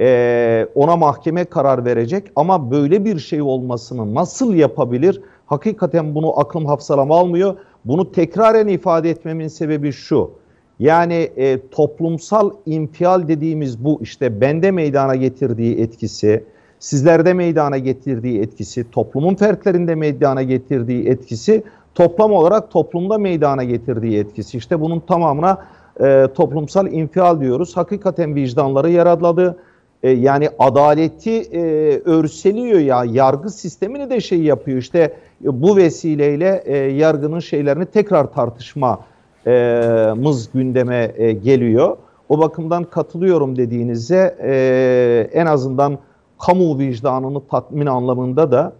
[0.00, 5.20] e, ona mahkeme karar verecek ama böyle bir şey olmasını nasıl yapabilir?
[5.46, 7.56] Hakikaten bunu aklım hafsalam almıyor.
[7.84, 10.30] Bunu tekraren ifade etmemin sebebi şu.
[10.78, 16.44] Yani e, toplumsal infial dediğimiz bu işte bende meydana getirdiği etkisi,
[16.78, 21.62] sizlerde meydana getirdiği etkisi, toplumun fertlerinde meydana getirdiği etkisi,
[21.94, 24.58] toplam olarak toplumda meydana getirdiği etkisi.
[24.58, 25.64] İşte bunun tamamına
[26.00, 27.76] e, toplumsal infial diyoruz.
[27.76, 29.58] Hakikaten vicdanları yaraladı.
[30.02, 31.62] E, yani adaleti e,
[32.04, 34.78] örseliyor ya yargı sistemini de şey yapıyor.
[34.78, 34.98] İşte
[35.44, 41.96] e, bu vesileyle e, yargının şeylerini tekrar tartışmamız gündeme e, geliyor.
[42.28, 45.98] O bakımdan katılıyorum dediğinize e, en azından
[46.38, 48.72] kamu vicdanını tatmin anlamında da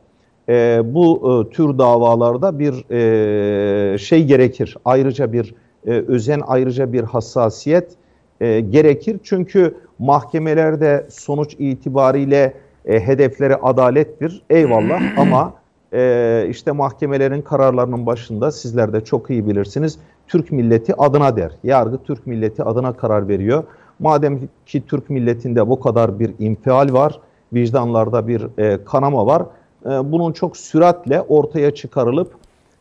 [0.49, 4.77] e, bu e, tür davalarda bir e, şey gerekir.
[4.85, 5.55] Ayrıca bir
[5.87, 7.93] e, özen, ayrıca bir hassasiyet
[8.41, 9.21] e, gerekir.
[9.23, 12.55] Çünkü mahkemelerde sonuç itibariyle
[12.85, 14.43] e, hedefleri adalettir.
[14.51, 15.55] Eyvallah ama
[15.93, 19.99] e, işte mahkemelerin kararlarının başında sizler de çok iyi bilirsiniz.
[20.29, 21.53] Türk milleti adına der.
[21.65, 23.65] Yargı Türk milleti adına karar veriyor.
[23.99, 27.21] Madem ki Türk milletinde bu kadar bir infial var,
[27.53, 29.43] vicdanlarda bir e, kanama var,
[29.87, 32.33] e, bunun çok süratle ortaya çıkarılıp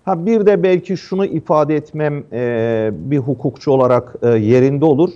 [0.04, 5.10] ha bir de belki şunu ifade etmem e, bir hukukçu olarak e, yerinde olur.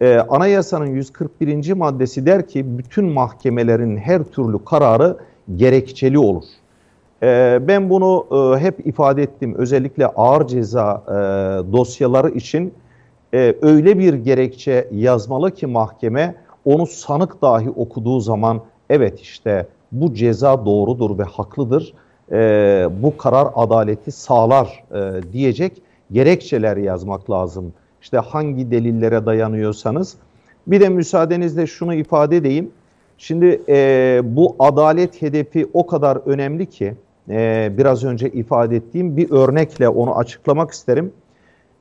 [0.00, 1.72] E, anayasanın 141.
[1.72, 5.16] maddesi der ki bütün mahkemelerin her türlü kararı
[5.56, 6.44] gerekçeli olur.
[7.22, 9.54] E, ben bunu e, hep ifade ettim.
[9.58, 11.12] Özellikle ağır ceza e,
[11.72, 12.74] dosyaları için
[13.34, 16.34] e, öyle bir gerekçe yazmalı ki mahkeme
[16.64, 18.60] onu sanık dahi okuduğu zaman
[18.90, 21.94] evet işte bu ceza doğrudur ve haklıdır.
[22.32, 25.82] E, bu karar adaleti sağlar e, diyecek
[26.12, 27.72] gerekçeler yazmak lazım.
[28.02, 30.16] İşte hangi delillere dayanıyorsanız.
[30.66, 32.70] Bir de müsaadenizle şunu ifade edeyim.
[33.18, 36.94] Şimdi e, bu adalet hedefi o kadar önemli ki
[37.28, 41.12] e, biraz önce ifade ettiğim bir örnekle onu açıklamak isterim.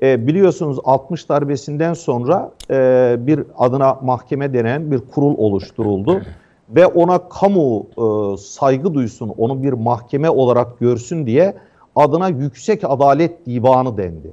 [0.02, 6.22] E, biliyorsunuz 60 darbesinden sonra e, bir adına mahkeme denen bir kurul oluşturuldu
[6.76, 11.54] ve ona kamu e, saygı duysun, onu bir mahkeme olarak görsün diye
[11.96, 14.32] adına Yüksek Adalet Divanı dendi.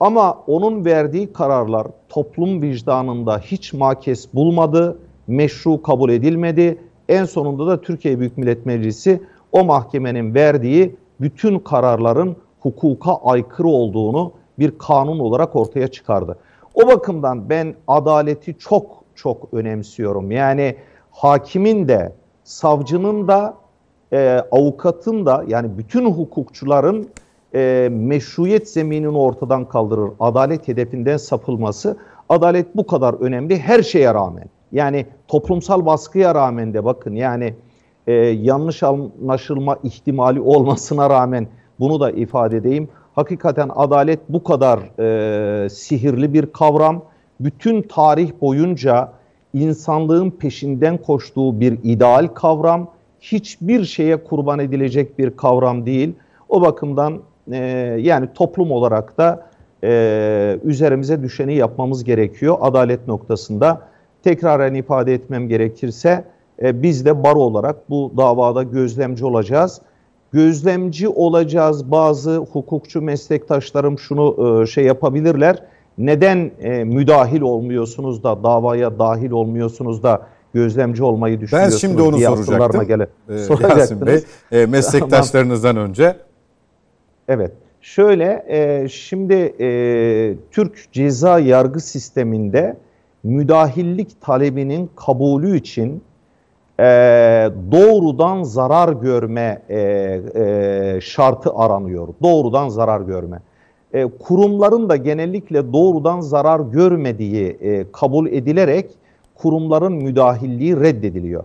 [0.00, 6.78] Ama onun verdiği kararlar toplum vicdanında hiç makes bulmadı, meşru kabul edilmedi.
[7.08, 9.22] En sonunda da Türkiye Büyük Millet Meclisi
[9.52, 16.38] o mahkemenin verdiği bütün kararların hukuka aykırı olduğunu bir kanun olarak ortaya çıkardı.
[16.74, 20.30] O bakımdan ben adaleti çok çok önemsiyorum.
[20.30, 20.76] Yani
[21.18, 22.12] hakimin de,
[22.44, 23.54] savcının da,
[24.12, 27.08] e, avukatın da yani bütün hukukçuların
[27.54, 30.10] e, meşruiyet zeminini ortadan kaldırır.
[30.20, 31.96] Adalet hedefinden sapılması.
[32.28, 34.44] Adalet bu kadar önemli her şeye rağmen.
[34.72, 37.54] Yani toplumsal baskıya rağmen de bakın yani
[38.06, 41.46] e, yanlış anlaşılma ihtimali olmasına rağmen
[41.80, 42.88] bunu da ifade edeyim.
[43.14, 47.02] Hakikaten adalet bu kadar e, sihirli bir kavram.
[47.40, 49.17] Bütün tarih boyunca
[49.60, 52.90] insanlığın peşinden koştuğu bir ideal kavram,
[53.20, 56.14] hiçbir şeye kurban edilecek bir kavram değil.
[56.48, 57.18] O bakımdan
[57.52, 57.56] e,
[58.00, 59.48] yani toplum olarak da
[59.84, 63.80] e, üzerimize düşeni yapmamız gerekiyor adalet noktasında.
[64.22, 66.24] Tekraren ifade etmem gerekirse
[66.62, 69.80] e, biz de baro olarak bu davada gözlemci olacağız.
[70.32, 75.62] Gözlemci olacağız bazı hukukçu meslektaşlarım şunu e, şey yapabilirler
[75.98, 81.82] neden e, müdahil olmuyorsunuz da davaya dahil olmuyorsunuz da gözlemci olmayı düşünüyorsunuz?
[81.82, 82.86] Ben şimdi onu soracaktım.
[82.86, 84.20] Gele, ee, Yasin Bey,
[84.52, 86.16] e, meslektaşlarınızdan önce.
[87.28, 87.52] Evet.
[87.80, 92.76] Şöyle, e, şimdi e, Türk ceza yargı sisteminde
[93.22, 96.02] müdahillik talebinin kabulü için
[96.80, 96.84] e,
[97.72, 99.78] doğrudan zarar görme e,
[100.34, 102.08] e, şartı aranıyor.
[102.22, 103.40] Doğrudan zarar görme
[103.92, 108.90] e, kurumların da genellikle doğrudan zarar görmediği e, kabul edilerek
[109.34, 111.44] kurumların müdahilliği reddediliyor.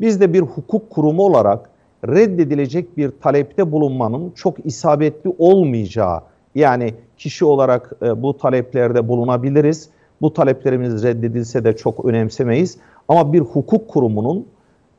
[0.00, 1.70] Biz de bir hukuk kurumu olarak
[2.08, 6.20] reddedilecek bir talepte bulunmanın çok isabetli olmayacağı
[6.54, 9.88] yani kişi olarak e, bu taleplerde bulunabiliriz.
[10.20, 12.78] Bu taleplerimiz reddedilse de çok önemsemeyiz.
[13.08, 14.46] Ama bir hukuk kurumunun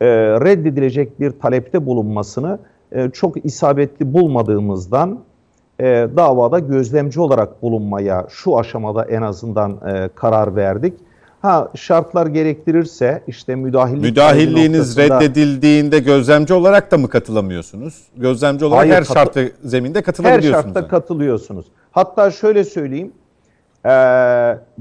[0.01, 2.59] e, reddedilecek bir talepte bulunmasını
[2.91, 5.19] e, çok isabetli bulmadığımızdan
[5.83, 10.93] e, davada gözlemci olarak bulunmaya şu aşamada en azından e, karar verdik.
[11.41, 15.21] Ha şartlar gerektirirse işte müdahillik müdahilliğiniz noktasında...
[15.21, 18.01] reddedildiğinde gözlemci olarak da mı katılamıyorsunuz?
[18.17, 19.13] Gözlemci olarak Hayır, her katı...
[19.13, 20.55] şart zeminde katılabiliyorsunuz.
[20.55, 20.89] Her şartta yani.
[20.89, 21.65] katılıyorsunuz.
[21.91, 23.11] Hatta şöyle söyleyeyim.
[23.85, 23.89] E,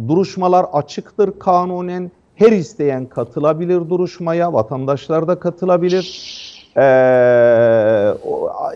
[0.08, 2.10] duruşmalar açıktır kanunen.
[2.34, 4.52] Her isteyen katılabilir duruşmaya.
[4.52, 6.51] Vatandaşlar da katılabilir.
[6.76, 8.12] Ee,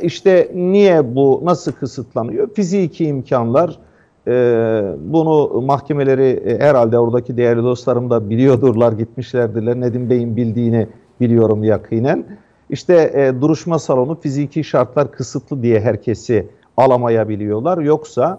[0.02, 2.48] işte niye bu nasıl kısıtlanıyor?
[2.54, 3.78] Fiziki imkanlar
[4.28, 4.32] E,
[4.98, 9.80] bunu mahkemeleri e, herhalde oradaki değerli dostlarım da biliyordurlar, gitmişlerdirler.
[9.80, 10.86] Nedim Bey'in bildiğini
[11.20, 12.24] biliyorum yakinen.
[12.70, 16.46] İşte e, duruşma salonu fiziki şartlar kısıtlı diye herkesi
[16.76, 17.78] alamayabiliyorlar.
[17.78, 18.38] Yoksa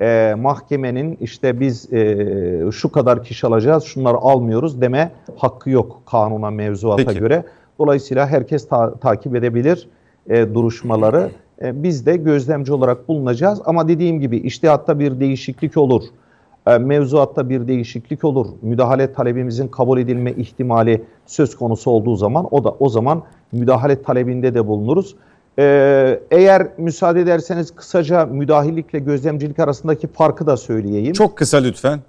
[0.00, 6.50] e, mahkemenin işte biz e, şu kadar kişi alacağız, şunları almıyoruz deme hakkı yok kanuna
[6.50, 7.18] mevzuata Peki.
[7.18, 7.44] göre.
[7.84, 9.88] Dolayısıyla herkes ta- takip edebilir
[10.28, 11.30] e, duruşmaları.
[11.62, 13.62] E, biz de gözlemci olarak bulunacağız.
[13.64, 16.02] Ama dediğim gibi iştihatta bir değişiklik olur.
[16.66, 18.46] E, mevzuatta bir değişiklik olur.
[18.62, 24.54] Müdahale talebimizin kabul edilme ihtimali söz konusu olduğu zaman o da o zaman müdahale talebinde
[24.54, 25.16] de bulunuruz.
[25.58, 31.12] Ee, eğer müsaade ederseniz kısaca müdahillikle gözlemcilik arasındaki farkı da söyleyeyim.
[31.12, 32.00] Çok kısa lütfen.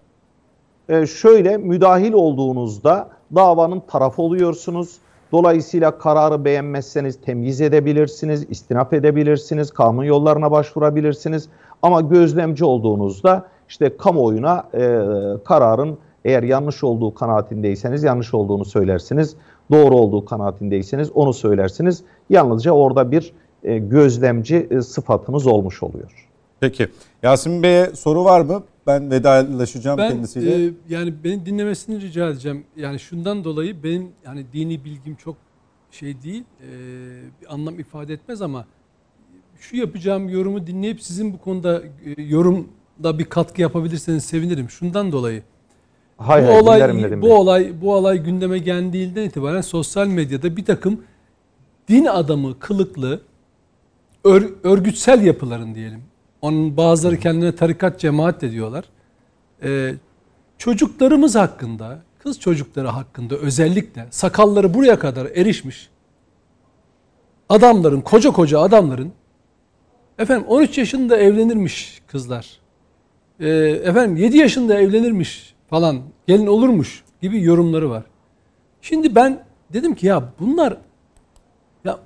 [0.89, 4.97] Ee, şöyle müdahil olduğunuzda davanın tarafı oluyorsunuz.
[5.31, 11.49] Dolayısıyla kararı beğenmezseniz temyiz edebilirsiniz, istinaf edebilirsiniz, kanun yollarına başvurabilirsiniz.
[11.81, 14.99] Ama gözlemci olduğunuzda işte kamuoyuna e,
[15.45, 19.35] kararın eğer yanlış olduğu kanaatindeyseniz yanlış olduğunu söylersiniz.
[19.71, 22.03] Doğru olduğu kanaatindeyseniz onu söylersiniz.
[22.29, 23.33] Yalnızca orada bir
[23.63, 26.29] e, gözlemci e, sıfatınız olmuş oluyor.
[26.59, 26.87] Peki.
[27.23, 28.63] Yasemin Bey'e soru var mı?
[28.87, 30.65] Ben vedalaşacağım ben, kendisiyle.
[30.65, 32.65] E, yani beni dinlemesini rica edeceğim.
[32.75, 35.35] Yani şundan dolayı benim yani dini bilgim çok
[35.91, 36.67] şey değil, e,
[37.41, 38.65] bir anlam ifade etmez ama
[39.59, 44.69] şu yapacağım yorumu dinleyip sizin bu konuda e, yorumda bir katkı yapabilirseniz sevinirim.
[44.69, 45.43] Şundan dolayı
[46.17, 51.03] Hay bu olay bu olay bu olay gündeme geldiğinden itibaren sosyal medyada bir takım
[51.87, 53.21] din adamı kılıklı
[54.23, 56.01] ör, örgütsel yapıların diyelim.
[56.41, 58.85] Onun bazıları kendine tarikat cemaat de diyorlar.
[59.63, 59.93] Ee,
[60.57, 65.89] çocuklarımız hakkında, kız çocukları hakkında özellikle sakalları buraya kadar erişmiş
[67.49, 69.11] adamların, koca koca adamların
[70.19, 72.59] efendim 13 yaşında evlenirmiş kızlar.
[73.39, 73.49] Ee,
[73.83, 78.03] efendim 7 yaşında evlenirmiş falan gelin olurmuş gibi yorumları var.
[78.81, 79.43] Şimdi ben
[79.73, 80.77] dedim ki ya bunlar
[81.85, 81.99] ya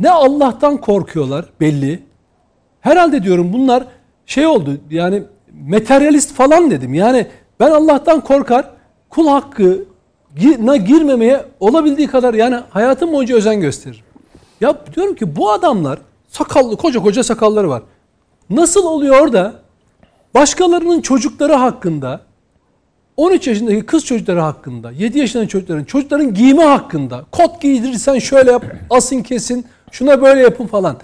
[0.00, 2.02] ne Allah'tan korkuyorlar belli.
[2.82, 3.84] Herhalde diyorum bunlar
[4.26, 5.22] şey oldu yani
[5.68, 6.94] materyalist falan dedim.
[6.94, 7.26] Yani
[7.60, 8.70] ben Allah'tan korkar
[9.10, 14.04] kul hakkına girmemeye olabildiği kadar yani hayatım boyunca özen gösteririm.
[14.60, 15.98] Ya diyorum ki bu adamlar
[16.28, 17.82] sakallı koca koca sakalları var.
[18.50, 19.54] Nasıl oluyor da
[20.34, 22.20] başkalarının çocukları hakkında
[23.16, 28.64] 13 yaşındaki kız çocukları hakkında, 7 yaşındaki çocukların, çocukların giyimi hakkında, kot giydirirsen şöyle yap,
[28.90, 30.96] asın kesin, şuna böyle yapın falan.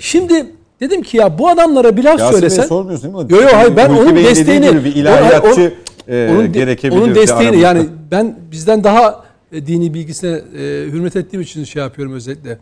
[0.00, 2.58] Şimdi dedim ki ya bu adamlara bir laf Yasin söylesen.
[2.58, 3.32] Bey sormuyorsun değil mi?
[3.32, 4.84] Yok yok hayır ben onun desteğini.
[4.84, 5.74] bir ilahiyatçı
[6.08, 7.00] o, e, onun, gerekebilir.
[7.00, 10.60] Onun desteğini yani ben bizden daha e, dini bilgisine e,
[10.92, 12.58] hürmet ettiğim için şey yapıyorum özellikle.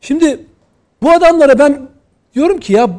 [0.00, 0.40] Şimdi
[1.02, 1.88] bu adamlara ben
[2.34, 2.90] diyorum ki ya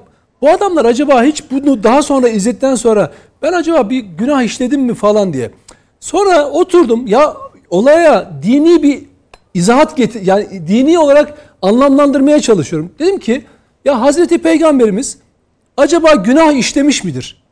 [0.42, 3.12] bu adamlar acaba hiç bunu daha sonra izledikten sonra
[3.42, 5.52] ben acaba bir günah işledim mi falan diye.
[6.00, 7.38] Sonra oturdum ya
[7.70, 9.04] olaya dini bir
[9.54, 12.92] izahat getir yani dini olarak anlamlandırmaya çalışıyorum.
[13.00, 13.44] Dedim ki
[13.86, 15.18] ya Hazreti Peygamberimiz
[15.78, 17.44] acaba günah işlemiş midir?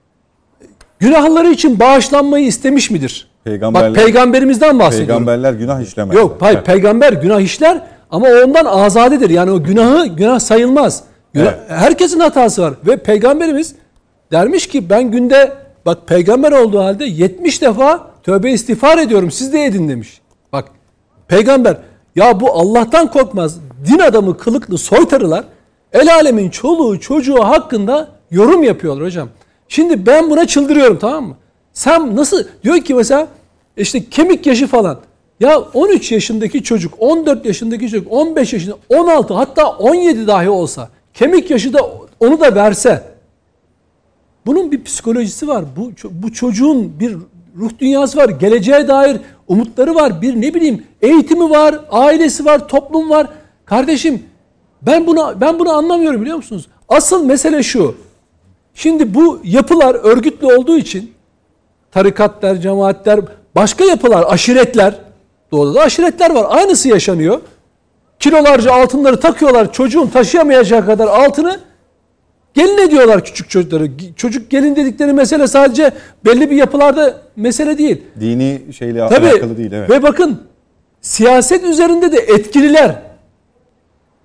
[1.00, 3.32] Günahları için bağışlanmayı istemiş midir?
[3.46, 5.26] Bak peygamberimizden bahsediyorum.
[5.26, 6.18] Peygamberler günah işlemez.
[6.18, 9.30] Yok hayır peygamber günah işler ama ondan azadedir.
[9.30, 11.04] Yani o günahı günah sayılmaz.
[11.34, 11.60] Günah, evet.
[11.68, 13.76] Herkesin hatası var ve peygamberimiz
[14.32, 19.66] dermiş ki ben günde Bak peygamber olduğu halde 70 defa tövbe istiğfar ediyorum siz de
[19.66, 20.22] edin demiş.
[20.54, 20.66] Bak
[21.28, 21.78] peygamber
[22.16, 25.44] ya bu Allah'tan korkmaz din adamı kılıklı soytarılar
[25.94, 29.30] el alemin çoluğu çocuğu hakkında yorum yapıyorlar hocam.
[29.68, 31.38] Şimdi ben buna çıldırıyorum tamam mı?
[31.74, 33.28] Sen nasıl diyor ki mesela
[33.78, 35.00] işte kemik yaşı falan.
[35.40, 41.52] Ya 13 yaşındaki çocuk, 14 yaşındaki çocuk, 15 yaşında, 16 hatta 17 dahi olsa kemik
[41.52, 43.04] yaşı da onu da verse
[44.46, 45.66] bunun bir psikolojisi var.
[45.78, 47.16] Bu, bu çocuğun bir
[47.58, 48.30] ruh dünyası var.
[48.30, 50.22] Geleceğe dair umutları var.
[50.22, 53.28] Bir ne bileyim eğitimi var, ailesi var, toplum var.
[53.66, 54.24] Kardeşim
[54.82, 56.68] ben bunu ben bunu anlamıyorum biliyor musunuz?
[56.90, 57.96] Asıl mesele şu.
[58.74, 61.14] Şimdi bu yapılar örgütlü olduğu için
[61.92, 63.20] tarikatlar, cemaatler,
[63.56, 64.96] başka yapılar, aşiretler,
[65.52, 66.46] doğuda da aşiretler var.
[66.50, 67.42] Aynısı yaşanıyor.
[68.20, 71.60] Kilolarca altınları takıyorlar çocuğun taşıyamayacağı kadar altını
[72.58, 73.90] Gelin ediyorlar küçük çocukları.
[74.16, 75.92] Çocuk gelin dedikleri mesele sadece
[76.26, 78.02] belli bir yapılarda mesele değil.
[78.20, 79.72] Dini şeyle Tabii, alakalı değil.
[79.72, 79.90] Evet.
[79.90, 80.42] Ve bakın
[81.02, 83.02] siyaset üzerinde de etkililer.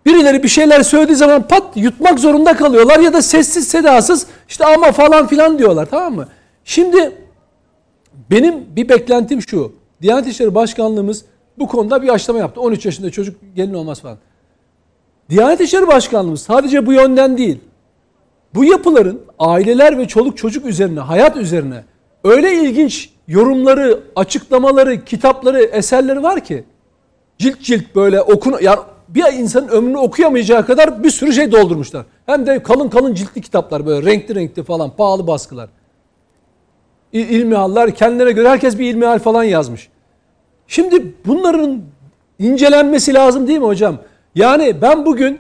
[0.07, 4.93] Birileri bir şeyler söylediği zaman pat yutmak zorunda kalıyorlar ya da sessiz sedasız işte ama
[4.93, 6.29] falan filan diyorlar tamam mı?
[6.65, 7.13] Şimdi
[8.31, 9.73] benim bir beklentim şu.
[10.03, 11.25] Diyanet İşleri Başkanlığımız
[11.59, 12.61] bu konuda bir açıklama yaptı.
[12.61, 14.19] 13 yaşında çocuk gelin olmaz falan.
[15.31, 17.61] Diyanet İşleri Başkanlığımız sadece bu yönden değil
[18.55, 21.85] bu yapıların aileler ve çoluk çocuk üzerine, hayat üzerine
[22.25, 26.65] öyle ilginç yorumları, açıklamaları, kitapları, eserleri var ki
[27.39, 28.81] cilt cilt böyle okun yani
[29.15, 32.05] bir insanın ömrünü okuyamayacağı kadar bir sürü şey doldurmuşlar.
[32.27, 35.69] Hem de kalın kalın ciltli kitaplar böyle renkli renkli falan pahalı baskılar.
[37.13, 39.89] İlmihallar kendilerine göre herkes bir ilmihal falan yazmış.
[40.67, 41.83] Şimdi bunların
[42.39, 43.99] incelenmesi lazım değil mi hocam?
[44.35, 45.39] Yani ben bugün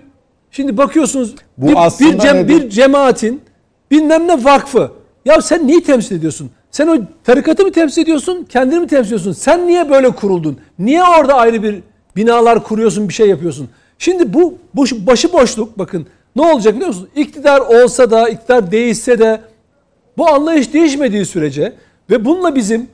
[0.50, 3.42] şimdi bakıyorsunuz Bu bir, bir, cem, bir cemaatin
[3.90, 4.90] bilmem ne vakfı.
[5.24, 6.50] Ya sen neyi temsil ediyorsun?
[6.70, 8.46] Sen o tarikatı mı temsil ediyorsun?
[8.48, 9.32] Kendini mi temsil ediyorsun?
[9.32, 10.58] Sen niye böyle kuruldun?
[10.78, 11.82] Niye orada ayrı bir
[12.16, 13.68] binalar kuruyorsun, bir şey yapıyorsun?
[13.98, 16.06] Şimdi bu boş, başıboşluk bakın
[16.36, 17.08] ne olacak biliyor musunuz?
[17.16, 19.40] İktidar olsa da, iktidar değişse de
[20.18, 21.72] bu anlayış değişmediği sürece
[22.10, 22.88] ve bununla bizim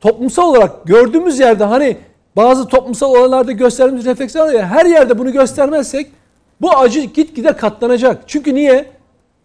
[0.00, 1.96] toplumsal olarak gördüğümüz yerde hani
[2.36, 6.06] bazı toplumsal olaylarda gösterdiğimiz refleksler ya her yerde bunu göstermezsek
[6.60, 8.22] bu acı gitgide katlanacak.
[8.26, 8.86] Çünkü niye?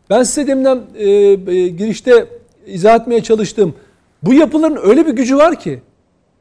[0.10, 2.26] Ben size deminden e, e, girişte
[2.65, 3.76] izah etmeye çalıştım.
[4.23, 5.80] Bu yapıların öyle bir gücü var ki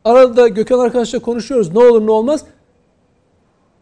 [0.04, 2.44] arada Gökhan arkadaşla konuşuyoruz ne olur ne olmaz.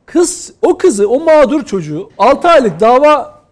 [0.07, 3.43] Kız o kızı o mağdur çocuğu 6 aylık dava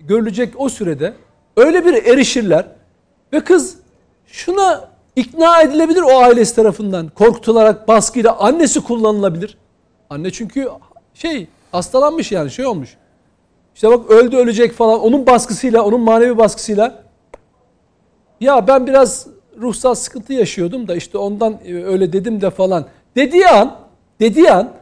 [0.00, 1.14] görülecek o sürede
[1.56, 2.66] öyle bir erişirler
[3.32, 3.76] ve kız
[4.26, 7.08] şuna ikna edilebilir o ailesi tarafından.
[7.08, 9.58] Korkutularak baskıyla annesi kullanılabilir.
[10.10, 10.68] Anne çünkü
[11.14, 12.96] şey hastalanmış yani şey olmuş.
[13.74, 17.02] İşte bak öldü ölecek falan onun baskısıyla onun manevi baskısıyla
[18.40, 19.26] ya ben biraz
[19.60, 23.76] ruhsal sıkıntı yaşıyordum da işte ondan e, öyle dedim de falan dediği an
[24.20, 24.77] dediği an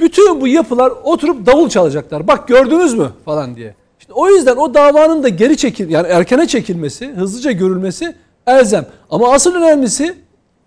[0.00, 2.28] bütün bu yapılar oturup davul çalacaklar.
[2.28, 3.74] Bak gördünüz mü falan diye.
[4.00, 8.14] İşte o yüzden o davanın da geri çekil yani erkene çekilmesi, hızlıca görülmesi
[8.46, 8.86] elzem.
[9.10, 10.14] Ama asıl önemlisi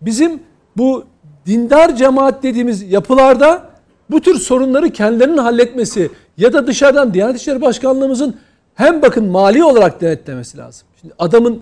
[0.01, 0.39] bizim
[0.77, 1.05] bu
[1.45, 3.69] dindar cemaat dediğimiz yapılarda
[4.09, 8.35] bu tür sorunları kendilerinin halletmesi ya da dışarıdan Diyanet İşleri Başkanlığımızın
[8.75, 10.87] hem bakın mali olarak denetlemesi lazım.
[11.01, 11.61] Şimdi adamın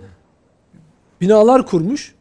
[1.21, 2.15] binalar kurmuş.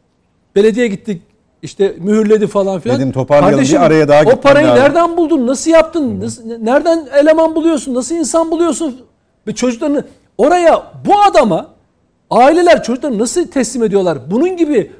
[0.55, 1.21] Belediye gittik
[1.61, 2.99] işte mühürledi falan filan.
[2.99, 4.83] Dedim toparlayalım Kardeşim, bir araya daha O parayı lazım.
[4.83, 5.47] nereden buldun?
[5.47, 6.21] Nasıl yaptın?
[6.21, 7.93] Nasıl, nereden eleman buluyorsun?
[7.93, 9.01] Nasıl insan buluyorsun?
[9.47, 10.05] Ve çocuklarını
[10.37, 11.67] oraya bu adama
[12.29, 14.17] aileler çocuklarını nasıl teslim ediyorlar?
[14.31, 14.91] Bunun gibi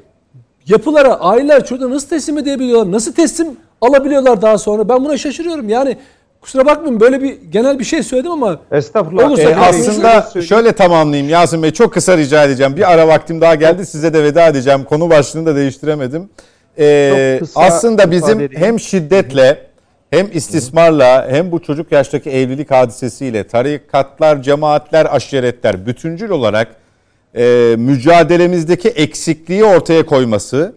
[0.66, 2.92] yapılara aileler çocuklarını nasıl teslim edebiliyorlar?
[2.92, 4.88] Nasıl teslim alabiliyorlar daha sonra?
[4.88, 5.68] Ben buna şaşırıyorum.
[5.68, 5.96] Yani
[6.42, 9.26] Kusura bakmayın böyle bir genel bir şey söyledim ama Estağfurullah.
[9.26, 12.76] Olursa ee, aslında şöyle tamamlayayım Yasin Bey çok kısa rica edeceğim.
[12.76, 14.84] Bir ara vaktim daha geldi size de veda edeceğim.
[14.84, 16.30] Konu başlığını da değiştiremedim.
[16.78, 19.58] Ee, aslında bizim hem şiddetle
[20.10, 26.76] hem istismarla hem bu çocuk yaştaki evlilik hadisesiyle tarikatlar, cemaatler, aşiretler bütüncül olarak
[27.36, 30.74] e, mücadelemizdeki eksikliği ortaya koyması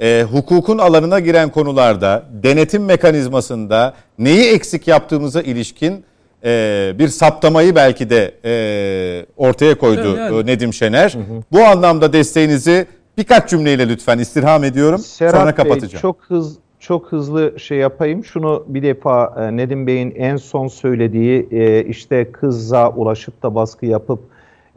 [0.00, 6.04] e, hukukun alanına giren konularda, denetim mekanizmasında neyi eksik yaptığımıza ilişkin
[6.44, 10.46] e, bir saptamayı belki de e, ortaya koydu yani.
[10.46, 11.14] Nedim Şener.
[11.14, 11.42] Hı hı.
[11.52, 12.86] Bu anlamda desteğinizi
[13.18, 14.98] birkaç cümleyle lütfen istirham ediyorum.
[14.98, 15.92] Serhat Sonra kapatacağım.
[15.92, 18.24] Bey, çok hız çok hızlı şey yapayım.
[18.24, 23.86] Şunu bir defa e, Nedim Bey'in en son söylediği e, işte kıza ulaşıp da baskı
[23.86, 24.20] yapıp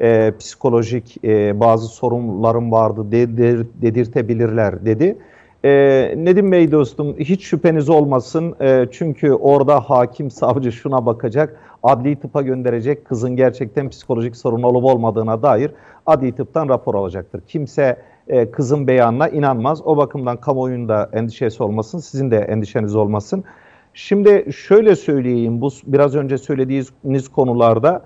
[0.01, 5.17] e, psikolojik e, bazı sorunlarım vardı dedir, dedirtebilirler dedi.
[5.63, 5.69] E,
[6.17, 12.41] Nedim Bey dostum hiç şüpheniz olmasın e, çünkü orada hakim savcı şuna bakacak adli tıpa
[12.41, 15.71] gönderecek kızın gerçekten psikolojik sorun olup olmadığına dair
[16.05, 17.41] adli tıptan rapor alacaktır.
[17.47, 17.97] Kimse
[18.29, 19.81] e, kızın beyanına inanmaz.
[19.85, 23.43] O bakımdan kamuoyunda endişesi olmasın, sizin de endişeniz olmasın.
[23.93, 28.01] Şimdi şöyle söyleyeyim, bu biraz önce söylediğiniz konularda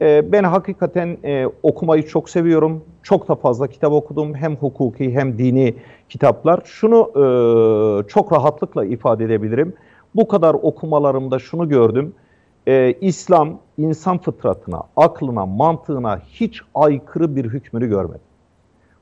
[0.00, 2.84] e, ben hakikaten e, okumayı çok seviyorum.
[3.02, 4.34] Çok da fazla kitap okudum.
[4.34, 5.74] Hem hukuki hem dini
[6.08, 6.60] kitaplar.
[6.64, 7.10] Şunu
[8.08, 9.74] çok rahatlıkla ifade edebilirim.
[10.14, 12.14] Bu kadar okumalarımda şunu gördüm.
[13.00, 18.27] İslam insan fıtratına, aklına, mantığına hiç aykırı bir hükmünü görmedi.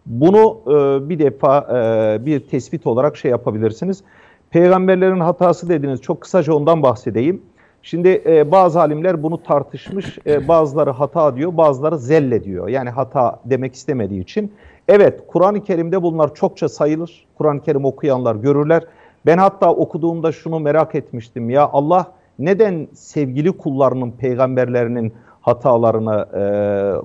[0.07, 4.03] Bunu e, bir defa e, bir tespit olarak şey yapabilirsiniz.
[4.51, 6.03] Peygamberlerin hatası dediniz.
[6.03, 7.43] Çok kısaca ondan bahsedeyim.
[7.83, 10.19] Şimdi e, bazı alimler bunu tartışmış.
[10.27, 12.69] E, bazıları hata diyor, bazıları zelle diyor.
[12.69, 14.53] Yani hata demek istemediği için.
[14.89, 17.27] Evet, Kur'an-ı Kerim'de bunlar çokça sayılır.
[17.39, 18.83] Kur'an-ı Kerim okuyanlar görürler.
[19.27, 21.51] Ben hatta okuduğumda şunu merak etmiştim.
[21.51, 25.12] Ya Allah neden sevgili kullarının, peygamberlerinin
[25.47, 26.43] hatalarını e,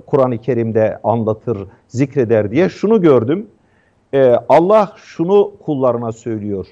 [0.05, 3.47] Kur'an-ı Kerim'de anlatır, zikreder diye şunu gördüm.
[4.13, 6.67] E, Allah şunu kullarına söylüyor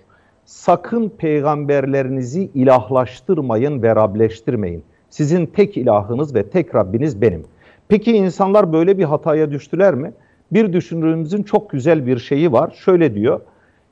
[0.49, 4.83] sakın peygamberlerinizi ilahlaştırmayın ve Rableştirmeyin.
[5.09, 7.43] Sizin tek ilahınız ve tek Rabbiniz benim.
[7.87, 10.13] Peki insanlar böyle bir hataya düştüler mi?
[10.51, 12.71] Bir düşünürümüzün çok güzel bir şeyi var.
[12.85, 13.41] Şöyle diyor.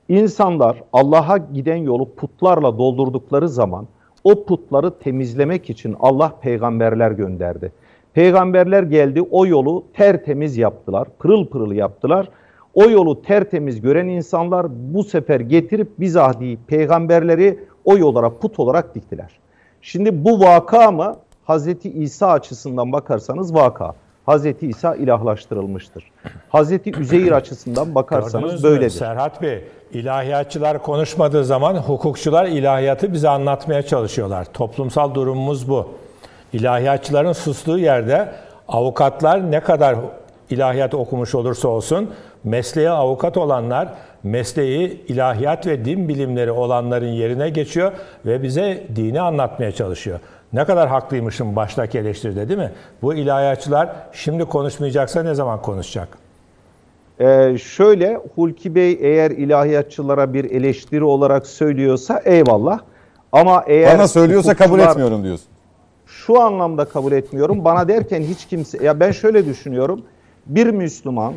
[0.10, 3.88] İnsanlar Allah'a giden yolu putlarla doldurdukları zaman
[4.28, 7.72] o putları temizlemek için Allah peygamberler gönderdi.
[8.14, 12.30] Peygamberler geldi o yolu tertemiz yaptılar, pırıl pırıl yaptılar.
[12.74, 19.40] O yolu tertemiz gören insanlar bu sefer getirip bizahdi peygamberleri o yollara put olarak diktiler.
[19.82, 23.94] Şimdi bu vaka mı Hazreti İsa açısından bakarsanız vaka.
[24.28, 26.04] Hazreti İsa ilahlaştırılmıştır.
[26.49, 28.90] Hazreti Üzeyir açısından bakarsanız Gördünüz mü böyledir.
[28.90, 34.45] Serhat Bey, ilahiyatçılar konuşmadığı zaman hukukçular ilahiyatı bize anlatmaya çalışıyorlar.
[34.54, 35.90] Toplumsal durumumuz bu.
[36.54, 38.30] İlahiyatçıların sustuğu yerde
[38.68, 39.95] avukatlar ne kadar
[40.49, 42.14] ilahiyat okumuş olursa olsun
[42.44, 43.88] mesleğe avukat olanlar
[44.24, 47.91] mesleği ilahiyat ve din bilimleri olanların yerine geçiyor
[48.26, 50.20] ve bize dini anlatmaya çalışıyor.
[50.53, 52.72] Ne kadar haklıymışım baştaki eleştiride değil mi?
[53.02, 56.18] Bu ilahiyatçılar şimdi konuşmayacaksa ne zaman konuşacak?
[57.19, 62.80] Ee, şöyle Hulki Bey eğer ilahiyatçılara bir eleştiri olarak söylüyorsa eyvallah.
[63.32, 65.48] Ama eğer Bana söylüyorsa kabul etmiyorum diyorsun.
[66.06, 67.65] Şu anlamda kabul etmiyorum.
[67.65, 70.02] Bana derken hiç kimse ya ben şöyle düşünüyorum.
[70.45, 71.34] Bir Müslüman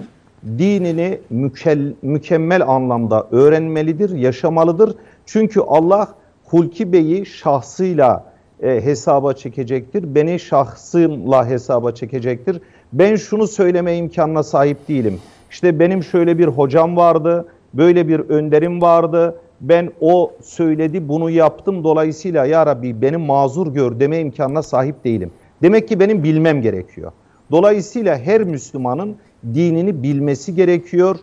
[0.58, 4.94] dinini mükel, mükemmel anlamda öğrenmelidir, yaşamalıdır.
[5.26, 6.08] Çünkü Allah
[6.44, 8.29] Hulki Bey'i şahsıyla
[8.62, 10.14] e, hesaba çekecektir.
[10.14, 12.60] Beni şahsımla hesaba çekecektir.
[12.92, 15.18] Ben şunu söyleme imkanına sahip değilim.
[15.50, 19.40] İşte benim şöyle bir hocam vardı, böyle bir önderim vardı.
[19.60, 21.84] Ben o söyledi, bunu yaptım.
[21.84, 25.30] Dolayısıyla ya Rabbi beni mazur gör deme imkanına sahip değilim.
[25.62, 27.12] Demek ki benim bilmem gerekiyor.
[27.50, 29.16] Dolayısıyla her Müslümanın
[29.54, 31.16] dinini bilmesi gerekiyor.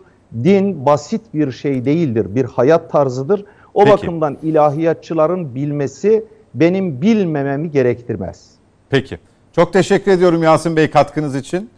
[0.44, 3.44] Din basit bir şey değildir, bir hayat tarzıdır.
[3.74, 3.92] O Peki.
[3.92, 6.24] bakımdan ilahiyatçıların bilmesi
[6.54, 8.50] benim bilmememi gerektirmez.
[8.90, 9.18] Peki.
[9.52, 11.70] Çok teşekkür ediyorum Yasin Bey katkınız için.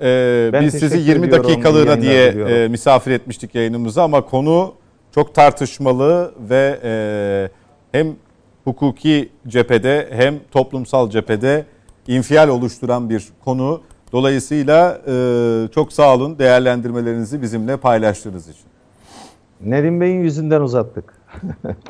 [0.00, 4.26] Ee, Ben biz sizi teşekkür 20 ediyorum, iyi dakikalığına diye e, misafir etmiştik yayınımıza ama
[4.26, 4.74] konu
[5.14, 6.92] çok tartışmalı ve e,
[7.92, 8.16] hem
[8.64, 11.64] hukuki cephede hem toplumsal cephede
[12.06, 13.82] infial oluşturan bir konu.
[14.12, 18.64] Dolayısıyla e, çok sağ olun değerlendirmelerinizi bizimle paylaştığınız için.
[19.60, 21.14] Nedim Bey'in yüzünden uzattık.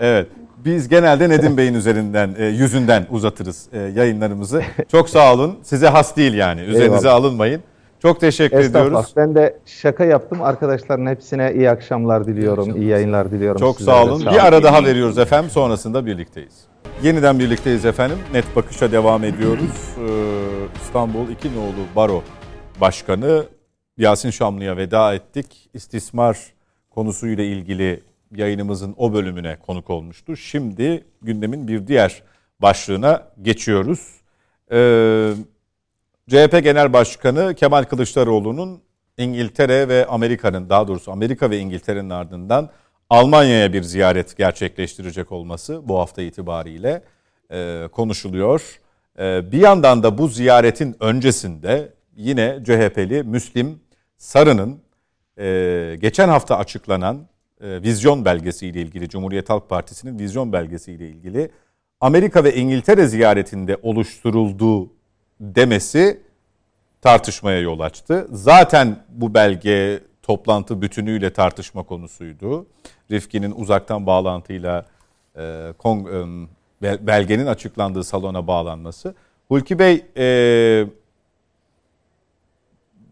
[0.01, 0.29] Evet.
[0.65, 4.63] Biz genelde Nedim Bey'in üzerinden, e, yüzünden uzatırız e, yayınlarımızı.
[4.91, 5.59] Çok sağ olun.
[5.63, 6.61] Size has değil yani.
[6.61, 7.15] Üzerinize Eyvallah.
[7.15, 7.63] alınmayın.
[8.03, 8.89] Çok teşekkür Estağfurullah.
[9.01, 9.13] ediyoruz.
[9.17, 10.43] Ben de şaka yaptım.
[10.43, 12.77] Arkadaşların hepsine iyi akşamlar diliyorum.
[12.77, 13.61] iyi yayınlar diliyorum.
[13.61, 14.11] Çok Sizlere sağ de.
[14.11, 14.21] olun.
[14.33, 15.51] Bir ara daha veriyoruz efendim.
[15.51, 16.55] Sonrasında birlikteyiz.
[17.03, 18.19] Yeniden birlikteyiz efendim.
[18.33, 19.95] Net bakışa devam ediyoruz.
[19.99, 20.03] Ee,
[20.83, 22.23] İstanbul İki Nolu Baro
[22.81, 23.45] Başkanı
[23.99, 25.71] Yasin Şamlı'ya veda ettik.
[25.75, 26.39] İstismar
[26.91, 28.01] konusuyla ilgili
[28.37, 30.37] yayınımızın o bölümüne konuk olmuştu.
[30.37, 32.23] Şimdi gündemin bir diğer
[32.61, 34.21] başlığına geçiyoruz.
[34.73, 35.33] Ee,
[36.29, 38.83] CHP Genel Başkanı Kemal Kılıçdaroğlu'nun
[39.19, 42.71] İngiltere ve Amerika'nın daha doğrusu Amerika ve İngiltere'nin ardından
[43.11, 47.03] Almanya'ya bir ziyaret gerçekleştirecek olması bu hafta itibariyle
[47.51, 48.81] e, konuşuluyor.
[49.19, 53.81] E, bir yandan da bu ziyaretin öncesinde yine CHP'li Müslim
[54.17, 54.81] Sarı'nın
[55.39, 57.27] e, geçen hafta açıklanan
[57.65, 61.51] e, vizyon belgesiyle ilgili Cumhuriyet Halk Partisi'nin vizyon belgesiyle ilgili
[62.01, 64.91] Amerika ve İngiltere ziyaretinde oluşturulduğu
[65.41, 66.21] demesi
[67.03, 68.27] tartışmaya yol açtı.
[68.33, 72.67] Zaten bu belge toplantı bütünüyle tartışma konusuydu.
[73.11, 74.87] Rifki'nin uzaktan bağlantıyla
[75.37, 75.41] e,
[75.79, 76.49] kong- e,
[76.83, 79.15] bel- belgenin açıklandığı salona bağlanması.
[79.49, 80.87] Hulki Bey e,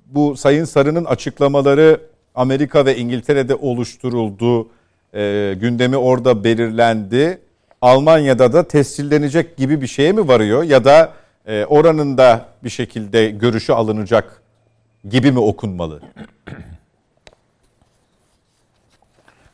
[0.06, 2.00] bu Sayın Sarı'nın açıklamaları
[2.34, 4.68] Amerika ve İngiltere'de oluşturuldu.
[5.14, 7.38] E, gündemi orada belirlendi.
[7.82, 11.12] Almanya'da da tescillenecek gibi bir şeye mi varıyor ya da
[11.46, 14.42] e, oranın da bir şekilde görüşü alınacak
[15.08, 16.00] gibi mi okunmalı?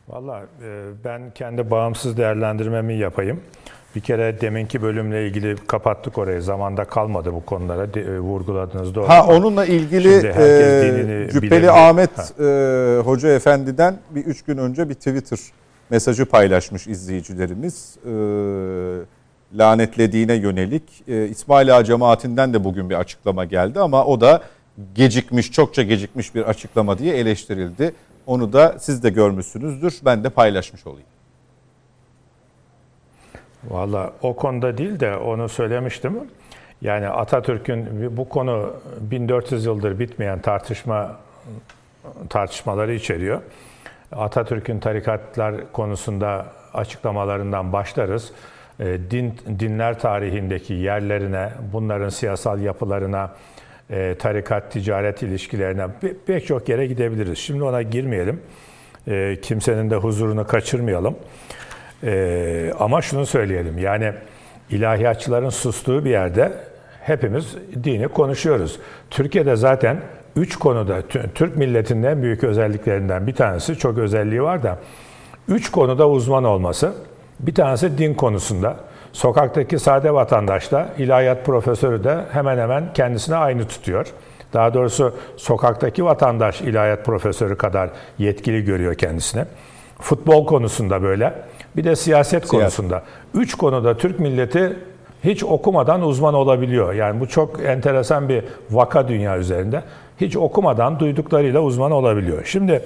[0.09, 3.41] Valla e, ben kendi bağımsız değerlendirmemi yapayım.
[3.97, 6.43] Bir kere deminki bölümle ilgili kapattık orayı.
[6.43, 7.95] Zamanda kalmadı bu konulara.
[7.95, 9.09] De, e, vurguladınız doğru.
[9.09, 11.89] Ha onunla ilgili e, Cübbeli bilebilir.
[11.89, 12.45] Ahmet Ha.
[12.45, 15.39] e, Hoca Efendi'den bir üç gün önce bir Twitter
[15.91, 17.97] mesajı paylaşmış izleyicilerimiz.
[18.07, 18.11] E,
[19.59, 20.83] lanetlediğine yönelik.
[21.09, 24.43] E, İsmail Ağa cemaatinden de bugün bir açıklama geldi ama o da
[24.95, 27.93] gecikmiş, çokça gecikmiş bir açıklama diye eleştirildi.
[28.27, 29.95] Onu da siz de görmüşsünüzdür.
[30.05, 31.07] Ben de paylaşmış olayım.
[33.65, 36.13] Valla o konuda değil de onu söylemiştim.
[36.83, 41.17] Yani Atatürk'ün bu konu 1400 yıldır bitmeyen tartışma
[42.29, 43.41] tartışmaları içeriyor.
[44.13, 48.33] Atatürk'ün tarikatlar konusunda açıklamalarından başlarız.
[48.81, 53.31] E, Din dinler tarihindeki yerlerine, bunların siyasal yapılarına,
[53.91, 57.39] e, tarikat ticaret ilişkilerine pe- pek çok yere gidebiliriz.
[57.39, 58.41] Şimdi ona girmeyelim.
[59.09, 61.17] E, kimsenin de huzurunu kaçırmayalım.
[62.05, 64.13] Ee, ama şunu söyleyelim yani
[64.71, 66.53] ilahiyatçıların sustuğu bir yerde
[67.01, 68.79] hepimiz dini konuşuyoruz.
[69.11, 70.01] Türkiye'de zaten
[70.37, 71.03] üç konuda
[71.35, 74.79] Türk milletinin en büyük özelliklerinden bir tanesi çok özelliği var da
[75.49, 76.93] üç konuda uzman olması.
[77.41, 78.77] Bir tanesi din konusunda.
[79.13, 84.07] Sokaktaki sade vatandaşla ilahiyat profesörü de hemen hemen kendisine aynı tutuyor.
[84.53, 89.45] Daha doğrusu sokaktaki vatandaş ilahiyat profesörü kadar yetkili görüyor kendisine.
[90.01, 91.35] Futbol konusunda böyle.
[91.79, 93.03] Bir de siyaset, konusunda.
[93.35, 94.77] Üç konuda Türk milleti
[95.25, 96.95] hiç okumadan uzman olabiliyor.
[96.95, 99.83] Yani bu çok enteresan bir vaka dünya üzerinde.
[100.21, 102.45] Hiç okumadan duyduklarıyla uzman olabiliyor.
[102.45, 102.83] Şimdi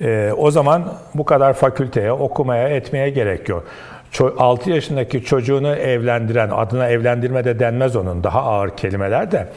[0.00, 0.84] e, o zaman
[1.14, 3.64] bu kadar fakülteye, okumaya, etmeye gerek yok.
[4.38, 9.48] 6 yaşındaki çocuğunu evlendiren, adına evlendirme de denmez onun, daha ağır kelimeler de.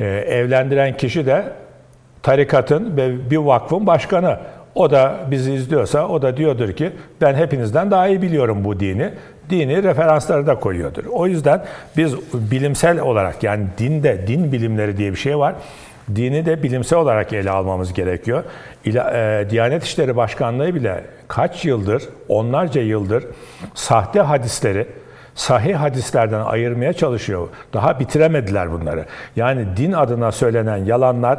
[0.00, 1.44] E, evlendiren kişi de
[2.22, 4.38] tarikatın ve bir vakfın başkanı.
[4.74, 9.10] O da bizi izliyorsa o da diyordur ki ben hepinizden daha iyi biliyorum bu dini.
[9.50, 11.04] Dini referansları da koyuyordur.
[11.04, 11.64] O yüzden
[11.96, 15.54] biz bilimsel olarak yani dinde din bilimleri diye bir şey var.
[16.14, 18.44] Dini de bilimsel olarak ele almamız gerekiyor.
[18.86, 23.24] E, Diyanet İşleri Başkanlığı bile kaç yıldır, onlarca yıldır
[23.74, 24.86] sahte hadisleri
[25.40, 27.48] sahih hadislerden ayırmaya çalışıyor.
[27.72, 29.04] Daha bitiremediler bunları.
[29.36, 31.38] Yani din adına söylenen yalanlar,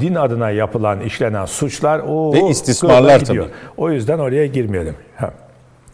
[0.00, 3.44] din adına yapılan, işlenen suçlar o ve istismarlar tabii.
[3.76, 4.94] O yüzden oraya girmeyelim.
[5.16, 5.30] Ha.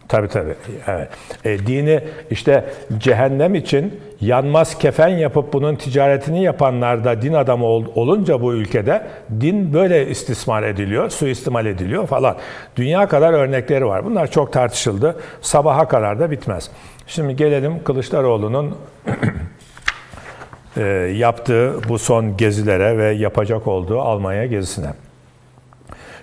[0.08, 0.54] Tabii tabii.
[0.86, 1.08] Evet.
[1.44, 2.00] E, dini
[2.30, 2.64] işte
[2.98, 9.02] cehennem için yanmaz kefen yapıp bunun ticaretini yapanlar da din adamı ol, olunca bu ülkede
[9.40, 12.36] din böyle istismar ediliyor, suistimal ediliyor falan.
[12.76, 14.04] Dünya kadar örnekleri var.
[14.04, 15.16] Bunlar çok tartışıldı.
[15.40, 16.70] Sabaha kadar da bitmez.
[17.06, 18.76] Şimdi gelelim Kılıçdaroğlu'nun
[20.76, 20.82] e,
[21.16, 24.90] yaptığı bu son gezilere ve yapacak olduğu Almanya gezisine.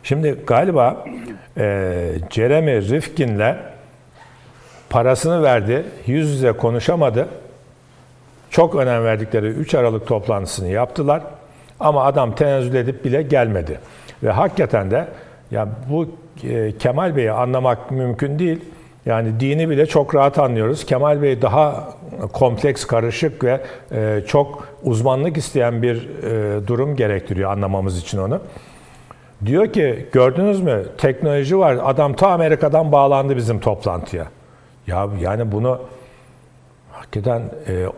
[0.04, 1.06] Şimdi galiba
[1.58, 1.96] e,
[2.30, 3.73] Jeremy Rifkin'le
[4.94, 7.28] parasını verdi, yüz yüze konuşamadı.
[8.50, 11.22] Çok önem verdikleri 3 Aralık toplantısını yaptılar.
[11.80, 13.80] Ama adam tenezzül edip bile gelmedi.
[14.24, 15.08] Ve hakikaten de
[15.52, 16.08] ya bu
[16.44, 18.62] e, Kemal Bey'i anlamak mümkün değil.
[19.06, 20.86] Yani dini bile çok rahat anlıyoruz.
[20.86, 21.90] Kemal Bey daha
[22.34, 23.62] kompleks, karışık ve
[23.92, 28.40] e, çok uzmanlık isteyen bir e, durum gerektiriyor anlamamız için onu.
[29.46, 31.78] Diyor ki gördünüz mü teknoloji var.
[31.84, 34.28] Adam ta Amerika'dan bağlandı bizim toplantıya.
[34.88, 35.82] Ya yani bunu
[36.92, 37.42] hakikaten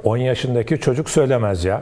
[0.04, 1.82] 10 yaşındaki çocuk söylemez ya.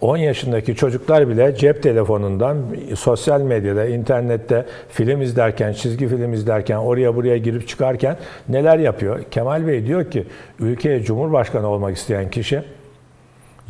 [0.00, 2.56] 10 yaşındaki çocuklar bile cep telefonundan,
[2.96, 8.16] sosyal medyada, internette film izlerken, çizgi film izlerken, oraya buraya girip çıkarken
[8.48, 9.22] neler yapıyor?
[9.30, 10.26] Kemal Bey diyor ki
[10.60, 12.62] ülkeye cumhurbaşkanı olmak isteyen kişi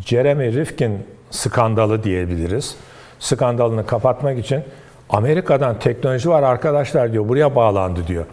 [0.07, 0.99] Jeremy Rifkin
[1.31, 2.77] skandalı diyebiliriz.
[3.19, 4.63] Skandalını kapatmak için
[5.11, 7.29] Amerika'dan teknoloji var arkadaşlar diyor.
[7.29, 8.25] Buraya bağlandı diyor.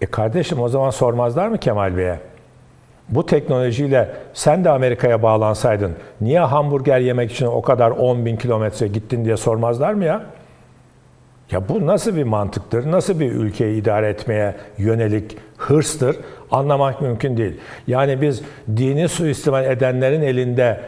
[0.00, 2.18] E kardeşim o zaman sormazlar mı Kemal Bey'e?
[3.08, 8.88] Bu teknolojiyle sen de Amerika'ya bağlansaydın niye hamburger yemek için o kadar 10 bin kilometre
[8.88, 10.22] gittin diye sormazlar mı ya?
[11.50, 12.90] Ya bu nasıl bir mantıktır?
[12.90, 16.16] Nasıl bir ülkeyi idare etmeye yönelik hırstır?
[16.50, 17.60] Anlamak mümkün değil.
[17.86, 18.42] Yani biz
[18.76, 20.80] dini suistimal edenlerin elinde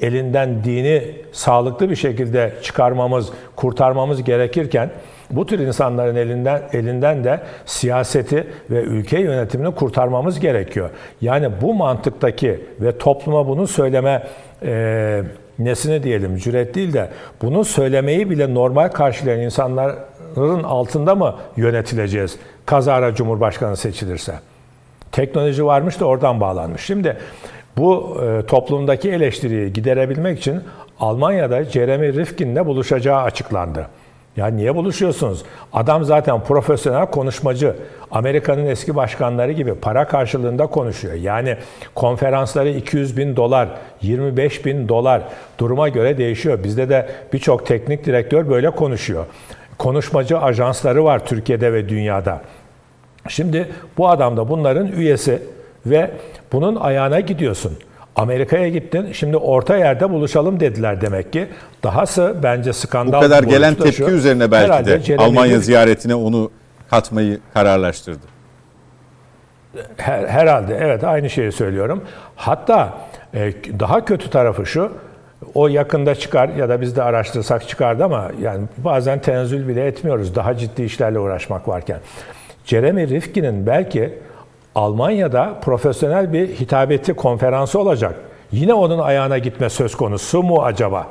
[0.00, 4.90] elinden dini sağlıklı bir şekilde çıkarmamız, kurtarmamız gerekirken
[5.30, 10.90] bu tür insanların elinden elinden de siyaseti ve ülke yönetimini kurtarmamız gerekiyor.
[11.20, 14.26] Yani bu mantıktaki ve topluma bunu söyleme
[14.62, 15.22] e,
[15.58, 17.08] nesini diyelim cüret değil de
[17.42, 22.38] bunu söylemeyi bile normal karşılayan insanların altında mı yönetileceğiz?
[22.66, 24.34] Kazara Cumhurbaşkanı seçilirse.
[25.12, 26.82] Teknoloji varmış da oradan bağlanmış.
[26.82, 27.16] Şimdi
[27.76, 30.60] bu e, toplumdaki eleştiriyi giderebilmek için
[31.00, 33.86] Almanya'da Jeremy Rifkin'le buluşacağı açıklandı.
[34.36, 35.42] Ya niye buluşuyorsunuz?
[35.72, 37.76] Adam zaten profesyonel konuşmacı.
[38.10, 41.14] Amerika'nın eski başkanları gibi para karşılığında konuşuyor.
[41.14, 41.56] Yani
[41.94, 43.68] konferansları 200 bin dolar,
[44.02, 45.22] 25 bin dolar
[45.58, 46.64] duruma göre değişiyor.
[46.64, 49.26] Bizde de birçok teknik direktör böyle konuşuyor.
[49.78, 52.40] Konuşmacı ajansları var Türkiye'de ve dünyada.
[53.28, 55.42] Şimdi bu adam da bunların üyesi
[55.86, 56.10] ve
[56.52, 57.78] bunun ayağına gidiyorsun.
[58.16, 59.12] Amerika'ya gittin.
[59.12, 61.48] Şimdi orta yerde buluşalım dediler demek ki.
[61.82, 63.18] Dahası bence skandal.
[63.18, 66.50] Bu kadar gelen tepki şu, üzerine belki de Jeremy Almanya Rifkin, ziyaretine onu
[66.90, 68.26] katmayı kararlaştırdı.
[69.96, 72.04] Her, herhalde evet aynı şeyi söylüyorum.
[72.36, 72.98] Hatta
[73.34, 74.92] e, daha kötü tarafı şu.
[75.54, 80.34] O yakında çıkar ya da biz de araştırsak çıkardı ama yani bazen tenzül bile etmiyoruz
[80.34, 81.98] daha ciddi işlerle uğraşmak varken.
[82.64, 84.18] Jeremy Rifkin'in belki
[84.74, 88.14] Almanya'da profesyonel bir hitabeti konferansı olacak.
[88.52, 91.06] Yine onun ayağına gitme söz konusu mu acaba?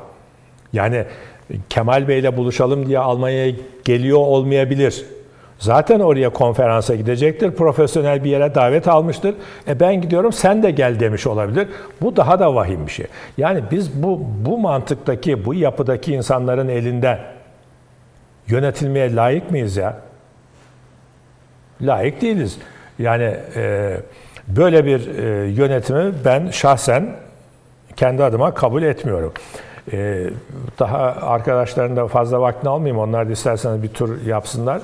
[0.72, 1.04] Yani
[1.68, 3.52] Kemal Bey ile buluşalım diye Almanya'ya
[3.84, 5.04] geliyor olmayabilir.
[5.58, 7.50] Zaten oraya konferansa gidecektir.
[7.50, 9.34] Profesyonel bir yere davet almıştır.
[9.68, 11.68] E ben gidiyorum sen de gel demiş olabilir.
[12.02, 13.06] Bu daha da vahim bir şey.
[13.38, 17.18] Yani biz bu bu mantıktaki, bu yapıdaki insanların elinde
[18.46, 19.96] yönetilmeye layık mıyız ya?
[21.82, 22.58] Layık değiliz.
[23.00, 23.96] Yani e,
[24.48, 27.16] böyle bir e, yönetimi ben şahsen
[27.96, 29.32] kendi adıma kabul etmiyorum.
[29.92, 30.26] E,
[30.78, 32.98] daha arkadaşların da fazla vaktini almayayım.
[32.98, 34.82] Onlar da isterseniz bir tur yapsınlar.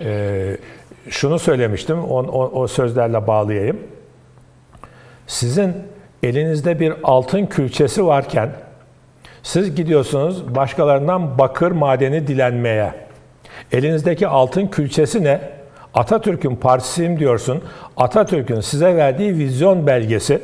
[0.00, 0.56] E,
[1.10, 3.78] şunu söylemiştim, o, o, o sözlerle bağlayayım.
[5.26, 5.74] Sizin
[6.22, 8.50] elinizde bir altın külçesi varken
[9.42, 12.94] siz gidiyorsunuz başkalarından bakır madeni dilenmeye.
[13.72, 15.55] Elinizdeki altın külçesi ne?
[15.96, 17.62] Atatürk'ün partisiyim diyorsun.
[17.96, 20.40] Atatürk'ün size verdiği vizyon belgesi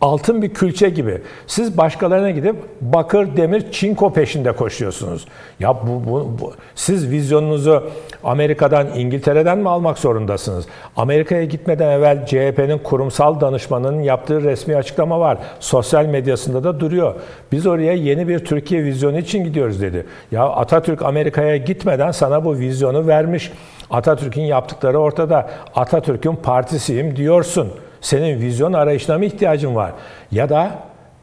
[0.00, 1.20] altın bir külçe gibi.
[1.46, 5.26] Siz başkalarına gidip bakır, demir, çinko peşinde koşuyorsunuz.
[5.60, 7.90] Ya bu, bu, bu siz vizyonunuzu
[8.24, 10.66] Amerika'dan, İngiltere'den mi almak zorundasınız?
[10.96, 15.38] Amerika'ya gitmeden evvel CHP'nin kurumsal danışmanının yaptığı resmi açıklama var.
[15.60, 17.14] Sosyal medyasında da duruyor.
[17.52, 20.06] Biz oraya yeni bir Türkiye vizyonu için gidiyoruz dedi.
[20.32, 23.52] Ya Atatürk Amerika'ya gitmeden sana bu vizyonu vermiş.
[23.90, 25.50] Atatürk'ün yaptıkları ortada.
[25.74, 27.72] Atatürk'ün partisiyim diyorsun.
[28.00, 29.92] Senin vizyon arayışına mı ihtiyacın var?
[30.30, 30.70] Ya da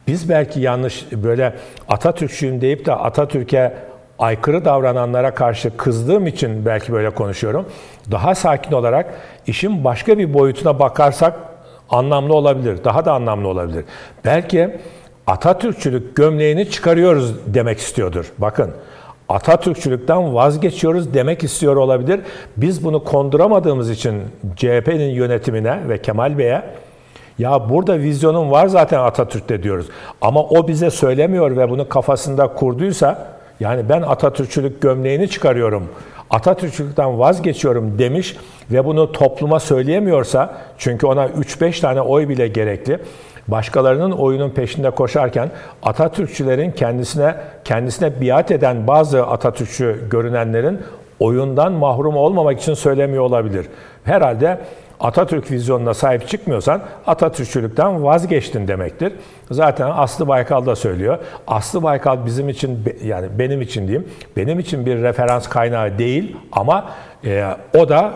[0.06, 1.54] biz belki yanlış böyle
[1.88, 3.74] Atatürkçüyüm deyip de Atatürk'e
[4.18, 7.66] aykırı davrananlara karşı kızdığım için belki böyle konuşuyorum.
[8.10, 9.14] Daha sakin olarak
[9.46, 11.34] işin başka bir boyutuna bakarsak
[11.90, 12.84] anlamlı olabilir.
[12.84, 13.84] Daha da anlamlı olabilir.
[14.24, 14.78] Belki
[15.26, 18.32] Atatürkçülük gömleğini çıkarıyoruz demek istiyordur.
[18.38, 18.70] Bakın
[19.28, 22.20] Atatürkçülükten vazgeçiyoruz demek istiyor olabilir.
[22.56, 24.22] Biz bunu konduramadığımız için
[24.56, 26.62] CHP'nin yönetimine ve Kemal Bey'e
[27.38, 29.86] ya burada vizyonun var zaten Atatürk'te diyoruz.
[30.20, 35.88] Ama o bize söylemiyor ve bunu kafasında kurduysa yani ben Atatürkçülük gömleğini çıkarıyorum.
[36.30, 38.36] Atatürkçülükten vazgeçiyorum demiş
[38.70, 42.98] ve bunu topluma söyleyemiyorsa çünkü ona 3-5 tane oy bile gerekli
[43.48, 45.50] başkalarının oyunun peşinde koşarken
[45.82, 50.80] Atatürkçülerin kendisine kendisine biat eden bazı Atatürkçü görünenlerin
[51.20, 53.66] oyundan mahrum olmamak için söylemiyor olabilir.
[54.04, 54.58] Herhalde
[55.00, 59.12] Atatürk vizyonuna sahip çıkmıyorsan Atatürkçülükten vazgeçtin demektir.
[59.50, 61.18] Zaten Aslı Baykal da söylüyor.
[61.46, 66.84] Aslı Baykal bizim için yani benim için diyeyim, benim için bir referans kaynağı değil ama
[67.24, 67.44] e,
[67.78, 68.12] o da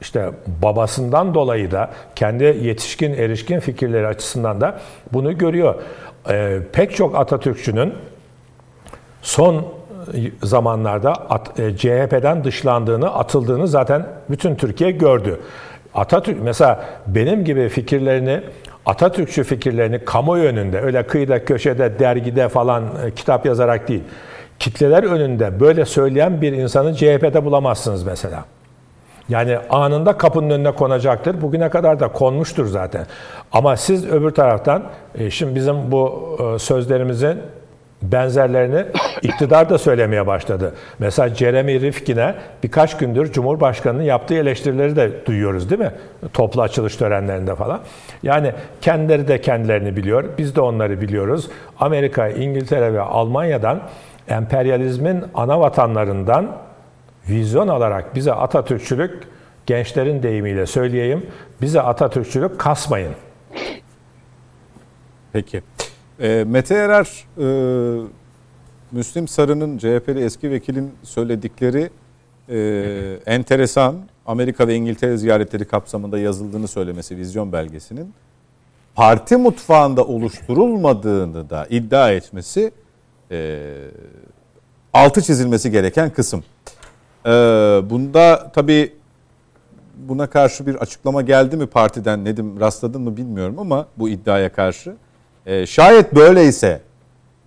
[0.00, 0.30] işte
[0.62, 4.80] babasından dolayı da kendi yetişkin erişkin fikirleri açısından da
[5.12, 5.74] bunu görüyor.
[6.30, 7.94] Ee, pek çok Atatürkçünün
[9.22, 9.66] son
[10.42, 11.12] zamanlarda
[11.58, 15.40] e, CHP'den dışlandığını, atıldığını zaten bütün Türkiye gördü.
[15.94, 18.40] Atatürk mesela benim gibi fikirlerini
[18.86, 24.02] Atatürkçü fikirlerini kamuoyu önünde öyle kıyıda köşede dergide falan e, kitap yazarak değil
[24.60, 28.44] kitleler önünde böyle söyleyen bir insanı CHP'de bulamazsınız mesela.
[29.30, 31.40] Yani anında kapının önüne konacaktır.
[31.40, 33.06] Bugüne kadar da konmuştur zaten.
[33.52, 34.82] Ama siz öbür taraftan,
[35.14, 37.38] e, şimdi bizim bu e, sözlerimizin
[38.02, 38.84] benzerlerini
[39.22, 40.74] iktidar da söylemeye başladı.
[40.98, 45.92] Mesela Jeremy Rifkin'e birkaç gündür Cumhurbaşkanı'nın yaptığı eleştirileri de duyuyoruz değil mi?
[46.32, 47.80] Toplu açılış törenlerinde falan.
[48.22, 50.24] Yani kendileri de kendilerini biliyor.
[50.38, 51.50] Biz de onları biliyoruz.
[51.80, 53.80] Amerika, İngiltere ve Almanya'dan
[54.28, 56.56] emperyalizmin ana vatanlarından
[57.28, 59.28] vizyon alarak bize Atatürkçülük,
[59.66, 61.26] gençlerin deyimiyle söyleyeyim,
[61.62, 63.12] bize Atatürkçülük kasmayın.
[65.32, 65.62] Peki.
[66.20, 67.46] E, Mete Erer, e,
[68.92, 71.90] Müslim Sarı'nın CHP'li eski vekilin söyledikleri
[72.48, 72.58] e,
[73.26, 73.96] enteresan.
[74.26, 78.14] Amerika ve İngiltere ziyaretleri kapsamında yazıldığını söylemesi vizyon belgesinin
[78.94, 82.72] parti mutfağında oluşturulmadığını da iddia etmesi
[83.30, 83.60] e,
[84.92, 86.44] altı çizilmesi gereken kısım.
[87.26, 87.30] Ee,
[87.90, 88.92] bunda tabii
[90.08, 94.96] buna karşı bir açıklama geldi mi partiden Nedim rastladın mı bilmiyorum ama bu iddiaya karşı.
[95.46, 96.80] Ee, şayet böyleyse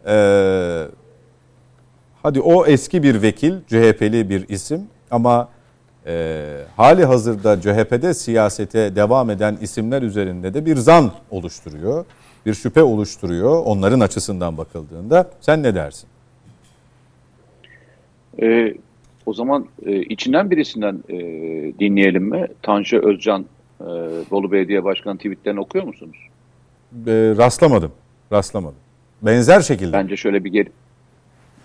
[0.08, 0.88] e,
[2.24, 5.50] hadi o eski bir vekil CHP'li bir isim ama
[6.06, 6.44] e,
[6.78, 12.06] hali hazırda CHP'de siyasete devam eden isimler üzerinde de bir zan oluşturuyor.
[12.46, 15.30] Bir şüphe oluşturuyor onların açısından bakıldığında.
[15.42, 16.10] Sen ne dersin?
[18.42, 18.74] Ee,
[19.26, 21.18] o zaman e, içinden birisinden e,
[21.80, 22.48] dinleyelim mi?
[22.62, 23.46] Tanju Özcan,
[23.82, 23.86] e,
[24.32, 26.18] Bolu Belediye Başkanı tweetlerini okuyor musunuz?
[27.08, 27.92] E, rastlamadım,
[28.32, 28.78] rastlamadım.
[29.22, 29.94] Benzer şekilde.
[29.94, 30.70] Bence şöyle bir geri,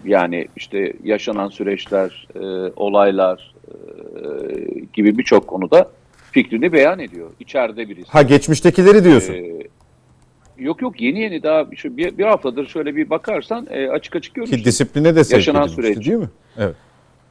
[0.04, 3.74] yani işte yaşanan süreçler, e, olaylar e,
[4.92, 5.90] gibi birçok konuda
[6.32, 7.30] fikrini beyan ediyor.
[7.40, 8.10] İçeride birisi.
[8.10, 9.34] Ha geçmiştekileri diyorsun.
[9.34, 9.52] E,
[10.58, 14.34] yok yok yeni yeni daha şu bir, bir haftadır şöyle bir bakarsan e, açık açık
[14.34, 14.56] görürsün.
[14.56, 16.28] Ki disipline de sevk yaşanan süreç değil mi?
[16.58, 16.74] Evet.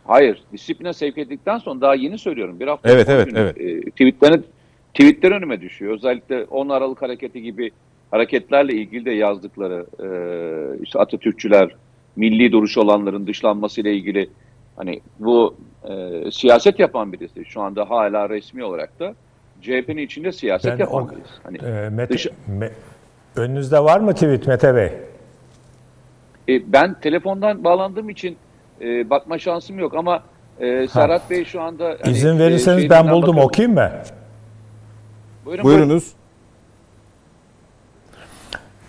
[0.08, 2.60] Hayır, disipline sevk edildikten sonra daha yeni söylüyorum.
[2.60, 3.58] Bir hafta Evet, evet, günü, evet.
[3.62, 4.46] E, tweetlerin,
[4.94, 5.94] tweetler önüme düşüyor.
[5.94, 7.72] Özellikle 10 Aralık hareketi gibi
[8.12, 10.08] hareketlerle ilgili de yazdıkları e,
[10.84, 11.76] işte Atatürkçüler,
[12.16, 14.30] milli duruş olanların dışlanmasıyla ilgili
[14.76, 15.56] hani bu
[15.90, 17.46] e, siyaset yapan birisi.
[17.46, 19.16] Şu anda hala resmi olarak da
[19.62, 21.32] CHP'nin içinde siyaset Ben yapan o- birisi.
[21.44, 22.28] Hani Ee, Mete, Dış-
[22.60, 22.72] Me-
[23.36, 24.92] önünüzde var mı tweet Mete Bey?
[26.50, 28.38] E, ben telefondan bağlandığım için
[28.82, 30.24] e, bakma şansım yok ama
[30.60, 33.48] e, Serhat Bey şu anda hani, İzin e, verirseniz şeyinden ben buldum bakıyorum.
[33.50, 33.92] okuyayım mı?
[35.46, 35.82] Buyurun, buyurun.
[35.88, 36.14] Buyurunuz.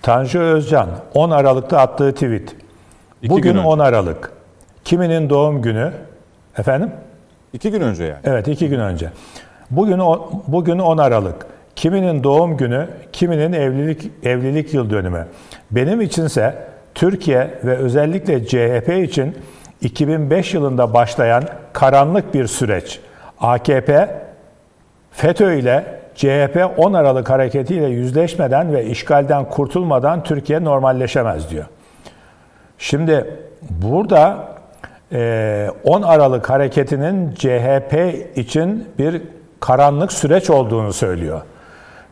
[0.03, 2.57] Tanju Özcan 10 Aralık'ta attığı tweet.
[3.23, 3.69] İki Bugün gün önce.
[3.69, 4.33] 10 Aralık.
[4.85, 5.93] Kiminin doğum günü?
[6.59, 6.91] Efendim?
[7.53, 8.19] İki gün önce yani.
[8.25, 9.11] Evet iki gün önce.
[9.71, 11.47] Bugün o- bugün 10 Aralık.
[11.77, 15.27] Kiminin doğum günü, kiminin evlilik evlilik yıl dönümü.
[15.71, 19.37] Benim içinse Türkiye ve özellikle CHP için
[19.81, 23.01] 2005 yılında başlayan karanlık bir süreç.
[23.41, 24.09] AKP
[25.11, 31.65] FETÖ ile CHP 10 Aralık hareketiyle yüzleşmeden ve işgalden kurtulmadan Türkiye normalleşemez diyor.
[32.79, 33.35] Şimdi
[33.71, 34.39] burada
[35.13, 39.23] e, 10 Aralık hareketinin CHP için bir
[39.61, 41.41] karanlık süreç olduğunu söylüyor.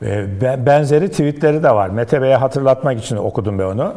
[0.03, 1.89] E, be- Benzeri tweetleri de var.
[1.89, 3.95] Mete Bey'e hatırlatmak için okudum ben onu.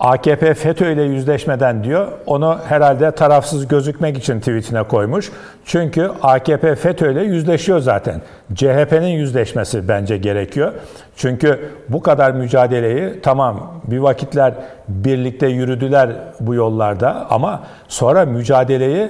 [0.00, 2.08] AKP FETÖ ile yüzleşmeden diyor.
[2.26, 5.32] Onu herhalde tarafsız gözükmek için tweetine koymuş.
[5.64, 8.20] Çünkü AKP FETÖ ile yüzleşiyor zaten.
[8.54, 10.72] CHP'nin yüzleşmesi bence gerekiyor.
[11.16, 14.54] Çünkü bu kadar mücadeleyi tamam bir vakitler
[14.88, 16.10] birlikte yürüdüler
[16.40, 19.08] bu yollarda ama sonra mücadeleyi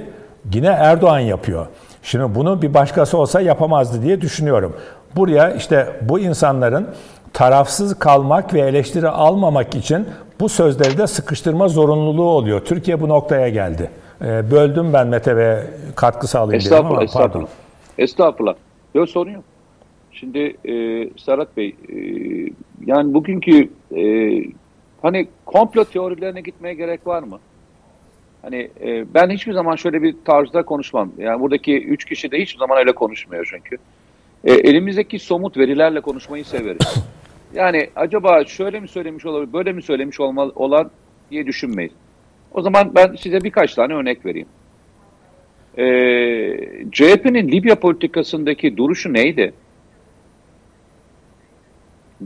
[0.52, 1.66] yine Erdoğan yapıyor.
[2.02, 4.76] Şimdi bunu bir başkası olsa yapamazdı diye düşünüyorum.
[5.16, 6.88] Buraya işte bu insanların
[7.36, 10.06] tarafsız kalmak ve eleştiri almamak için
[10.40, 12.64] bu sözleri de sıkıştırma zorunluluğu oluyor.
[12.64, 13.90] Türkiye bu noktaya geldi.
[14.20, 15.62] Ee, böldüm ben Mete ve
[15.96, 17.32] katkı sağlayayım dedim Estağfurullah, ama estağfurullah.
[17.32, 17.48] pardon.
[17.98, 18.54] Estağfurullah.
[18.94, 19.44] Yok sorun yok.
[20.12, 20.74] Şimdi e,
[21.16, 21.96] Serhat Bey, e,
[22.86, 24.02] yani bugünkü e,
[25.02, 27.38] hani komplo teorilerine gitmeye gerek var mı?
[28.42, 31.10] Hani e, ben hiçbir zaman şöyle bir tarzda konuşmam.
[31.18, 33.76] Yani buradaki üç kişi de hiçbir zaman öyle konuşmuyor çünkü.
[34.44, 37.04] E, elimizdeki somut verilerle konuşmayı severiz.
[37.54, 40.90] Yani acaba şöyle mi söylemiş olabilir, böyle mi söylemiş olmalı, olan
[41.30, 41.92] diye düşünmeyiz.
[42.52, 44.48] O zaman ben size birkaç tane örnek vereyim.
[45.78, 49.54] Ee, CHP'nin Libya politikasındaki duruşu neydi?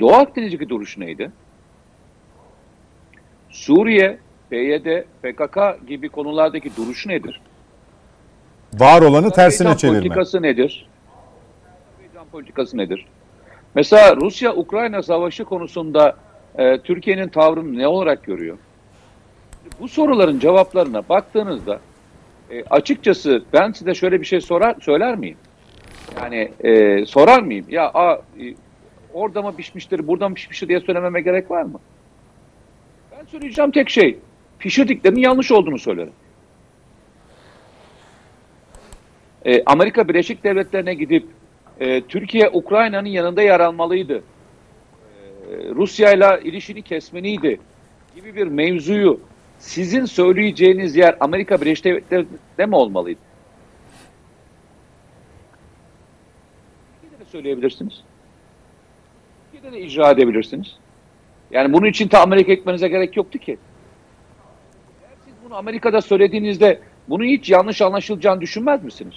[0.00, 1.30] Doğu Akdeniz'deki duruşu neydi?
[3.50, 4.18] Suriye,
[4.50, 7.40] PYD, PKK gibi konulardaki duruşu nedir?
[8.74, 9.98] Var olanı tersine çevirme.
[9.98, 10.88] politikası nedir?
[12.20, 13.06] Azerbaycan politikası nedir?
[13.74, 16.16] Mesela Rusya-Ukrayna savaşı konusunda
[16.58, 18.58] e, Türkiye'nin tavrını ne olarak görüyor?
[19.80, 21.80] Bu soruların cevaplarına baktığınızda
[22.50, 25.36] e, açıkçası ben size şöyle bir şey sorar söyler miyim?
[26.16, 27.66] Yani e, sorar mıyım?
[27.68, 28.54] Ya a, e,
[29.12, 31.80] orada mı pişmiştir, burada mı pişmiştir diye söylememe gerek var mı?
[33.12, 34.18] Ben söyleyeceğim tek şey,
[34.58, 36.12] pişirdiklerinin yanlış olduğunu söylerim.
[39.44, 41.26] E, Amerika Birleşik Devletleri'ne gidip
[41.80, 44.16] e, Türkiye Ukrayna'nın yanında yer almalıydı.
[44.16, 44.22] E,
[45.74, 47.60] Rusya ile ilişkini kesmeliydi
[48.14, 49.20] gibi bir mevzuyu
[49.58, 53.20] sizin söyleyeceğiniz yer Amerika Birleşik Devletleri'nde mi olmalıydı?
[57.02, 58.02] Türkiye'de de söyleyebilirsiniz.
[59.52, 60.76] Türkiye'de de icra edebilirsiniz.
[61.50, 63.58] Yani bunun için ta Amerika gitmenize gerek yoktu ki.
[65.02, 69.14] Eğer siz bunu Amerika'da söylediğinizde bunu hiç yanlış anlaşılacağını düşünmez misiniz?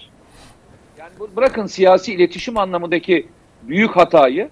[1.19, 3.27] Bırakın siyasi iletişim anlamındaki
[3.63, 4.49] büyük hatayı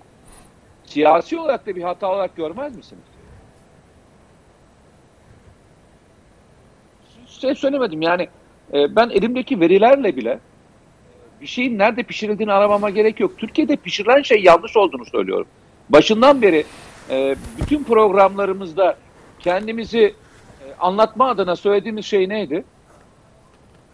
[0.84, 3.04] siyasi olarak da bir hata olarak görmez misiniz?
[7.28, 8.28] Size söylemedim yani
[8.74, 13.38] e, ben elimdeki verilerle bile e, bir şeyin nerede pişirildiğini aramama gerek yok.
[13.38, 15.48] Türkiye'de pişirilen şey yanlış olduğunu söylüyorum.
[15.90, 16.66] Başından beri
[17.10, 18.98] e, bütün programlarımızda
[19.40, 20.16] kendimizi
[20.80, 22.64] anlatma adına söylediğimiz şey neydi?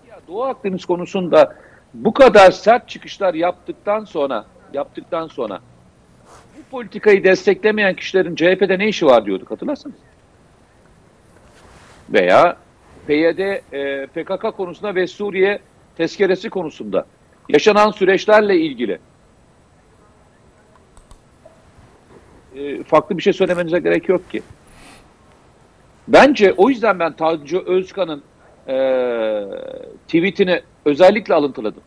[0.09, 1.55] Ya Doğu Akdeniz konusunda
[1.97, 5.59] bu kadar sert çıkışlar yaptıktan sonra yaptıktan sonra
[6.57, 9.95] bu politikayı desteklemeyen kişilerin CHP'de ne işi var diyorduk hatırlarsanız.
[12.09, 12.57] Veya
[13.07, 13.39] PYD,
[13.73, 15.59] e, PKK konusunda ve Suriye
[15.97, 17.05] tezkeresi konusunda
[17.49, 18.99] yaşanan süreçlerle ilgili
[22.55, 24.41] e, farklı bir şey söylemenize gerek yok ki.
[26.07, 28.23] Bence o yüzden ben Tanju Özkan'ın
[28.67, 28.75] e,
[30.07, 31.83] tweetini özellikle alıntıladım.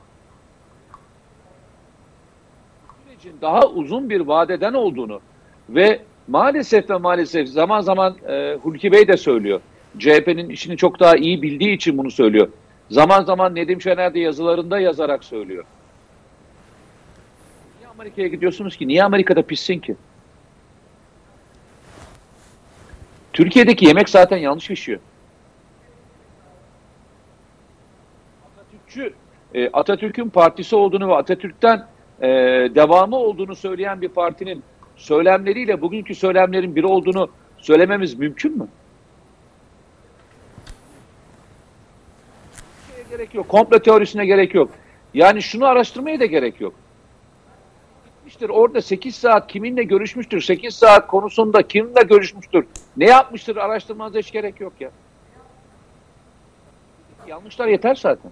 [3.04, 5.20] Sürecin daha uzun bir vadeden olduğunu
[5.68, 9.60] ve maalesef ve maalesef zaman zaman e, Hulki Bey de söylüyor.
[9.98, 12.48] CHP'nin işini çok daha iyi bildiği için bunu söylüyor.
[12.90, 15.64] Zaman zaman Nedim Şener de yazılarında yazarak söylüyor.
[17.78, 18.88] Niye Amerika'ya gidiyorsunuz ki?
[18.88, 19.96] Niye Amerika'da pişsin ki?
[23.32, 25.00] Türkiye'deki yemek zaten yanlış pişiyor.
[28.90, 29.14] Atatürkçü,
[29.54, 31.86] e, Atatürk'ün partisi olduğunu ve Atatürk'ten
[32.20, 32.28] e,
[32.74, 34.62] devamı olduğunu söyleyen bir partinin
[34.96, 38.68] söylemleriyle bugünkü söylemlerin biri olduğunu söylememiz mümkün mü?
[43.10, 43.48] Gerek yok.
[43.48, 44.70] Komplo teorisine gerek yok.
[45.14, 46.74] Yani şunu araştırmaya da gerek yok.
[48.04, 50.40] Gitmiştir orada 8 saat kiminle görüşmüştür?
[50.40, 52.66] 8 saat konusunda kimle görüşmüştür?
[52.96, 53.56] Ne yapmıştır?
[53.56, 54.90] Araştırmanıza hiç gerek yok ya.
[57.26, 58.30] Yanlışlar yeter zaten.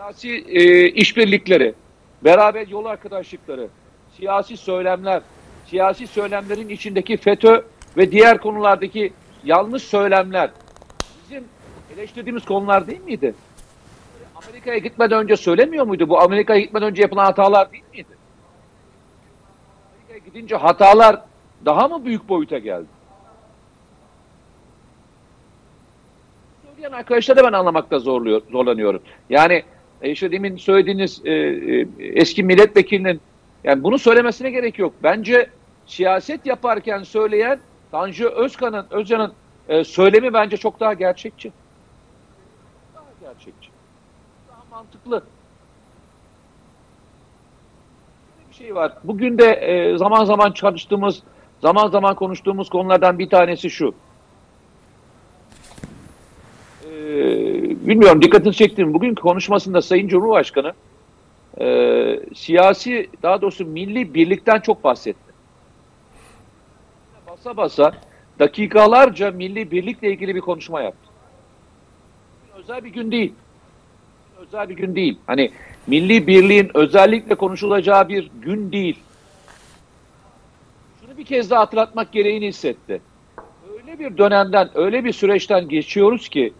[0.00, 1.74] Siyasi e, işbirlikleri,
[2.24, 3.68] beraber yol arkadaşlıkları,
[4.16, 5.22] siyasi söylemler,
[5.66, 7.62] siyasi söylemlerin içindeki FETÖ
[7.96, 9.12] ve diğer konulardaki
[9.44, 10.50] yanlış söylemler
[11.22, 11.44] bizim
[11.94, 13.34] eleştirdiğimiz konular değil miydi?
[14.34, 16.08] Amerika'ya gitmeden önce söylemiyor muydu?
[16.08, 18.16] Bu Amerika'ya gitmeden önce yapılan hatalar değil miydi?
[19.94, 21.22] Amerika'ya gidince hatalar
[21.64, 22.86] daha mı büyük boyuta geldi?
[26.66, 29.02] Söyleyen arkadaşları da ben anlamakta zorluyor, zorlanıyorum.
[29.30, 29.64] Yani
[30.02, 33.20] işte demin söylediğiniz e, e, eski milletvekilinin
[33.64, 34.94] yani bunu söylemesine gerek yok.
[35.02, 35.50] Bence
[35.86, 37.60] siyaset yaparken söyleyen
[37.90, 39.32] Tanju Özkan'ın, Özcan'ın
[39.68, 41.52] e, söylemi bence çok daha gerçekçi.
[42.94, 43.70] Daha gerçekçi.
[44.48, 45.22] Daha mantıklı.
[48.50, 48.92] Bir şey var.
[49.04, 51.22] Bugün de e, zaman zaman çalıştığımız,
[51.60, 53.94] zaman zaman konuştuğumuz konulardan bir tanesi şu.
[56.84, 56.90] E,
[57.86, 58.94] bilmiyorum dikkatini çektim.
[58.94, 60.72] Bugünkü konuşmasında Sayın Cumhurbaşkanı
[61.60, 65.30] e, siyasi, daha doğrusu milli birlikten çok bahsetti.
[67.30, 67.92] Basa basa
[68.38, 71.10] dakikalarca milli birlikle ilgili bir konuşma yaptı.
[72.58, 73.32] Özel bir gün değil.
[74.38, 75.18] Özel bir gün değil.
[75.26, 75.50] Hani
[75.86, 78.98] milli birliğin özellikle konuşulacağı bir gün değil.
[81.00, 83.00] Şunu bir kez daha hatırlatmak gereğini hissetti.
[83.72, 86.52] Öyle bir dönemden, öyle bir süreçten geçiyoruz ki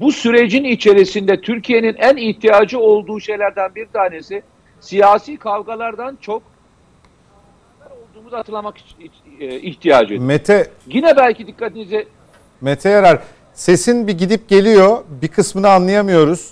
[0.00, 4.42] bu sürecin içerisinde Türkiye'nin en ihtiyacı olduğu şeylerden bir tanesi
[4.80, 6.42] siyasi kavgalardan çok
[8.10, 8.74] olduğumuzu hatırlamak
[9.40, 10.20] e, ihtiyacı.
[10.20, 12.04] Mete Yine belki dikkatinize
[12.60, 13.18] Mete Yarar
[13.54, 14.98] sesin bir gidip geliyor.
[15.22, 16.50] Bir kısmını anlayamıyoruz.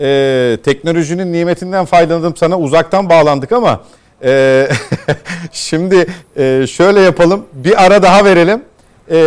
[0.00, 3.80] Ee, teknolojinin nimetinden faydalandım sana uzaktan bağlandık ama
[4.24, 4.68] e,
[5.52, 6.06] şimdi
[6.36, 7.46] e, şöyle yapalım.
[7.52, 8.62] Bir ara daha verelim.
[9.10, 9.18] E,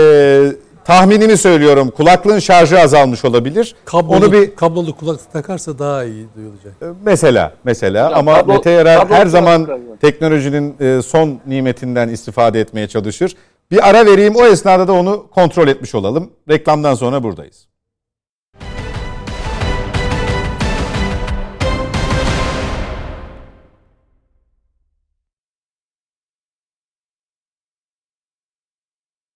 [0.85, 1.91] tahminimi söylüyorum.
[1.91, 3.75] Kulaklığın şarjı azalmış olabilir.
[3.85, 6.73] Kablolu, Onu bir kablolu kulaklık takarsa daha iyi duyulacak.
[6.81, 11.39] e, mesela mesela Ya ama kablo- Mete Yarar kablo her zaman kulaklık- teknolojinin e, son
[11.47, 13.35] nimetinden istifade etmeye çalışır.
[13.71, 16.29] Bir ara vereyim o esnada da onu kontrol etmiş olalım.
[16.49, 17.67] Reklamdan sonra buradayız.